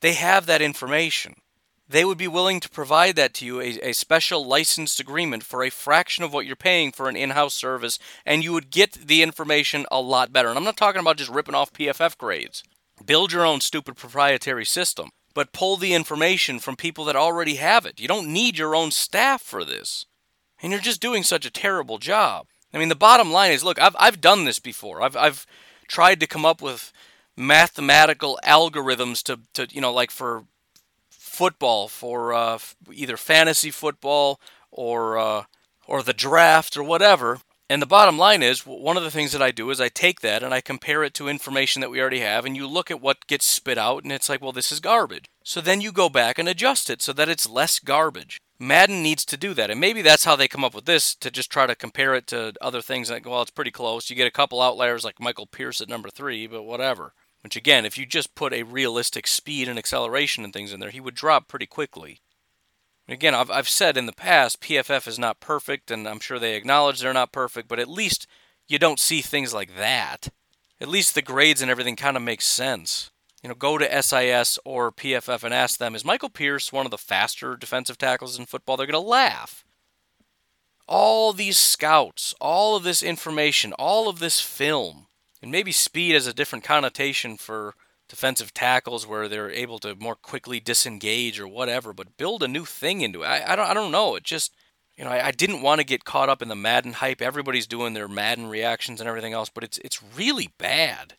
they 0.00 0.14
have 0.14 0.46
that 0.46 0.62
information 0.62 1.34
they 1.88 2.04
would 2.04 2.18
be 2.18 2.28
willing 2.28 2.60
to 2.60 2.68
provide 2.68 3.16
that 3.16 3.34
to 3.34 3.46
you, 3.46 3.60
a, 3.60 3.78
a, 3.82 3.92
special 3.92 4.44
licensed 4.44 4.98
agreement 4.98 5.44
for 5.44 5.62
a 5.62 5.70
fraction 5.70 6.24
of 6.24 6.32
what 6.32 6.46
you're 6.46 6.56
paying 6.56 6.90
for 6.90 7.08
an 7.08 7.16
in 7.16 7.30
house 7.30 7.54
service, 7.54 7.98
and 8.24 8.42
you 8.42 8.52
would 8.52 8.70
get 8.70 8.92
the 8.92 9.22
information 9.22 9.86
a 9.90 10.00
lot 10.00 10.32
better. 10.32 10.48
And 10.48 10.58
I'm 10.58 10.64
not 10.64 10.76
talking 10.76 11.00
about 11.00 11.16
just 11.16 11.30
ripping 11.30 11.54
off 11.54 11.72
PFF 11.72 12.18
grades. 12.18 12.64
Build 13.06 13.32
your 13.32 13.46
own 13.46 13.60
stupid 13.60 13.96
proprietary 13.96 14.64
system, 14.64 15.10
but 15.32 15.52
pull 15.52 15.76
the 15.76 15.94
information 15.94 16.58
from 16.58 16.76
people 16.76 17.04
that 17.04 17.16
already 17.16 17.54
have 17.56 17.86
it. 17.86 18.00
You 18.00 18.08
don't 18.08 18.32
need 18.32 18.58
your 18.58 18.74
own 18.74 18.90
staff 18.90 19.40
for 19.40 19.64
this. 19.64 20.06
And 20.60 20.72
you're 20.72 20.80
just 20.80 21.00
doing 21.00 21.22
such 21.22 21.46
a 21.46 21.50
terrible 21.50 21.98
job. 21.98 22.46
I 22.74 22.78
mean, 22.78 22.88
the 22.88 22.96
bottom 22.96 23.30
line 23.30 23.52
is 23.52 23.64
look, 23.64 23.80
I've, 23.80 23.96
I've 23.98 24.20
done 24.20 24.44
this 24.44 24.58
before. 24.58 25.02
I've, 25.02 25.16
I've 25.16 25.46
tried 25.88 26.20
to 26.20 26.26
come 26.26 26.44
up 26.44 26.60
with 26.60 26.92
mathematical 27.36 28.38
algorithms 28.44 29.22
to, 29.24 29.40
to 29.54 29.72
you 29.74 29.80
know, 29.80 29.92
like 29.92 30.10
for 30.10 30.44
football 31.36 31.86
for 31.86 32.32
uh, 32.32 32.58
either 32.92 33.16
fantasy 33.16 33.70
football 33.70 34.40
or 34.70 35.18
uh, 35.18 35.44
or 35.86 36.02
the 36.02 36.12
draft 36.12 36.76
or 36.76 36.82
whatever. 36.82 37.40
And 37.68 37.82
the 37.82 37.86
bottom 37.86 38.16
line 38.16 38.44
is, 38.44 38.64
one 38.64 38.96
of 38.96 39.02
the 39.02 39.10
things 39.10 39.32
that 39.32 39.42
I 39.42 39.50
do 39.50 39.70
is 39.70 39.80
I 39.80 39.88
take 39.88 40.20
that 40.20 40.44
and 40.44 40.54
I 40.54 40.60
compare 40.60 41.02
it 41.02 41.14
to 41.14 41.28
information 41.28 41.80
that 41.80 41.90
we 41.90 42.00
already 42.00 42.20
have, 42.20 42.44
and 42.44 42.54
you 42.54 42.64
look 42.66 42.92
at 42.92 43.00
what 43.00 43.26
gets 43.26 43.44
spit 43.44 43.76
out, 43.76 44.04
and 44.04 44.12
it's 44.12 44.28
like, 44.28 44.40
well, 44.40 44.52
this 44.52 44.70
is 44.70 44.78
garbage. 44.78 45.24
So 45.42 45.60
then 45.60 45.80
you 45.80 45.90
go 45.90 46.08
back 46.08 46.38
and 46.38 46.48
adjust 46.48 46.88
it 46.90 47.02
so 47.02 47.12
that 47.14 47.28
it's 47.28 47.48
less 47.48 47.80
garbage. 47.80 48.38
Madden 48.60 49.02
needs 49.02 49.24
to 49.26 49.36
do 49.36 49.52
that, 49.54 49.68
and 49.68 49.80
maybe 49.80 50.00
that's 50.00 50.24
how 50.24 50.36
they 50.36 50.46
come 50.46 50.64
up 50.64 50.74
with 50.74 50.84
this 50.84 51.14
to 51.16 51.30
just 51.30 51.50
try 51.50 51.66
to 51.66 51.74
compare 51.74 52.14
it 52.14 52.28
to 52.28 52.52
other 52.60 52.80
things. 52.80 53.10
Like, 53.10 53.26
well, 53.26 53.42
it's 53.42 53.50
pretty 53.50 53.72
close. 53.72 54.08
You 54.08 54.16
get 54.16 54.28
a 54.28 54.30
couple 54.30 54.62
outliers 54.62 55.04
like 55.04 55.20
Michael 55.20 55.46
Pierce 55.46 55.80
at 55.80 55.88
number 55.88 56.08
three, 56.08 56.46
but 56.46 56.62
whatever. 56.62 57.14
Which, 57.42 57.56
again, 57.56 57.84
if 57.84 57.98
you 57.98 58.06
just 58.06 58.34
put 58.34 58.52
a 58.52 58.62
realistic 58.62 59.26
speed 59.26 59.68
and 59.68 59.78
acceleration 59.78 60.42
and 60.44 60.52
things 60.52 60.72
in 60.72 60.80
there, 60.80 60.90
he 60.90 61.00
would 61.00 61.14
drop 61.14 61.48
pretty 61.48 61.66
quickly. 61.66 62.20
Again, 63.08 63.34
I've, 63.34 63.50
I've 63.50 63.68
said 63.68 63.96
in 63.96 64.06
the 64.06 64.12
past, 64.12 64.60
PFF 64.60 65.06
is 65.06 65.18
not 65.18 65.40
perfect, 65.40 65.90
and 65.90 66.08
I'm 66.08 66.18
sure 66.18 66.38
they 66.38 66.56
acknowledge 66.56 67.00
they're 67.00 67.12
not 67.12 67.32
perfect, 67.32 67.68
but 67.68 67.78
at 67.78 67.88
least 67.88 68.26
you 68.66 68.78
don't 68.78 68.98
see 68.98 69.20
things 69.20 69.54
like 69.54 69.76
that. 69.76 70.28
At 70.80 70.88
least 70.88 71.14
the 71.14 71.22
grades 71.22 71.62
and 71.62 71.70
everything 71.70 71.96
kind 71.96 72.16
of 72.16 72.22
makes 72.22 72.46
sense. 72.46 73.10
You 73.42 73.48
know, 73.48 73.54
go 73.54 73.78
to 73.78 74.02
SIS 74.02 74.58
or 74.64 74.90
PFF 74.90 75.44
and 75.44 75.54
ask 75.54 75.78
them, 75.78 75.94
is 75.94 76.04
Michael 76.04 76.30
Pierce 76.30 76.72
one 76.72 76.84
of 76.84 76.90
the 76.90 76.98
faster 76.98 77.56
defensive 77.56 77.96
tackles 77.96 78.38
in 78.38 78.46
football? 78.46 78.76
They're 78.76 78.86
going 78.86 79.00
to 79.00 79.08
laugh. 79.08 79.64
All 80.88 81.32
these 81.32 81.58
scouts, 81.58 82.34
all 82.40 82.76
of 82.76 82.82
this 82.82 83.02
information, 83.02 83.72
all 83.74 84.08
of 84.08 84.18
this 84.18 84.40
film, 84.40 85.06
and 85.40 85.50
maybe 85.50 85.70
speed 85.70 86.14
has 86.14 86.26
a 86.26 86.34
different 86.34 86.64
connotation 86.64 87.36
for 87.36 87.74
defensive 88.08 88.54
tackles 88.54 89.06
where 89.06 89.28
they're 89.28 89.50
able 89.50 89.78
to 89.80 89.94
more 89.96 90.14
quickly 90.14 90.60
disengage 90.60 91.40
or 91.40 91.48
whatever, 91.48 91.92
but 91.92 92.16
build 92.16 92.42
a 92.42 92.48
new 92.48 92.64
thing 92.64 93.00
into 93.00 93.22
it. 93.22 93.26
I, 93.26 93.52
I 93.52 93.56
don't 93.56 93.68
I 93.68 93.74
don't 93.74 93.92
know. 93.92 94.14
It 94.16 94.22
just 94.24 94.54
you 94.96 95.04
know, 95.04 95.10
I, 95.10 95.26
I 95.26 95.30
didn't 95.30 95.62
want 95.62 95.80
to 95.80 95.86
get 95.86 96.04
caught 96.04 96.28
up 96.28 96.40
in 96.40 96.48
the 96.48 96.56
Madden 96.56 96.94
hype. 96.94 97.20
Everybody's 97.20 97.66
doing 97.66 97.92
their 97.92 98.08
Madden 98.08 98.46
reactions 98.46 99.00
and 99.00 99.08
everything 99.08 99.32
else, 99.32 99.50
but 99.50 99.64
it's 99.64 99.78
it's 99.78 100.02
really 100.02 100.52
bad. 100.58 101.14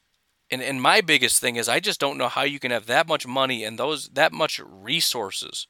And 0.49 0.61
and 0.61 0.81
my 0.81 1.01
biggest 1.01 1.39
thing 1.41 1.57
is 1.57 1.69
I 1.69 1.79
just 1.79 1.99
don't 1.99 2.17
know 2.17 2.29
how 2.29 2.43
you 2.43 2.59
can 2.59 2.71
have 2.71 2.85
that 2.87 3.07
much 3.07 3.27
money 3.27 3.63
and 3.63 3.77
those 3.77 4.09
that 4.09 4.33
much 4.33 4.59
resources. 4.65 5.67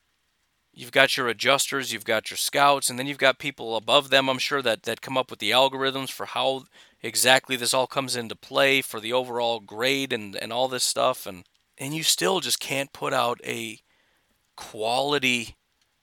You've 0.73 0.91
got 0.91 1.17
your 1.17 1.27
adjusters, 1.27 1.91
you've 1.91 2.05
got 2.05 2.29
your 2.29 2.37
scouts, 2.37 2.87
and 2.87 2.99
then 2.99 3.07
you've 3.07 3.17
got 3.17 3.39
people 3.39 3.75
above 3.75 4.11
them, 4.11 4.29
I'm 4.29 4.37
sure, 4.37 4.61
that, 4.61 4.83
that 4.83 5.01
come 5.01 5.17
up 5.17 5.31
with 5.31 5.39
the 5.39 5.49
algorithms 5.49 6.11
for 6.11 6.27
how 6.27 6.65
exactly 7.01 7.55
this 7.55 7.73
all 7.73 7.87
comes 7.87 8.15
into 8.15 8.35
play 8.35 8.81
for 8.81 8.99
the 8.99 9.13
overall 9.13 9.59
grade 9.59 10.11
and, 10.11 10.35
and 10.35 10.51
all 10.51 10.67
this 10.67 10.83
stuff 10.83 11.25
and 11.25 11.45
and 11.77 11.93
you 11.93 12.01
still 12.01 12.39
just 12.39 12.59
can't 12.59 12.91
put 12.91 13.13
out 13.13 13.39
a 13.45 13.79
quality 14.55 15.55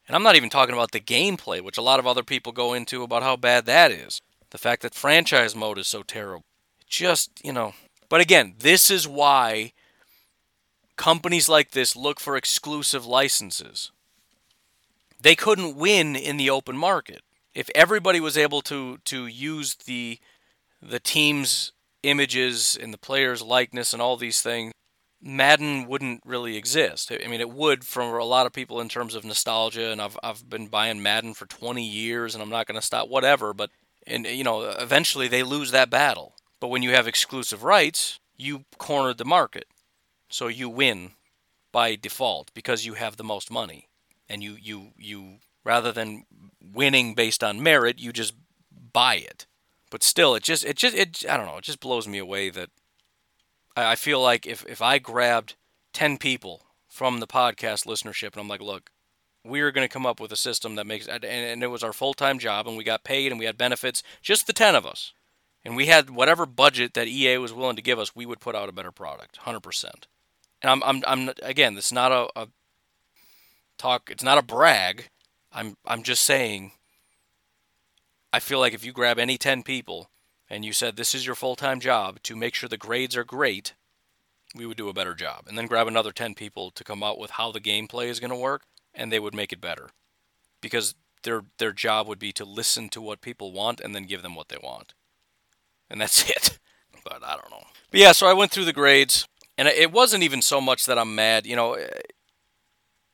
and 0.07 0.15
I'm 0.15 0.23
not 0.23 0.37
even 0.37 0.51
talking 0.51 0.75
about 0.75 0.93
the 0.93 1.01
gameplay, 1.01 1.61
which 1.61 1.79
a 1.79 1.83
lot 1.83 1.99
of 1.99 2.07
other 2.07 2.23
people 2.23 2.53
go 2.53 2.75
into 2.75 3.03
about 3.03 3.23
how 3.23 3.37
bad 3.37 3.65
that 3.67 3.91
is. 3.91 4.21
The 4.51 4.59
fact 4.59 4.83
that 4.83 4.95
franchise 4.95 5.57
mode 5.57 5.79
is 5.79 5.87
so 5.87 6.03
terrible. 6.03 6.45
Just, 6.87 7.31
you 7.43 7.53
know. 7.53 7.73
But 8.09 8.21
again, 8.21 8.55
this 8.59 8.91
is 8.91 9.09
why 9.09 9.73
companies 10.97 11.49
like 11.49 11.71
this 11.71 11.97
look 11.97 12.21
for 12.21 12.37
exclusive 12.37 13.07
licenses. 13.07 13.91
They 15.21 15.35
couldn't 15.35 15.77
win 15.77 16.17
in 16.17 16.37
the 16.37 16.51
open 16.51 16.77
market. 16.77 17.23
If 17.55 17.71
everybody 17.75 18.21
was 18.21 18.37
able 18.37 18.61
to 18.63 18.99
to 19.05 19.27
use 19.27 19.75
the 19.75 20.19
the 20.89 21.01
team's 21.01 21.73
images 22.03 22.77
and 22.81 22.93
the 22.93 22.99
player's 22.99 23.43
likeness 23.43 23.93
and 23.93 24.03
all 24.03 24.17
these 24.17 24.43
things, 24.43 24.73
Madden 25.23 25.87
wouldn't 25.87 26.21
really 26.27 26.57
exist. 26.57 27.11
I 27.11 27.27
mean, 27.29 27.41
it 27.41 27.51
would 27.51 27.85
for 27.85 28.19
a 28.19 28.25
lot 28.27 28.47
of 28.47 28.53
people 28.53 28.81
in 28.81 28.89
terms 28.91 29.15
of 29.15 29.25
nostalgia, 29.25 29.91
and 29.91 30.01
I've 30.03 30.19
I've 30.23 30.49
been 30.49 30.67
buying 30.69 31.03
Madden 31.03 31.35
for 31.35 31.47
20 31.47 31.83
years, 31.85 32.35
and 32.35 32.43
I'm 32.43 32.51
not 32.51 32.67
going 32.67 32.79
to 32.79 32.87
stop. 32.87 33.09
Whatever, 33.09 33.55
but 33.55 33.71
and 34.07 34.27
you 34.27 34.45
know, 34.45 34.63
eventually 34.63 35.29
they 35.29 35.43
lose 35.43 35.71
that 35.71 35.91
battle. 35.91 36.35
But 36.61 36.69
when 36.69 36.83
you 36.83 36.91
have 36.91 37.09
exclusive 37.09 37.65
rights, 37.65 38.21
you 38.37 38.65
cornered 38.79 39.19
the 39.19 39.25
market, 39.25 39.67
so 40.29 40.49
you 40.49 40.69
win 40.69 41.13
by 41.73 41.97
default 41.97 42.53
because 42.55 42.87
you 42.87 42.95
have 42.95 43.17
the 43.17 43.25
most 43.25 43.51
money. 43.51 43.89
and 44.29 44.43
you 44.43 44.57
you 44.61 44.93
you 44.99 45.39
rather 45.65 45.93
than 45.93 46.25
winning 46.61 47.15
based 47.15 47.43
on 47.45 47.63
merit, 47.63 47.99
you 47.99 48.13
just 48.13 48.35
buy 48.93 49.17
it. 49.17 49.47
But 49.95 50.03
still, 50.03 50.35
it 50.35 50.43
just 50.43 50.65
it 50.65 50.77
just 50.77 50.97
it 50.97 51.25
I 51.31 51.37
don't 51.37 51.47
know. 51.47 51.59
It 51.59 51.63
just 51.63 51.79
blows 51.79 52.09
me 52.09 52.19
away 52.19 52.51
that 52.51 52.71
I, 53.77 53.93
I 53.93 53.95
feel 53.95 54.21
like 54.21 54.45
if 54.45 54.67
if 54.67 54.83
I 54.83 54.99
grabbed 54.99 55.55
ten 55.93 56.19
people 56.19 56.63
from 56.89 57.21
the 57.21 57.29
podcast 57.29 57.87
listenership 57.87 58.33
and 58.33 58.41
I'm 58.41 58.49
like, 58.49 58.61
look, 58.61 58.91
we 59.45 59.61
are 59.61 59.71
going 59.71 59.87
to 59.87 59.93
come 59.93 60.05
up 60.05 60.19
with 60.19 60.33
a 60.33 60.37
system 60.37 60.75
that 60.75 60.87
makes 60.89 61.07
and, 61.07 61.25
and 61.25 61.63
it 61.63 61.69
was 61.69 61.85
our 61.85 61.93
full 61.93 62.13
time 62.13 62.41
job 62.41 62.67
and 62.67 62.77
we 62.77 62.83
got 62.83 63.05
paid 63.05 63.31
and 63.31 63.39
we 63.39 63.45
had 63.45 63.57
benefits, 63.57 64.03
just 64.21 64.49
the 64.49 64.53
ten 64.53 64.75
of 64.75 64.85
us, 64.85 65.13
and 65.65 65.77
we 65.77 65.87
had 65.87 66.11
whatever 66.11 66.45
budget 66.45 66.95
that 66.95 67.07
EA 67.07 67.39
was 67.39 67.53
willing 67.53 67.77
to 67.77 67.81
give 67.81 68.01
us, 68.01 68.17
we 68.17 68.27
would 68.27 68.41
put 68.41 68.57
out 68.57 68.69
a 68.69 68.73
better 68.73 68.91
product, 68.91 69.37
hundred 69.37 69.61
percent. 69.61 70.09
And 70.61 70.73
I'm 70.73 70.83
I'm 70.83 71.05
I'm 71.07 71.35
again, 71.41 71.77
it's 71.77 71.93
not 71.93 72.11
a, 72.11 72.29
a 72.35 72.49
talk. 73.79 74.11
It's 74.11 74.25
not 74.25 74.39
a 74.39 74.43
brag. 74.43 75.11
I'm 75.53 75.77
I'm 75.87 76.03
just 76.03 76.25
saying 76.25 76.73
I 78.35 78.41
feel 78.41 78.59
like 78.59 78.75
if 78.75 78.85
you 78.85 78.91
grab 78.91 79.21
any 79.21 79.39
10 79.39 79.63
people 79.63 80.11
and 80.51 80.65
you 80.65 80.73
said 80.73 80.97
this 80.97 81.15
is 81.15 81.25
your 81.25 81.37
full-time 81.37 81.79
job 81.79 82.21
to 82.25 82.35
make 82.35 82.57
sure 82.57 82.69
the 82.69 82.77
grades 82.77 83.17
are 83.17 83.23
great, 83.23 83.75
we 84.57 84.67
would 84.67 84.77
do 84.77 84.89
a 84.89 84.93
better 84.93 85.15
job. 85.15 85.45
And 85.47 85.57
then 85.57 85.69
grab 85.69 85.87
another 85.87 86.11
10 86.11 86.35
people 86.35 86.73
to 86.73 86.83
come 86.83 87.05
out 87.05 87.17
with 87.17 87.31
how 87.31 87.53
the 87.53 87.61
gameplay 87.61 88.07
is 88.07 88.19
going 88.19 88.33
to 88.33 88.37
work 88.37 88.63
and 88.93 89.13
they 89.13 89.21
would 89.21 89.37
make 89.37 89.53
it 89.53 89.61
better. 89.61 89.91
Because 90.61 90.97
their 91.23 91.45
their 91.59 91.73
job 91.73 92.09
would 92.09 92.19
be 92.19 92.33
to 92.33 92.45
listen 92.45 92.89
to 92.89 93.01
what 93.01 93.21
people 93.21 93.53
want 93.53 93.81
and 93.81 93.95
then 93.95 94.03
give 94.03 94.23
them 94.23 94.35
what 94.35 94.49
they 94.49 94.59
want. 94.61 94.95
And 95.89 96.01
that's 96.01 96.29
it. 96.37 96.59
But 97.05 97.23
I 97.23 97.37
don't 97.37 97.53
know. 97.53 97.69
But 97.93 98.01
yeah, 98.01 98.11
so 98.11 98.27
I 98.27 98.33
went 98.33 98.51
through 98.51 98.65
the 98.65 98.73
grades 98.73 99.29
and 99.57 99.69
it 99.69 99.93
wasn't 99.93 100.25
even 100.25 100.43
so 100.43 100.61
much 100.61 100.87
that 100.87 100.99
I'm 100.99 101.15
mad, 101.15 101.47
you 101.47 101.55
know, 101.55 101.79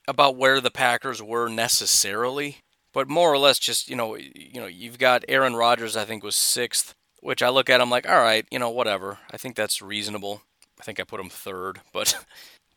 about 0.09 0.37
where 0.37 0.62
the 0.62 0.71
Packers 0.71 1.23
were 1.23 1.51
necessarily 1.51 2.62
but 2.93 3.09
more 3.09 3.32
or 3.32 3.38
less 3.38 3.59
just 3.59 3.88
you 3.88 3.97
know 3.97 4.16
you 4.16 4.61
know 4.61 4.66
you've 4.66 4.99
got 4.99 5.24
Aaron 5.28 5.57
Rodgers 5.57 5.97
I 5.97 6.05
think 6.05 6.22
was 6.22 6.36
sixth, 6.36 6.95
which 7.20 7.43
I 7.43 7.49
look 7.49 7.70
at 7.70 7.80
I'm 7.80 7.91
like 7.91 8.09
all 8.09 8.20
right 8.20 8.47
you 8.51 8.59
know 8.59 8.70
whatever 8.70 9.18
I 9.30 9.36
think 9.36 9.57
that's 9.57 9.82
reasonable. 9.82 10.43
I 10.78 10.82
think 10.82 10.99
I 10.99 11.05
put 11.05 11.20
him 11.20 11.28
third, 11.28 11.80
but 11.93 12.24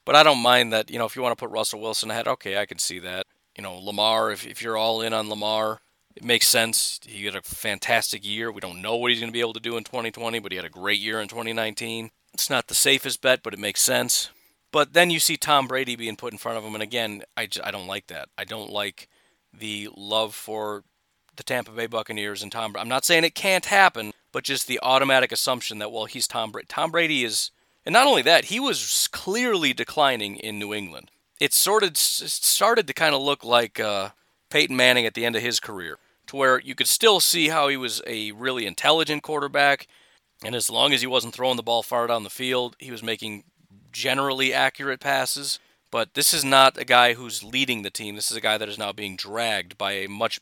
but 0.05 0.15
I 0.15 0.23
don't 0.23 0.41
mind 0.41 0.73
that 0.73 0.89
you 0.89 0.99
know 0.99 1.05
if 1.05 1.15
you 1.15 1.21
want 1.21 1.37
to 1.37 1.43
put 1.43 1.51
Russell 1.51 1.81
Wilson 1.81 2.11
ahead, 2.11 2.27
okay 2.27 2.57
I 2.57 2.65
can 2.65 2.79
see 2.79 2.99
that. 2.99 3.25
You 3.57 3.63
know 3.63 3.77
Lamar 3.77 4.31
if 4.31 4.45
if 4.45 4.61
you're 4.61 4.77
all 4.77 5.01
in 5.01 5.13
on 5.13 5.29
Lamar. 5.29 5.79
It 6.15 6.23
makes 6.23 6.47
sense. 6.47 6.99
He 7.03 7.25
had 7.25 7.35
a 7.35 7.41
fantastic 7.41 8.23
year. 8.23 8.51
We 8.51 8.61
don't 8.61 8.83
know 8.83 8.95
what 8.95 9.09
he's 9.09 9.19
going 9.19 9.31
to 9.31 9.33
be 9.33 9.39
able 9.39 9.53
to 9.53 9.59
do 9.59 9.77
in 9.77 9.83
2020, 9.83 10.37
but 10.37 10.51
he 10.51 10.57
had 10.57 10.65
a 10.65 10.69
great 10.69 10.99
year 10.99 11.19
in 11.19 11.27
2019. 11.27 12.11
It's 12.35 12.51
not 12.51 12.67
the 12.67 12.75
safest 12.75 13.19
bet, 13.19 13.41
but 13.41 13.51
it 13.51 13.59
makes 13.59 13.81
sense. 13.81 14.29
But 14.71 14.93
then 14.93 15.11
you 15.11 15.19
see 15.19 15.37
Tom 15.37 15.67
Brady 15.67 15.95
being 15.95 16.15
put 16.15 16.31
in 16.31 16.39
front 16.39 16.57
of 16.57 16.63
him, 16.63 16.73
and 16.73 16.83
again, 16.83 17.23
I, 17.37 17.47
I 17.63 17.71
don't 17.71 17.87
like 17.87 18.07
that. 18.07 18.29
I 18.37 18.43
don't 18.43 18.71
like 18.71 19.07
the 19.53 19.89
love 19.95 20.33
for 20.35 20.83
the 21.35 21.43
Tampa 21.43 21.71
Bay 21.71 21.87
Buccaneers 21.87 22.43
and 22.43 22.51
Tom. 22.51 22.75
I'm 22.77 22.89
not 22.89 23.05
saying 23.05 23.23
it 23.23 23.35
can't 23.35 23.65
happen, 23.65 24.13
but 24.31 24.43
just 24.43 24.67
the 24.67 24.79
automatic 24.81 25.31
assumption 25.31 25.79
that 25.79 25.91
well, 25.91 26.05
he's 26.05 26.27
Tom 26.27 26.51
Brady. 26.51 26.67
Tom 26.69 26.91
Brady 26.91 27.23
is, 27.23 27.51
and 27.85 27.93
not 27.93 28.07
only 28.07 28.21
that, 28.23 28.45
he 28.45 28.59
was 28.59 29.07
clearly 29.11 29.73
declining 29.73 30.35
in 30.35 30.59
New 30.59 30.73
England. 30.73 31.11
It 31.39 31.53
sort 31.53 31.83
of 31.83 31.97
started 31.97 32.87
to 32.87 32.93
kind 32.93 33.15
of 33.15 33.21
look 33.21 33.43
like 33.43 33.79
uh, 33.79 34.09
Peyton 34.49 34.75
Manning 34.75 35.05
at 35.05 35.13
the 35.13 35.25
end 35.25 35.35
of 35.35 35.41
his 35.41 35.59
career, 35.59 35.97
to 36.27 36.35
where 36.35 36.59
you 36.59 36.75
could 36.75 36.87
still 36.87 37.19
see 37.19 37.49
how 37.49 37.67
he 37.67 37.77
was 37.77 38.01
a 38.05 38.31
really 38.31 38.65
intelligent 38.65 39.23
quarterback, 39.23 39.87
and 40.43 40.55
as 40.55 40.69
long 40.69 40.93
as 40.93 41.01
he 41.01 41.07
wasn't 41.07 41.33
throwing 41.33 41.57
the 41.57 41.63
ball 41.63 41.83
far 41.83 42.07
down 42.07 42.23
the 42.23 42.29
field, 42.29 42.75
he 42.79 42.91
was 42.91 43.03
making 43.03 43.43
generally 43.91 44.53
accurate 44.53 44.99
passes. 44.99 45.59
But 45.93 46.15
this 46.15 46.33
is 46.33 46.43
not 46.43 46.79
a 46.79 46.85
guy 46.85 47.13
who's 47.13 47.43
leading 47.43 47.83
the 47.83 47.91
team. 47.91 48.15
This 48.15 48.31
is 48.31 48.35
a 48.35 48.41
guy 48.41 48.57
that 48.57 48.67
is 48.67 48.79
now 48.79 48.91
being 48.91 49.15
dragged 49.15 49.77
by 49.77 49.91
a 49.91 50.09
much 50.09 50.41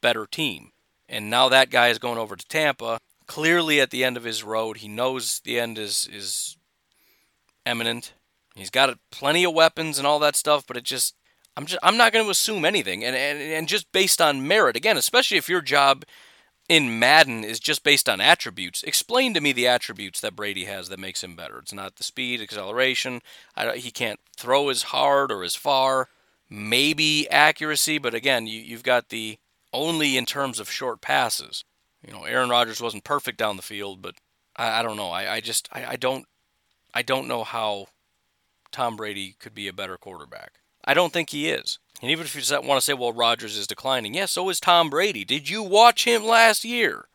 better 0.00 0.26
team. 0.26 0.70
And 1.08 1.28
now 1.28 1.48
that 1.48 1.70
guy 1.70 1.88
is 1.88 1.98
going 1.98 2.18
over 2.18 2.36
to 2.36 2.46
Tampa. 2.46 3.00
Clearly 3.26 3.80
at 3.80 3.90
the 3.90 4.04
end 4.04 4.16
of 4.16 4.22
his 4.22 4.44
road, 4.44 4.76
he 4.76 4.86
knows 4.86 5.40
the 5.40 5.58
end 5.58 5.76
is 5.76 6.08
is 6.12 6.56
imminent. 7.66 8.12
He's 8.54 8.70
got 8.70 8.96
plenty 9.10 9.42
of 9.42 9.52
weapons 9.52 9.98
and 9.98 10.06
all 10.06 10.20
that 10.20 10.36
stuff, 10.36 10.68
but 10.68 10.76
it 10.76 10.84
just 10.84 11.16
I'm 11.56 11.66
just 11.66 11.80
I'm 11.82 11.96
not 11.96 12.12
going 12.12 12.24
to 12.24 12.30
assume 12.30 12.64
anything. 12.64 13.02
And, 13.02 13.16
and 13.16 13.40
and 13.40 13.66
just 13.66 13.90
based 13.90 14.22
on 14.22 14.46
merit, 14.46 14.76
again, 14.76 14.96
especially 14.96 15.36
if 15.36 15.48
your 15.48 15.62
job 15.62 16.04
in 16.72 16.98
Madden 16.98 17.44
is 17.44 17.60
just 17.60 17.84
based 17.84 18.08
on 18.08 18.18
attributes. 18.18 18.82
Explain 18.82 19.34
to 19.34 19.42
me 19.42 19.52
the 19.52 19.68
attributes 19.68 20.22
that 20.22 20.34
Brady 20.34 20.64
has 20.64 20.88
that 20.88 20.98
makes 20.98 21.22
him 21.22 21.36
better. 21.36 21.58
It's 21.58 21.74
not 21.74 21.96
the 21.96 22.02
speed, 22.02 22.40
acceleration. 22.40 23.20
he 23.74 23.90
can't 23.90 24.18
throw 24.34 24.70
as 24.70 24.84
hard 24.84 25.30
or 25.30 25.42
as 25.42 25.54
far. 25.54 26.08
Maybe 26.48 27.28
accuracy, 27.28 27.98
but 27.98 28.14
again, 28.14 28.46
you, 28.46 28.72
have 28.74 28.82
got 28.82 29.10
the 29.10 29.38
only 29.70 30.16
in 30.16 30.24
terms 30.24 30.58
of 30.58 30.70
short 30.70 31.02
passes. 31.02 31.62
You 32.06 32.14
know, 32.14 32.24
Aaron 32.24 32.48
Rodgers 32.48 32.80
wasn't 32.80 33.04
perfect 33.04 33.36
down 33.36 33.56
the 33.56 33.62
field, 33.62 34.00
but 34.00 34.14
I, 34.56 34.80
I 34.80 34.82
don't 34.82 34.96
know. 34.96 35.10
I, 35.10 35.34
I 35.34 35.40
just 35.40 35.68
I, 35.72 35.84
I 35.90 35.96
don't 35.96 36.24
I 36.94 37.02
don't 37.02 37.28
know 37.28 37.44
how 37.44 37.88
Tom 38.70 38.96
Brady 38.96 39.36
could 39.38 39.54
be 39.54 39.68
a 39.68 39.74
better 39.74 39.98
quarterback. 39.98 40.52
I 40.82 40.94
don't 40.94 41.12
think 41.12 41.30
he 41.30 41.50
is. 41.50 41.78
And 42.02 42.10
even 42.10 42.26
if 42.26 42.34
you 42.34 42.60
want 42.62 42.78
to 42.78 42.84
say, 42.84 42.94
well, 42.94 43.12
Rodgers 43.12 43.56
is 43.56 43.68
declining, 43.68 44.14
yes, 44.14 44.32
so 44.32 44.48
is 44.48 44.58
Tom 44.58 44.90
Brady. 44.90 45.24
Did 45.24 45.48
you 45.48 45.62
watch 45.62 46.04
him 46.04 46.24
last 46.24 46.64
year? 46.64 47.06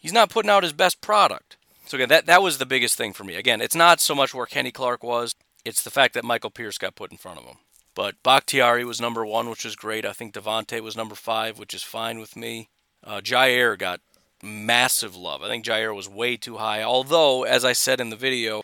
He's 0.00 0.12
not 0.12 0.30
putting 0.30 0.50
out 0.50 0.62
his 0.62 0.72
best 0.72 1.02
product. 1.02 1.58
So 1.86 1.98
again, 1.98 2.08
that 2.08 2.26
that 2.26 2.42
was 2.42 2.56
the 2.56 2.66
biggest 2.66 2.96
thing 2.96 3.12
for 3.12 3.24
me. 3.24 3.36
Again, 3.36 3.60
it's 3.60 3.74
not 3.74 4.00
so 4.00 4.14
much 4.14 4.32
where 4.32 4.46
Kenny 4.46 4.70
Clark 4.70 5.04
was; 5.04 5.34
it's 5.66 5.82
the 5.82 5.90
fact 5.90 6.14
that 6.14 6.24
Michael 6.24 6.50
Pierce 6.50 6.78
got 6.78 6.96
put 6.96 7.12
in 7.12 7.18
front 7.18 7.38
of 7.38 7.44
him. 7.44 7.56
But 7.94 8.22
Bakhtiari 8.22 8.84
was 8.84 9.00
number 9.00 9.24
one, 9.24 9.50
which 9.50 9.64
was 9.64 9.76
great. 9.76 10.06
I 10.06 10.12
think 10.12 10.32
Davante 10.32 10.80
was 10.80 10.96
number 10.96 11.14
five, 11.14 11.58
which 11.58 11.74
is 11.74 11.82
fine 11.82 12.18
with 12.18 12.36
me. 12.36 12.70
Uh, 13.04 13.20
Jaire 13.20 13.78
got 13.78 14.00
massive 14.42 15.14
love. 15.14 15.42
I 15.42 15.48
think 15.48 15.64
Jaire 15.64 15.94
was 15.94 16.08
way 16.08 16.36
too 16.36 16.56
high. 16.56 16.82
Although, 16.82 17.44
as 17.44 17.64
I 17.64 17.74
said 17.74 18.00
in 18.00 18.08
the 18.08 18.16
video, 18.16 18.62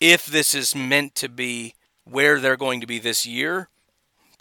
if 0.00 0.26
this 0.26 0.54
is 0.54 0.74
meant 0.74 1.14
to 1.16 1.28
be 1.28 1.74
where 2.04 2.40
they're 2.40 2.56
going 2.56 2.80
to 2.80 2.86
be 2.86 2.98
this 2.98 3.24
year, 3.24 3.68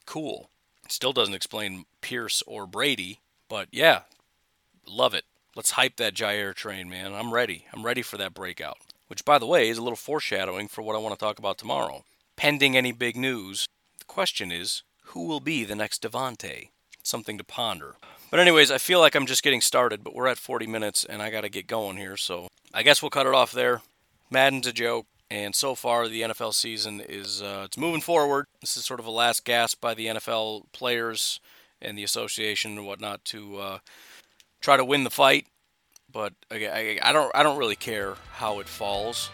cool. 0.06 0.50
Still 0.88 1.14
doesn't 1.14 1.34
explain 1.34 1.86
Pierce 2.02 2.44
or 2.46 2.68
Brady, 2.68 3.20
but 3.50 3.68
yeah, 3.72 4.02
love 4.88 5.14
it. 5.14 5.26
Let's 5.56 5.72
hype 5.72 5.96
that 5.98 6.14
Jaire 6.14 6.54
train, 6.54 6.90
man. 6.90 7.14
I'm 7.14 7.34
ready. 7.34 7.66
I'm 7.74 7.86
ready 7.86 8.02
for 8.02 8.18
that 8.18 8.34
breakout. 8.34 8.78
Which, 9.08 9.24
by 9.24 9.40
the 9.40 9.46
way, 9.46 9.70
is 9.70 9.78
a 9.78 9.82
little 9.82 9.96
foreshadowing 9.96 10.68
for 10.68 10.82
what 10.82 10.96
I 10.96 11.00
want 11.00 11.18
to 11.18 11.24
talk 11.24 11.40
about 11.40 11.58
tomorrow. 11.58 12.04
Pending 12.36 12.76
any 12.76 12.92
big 12.92 13.16
news, 13.16 13.68
the 14.00 14.06
question 14.06 14.52
is 14.52 14.84
who 15.06 15.26
will 15.26 15.40
be 15.40 15.64
the 15.64 15.76
next 15.76 16.02
Davante? 16.02 16.70
Something 17.04 17.38
to 17.38 17.44
ponder. 17.44 17.96
But, 18.32 18.40
anyways, 18.40 18.72
I 18.72 18.80
feel 18.80 19.00
like 19.00 19.16
I'm 19.16 19.28
just 19.28 19.44
getting 19.44 19.62
started, 19.62 20.04
but 20.04 20.16
we're 20.16 20.28
at 20.28 20.38
40 20.38 20.68
minutes 20.68 21.06
and 21.06 21.22
I 21.22 21.30
got 21.30 21.42
to 21.42 21.50
get 21.50 21.68
going 21.68 21.98
here, 21.98 22.18
so 22.18 22.50
I 22.74 22.84
guess 22.84 23.02
we'll 23.02 23.12
cut 23.12 23.28
it 23.28 23.34
off 23.34 23.52
there. 23.52 23.82
Madden's 24.30 24.68
a 24.68 24.74
joke. 24.74 25.06
And 25.30 25.56
so 25.56 25.74
far, 25.74 26.08
the 26.08 26.22
NFL 26.22 26.54
season 26.54 27.02
is 27.02 27.42
uh, 27.42 27.64
it's 27.66 27.78
moving 27.78 28.02
forward. 28.02 28.46
This 28.62 28.78
is 28.78 28.86
sort 28.86 29.00
of 29.00 29.08
a 29.08 29.12
last 29.12 29.44
gasp 29.44 29.82
by 29.82 29.94
the 29.94 30.06
NFL 30.06 30.72
players 30.72 31.40
and 31.82 31.98
the 31.98 32.04
association 32.04 32.78
and 32.78 32.86
whatnot 32.86 33.26
to 33.26 33.58
uh, 33.58 33.78
try 34.62 34.78
to 34.78 34.86
win 34.86 35.04
the 35.04 35.10
fight. 35.10 35.48
But 36.12 36.34
I, 36.52 37.00
I 37.02 37.12
don't 37.12 37.32
I 37.36 37.44
don't 37.44 37.58
really 37.58 37.76
care 37.76 38.16
how 38.34 38.60
it 38.60 38.70
falls. 38.70 39.30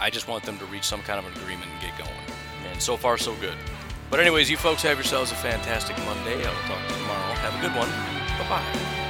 I 0.00 0.10
just 0.10 0.26
want 0.26 0.44
them 0.44 0.58
to 0.58 0.64
reach 0.66 0.84
some 0.84 1.02
kind 1.02 1.18
of 1.18 1.26
an 1.26 1.40
agreement 1.40 1.70
and 1.70 1.80
get 1.80 1.96
going. 1.98 2.10
And 2.70 2.82
so 2.82 2.96
far, 2.96 3.16
so 3.16 3.34
good. 3.36 3.54
But 4.10 4.20
anyways, 4.20 4.50
you 4.50 4.56
folks 4.56 4.82
have 4.82 4.96
yourselves 4.96 5.32
a 5.32 5.36
fantastic 5.36 5.96
Monday. 5.98 6.34
I 6.34 6.48
will 6.48 6.68
talk 6.68 6.86
to 6.88 6.94
you 6.94 7.00
tomorrow. 7.00 7.34
Have 7.34 7.54
a 7.54 7.60
good 7.60 7.76
one. 7.76 7.88
Bye 8.38 8.48
bye. 8.48 9.05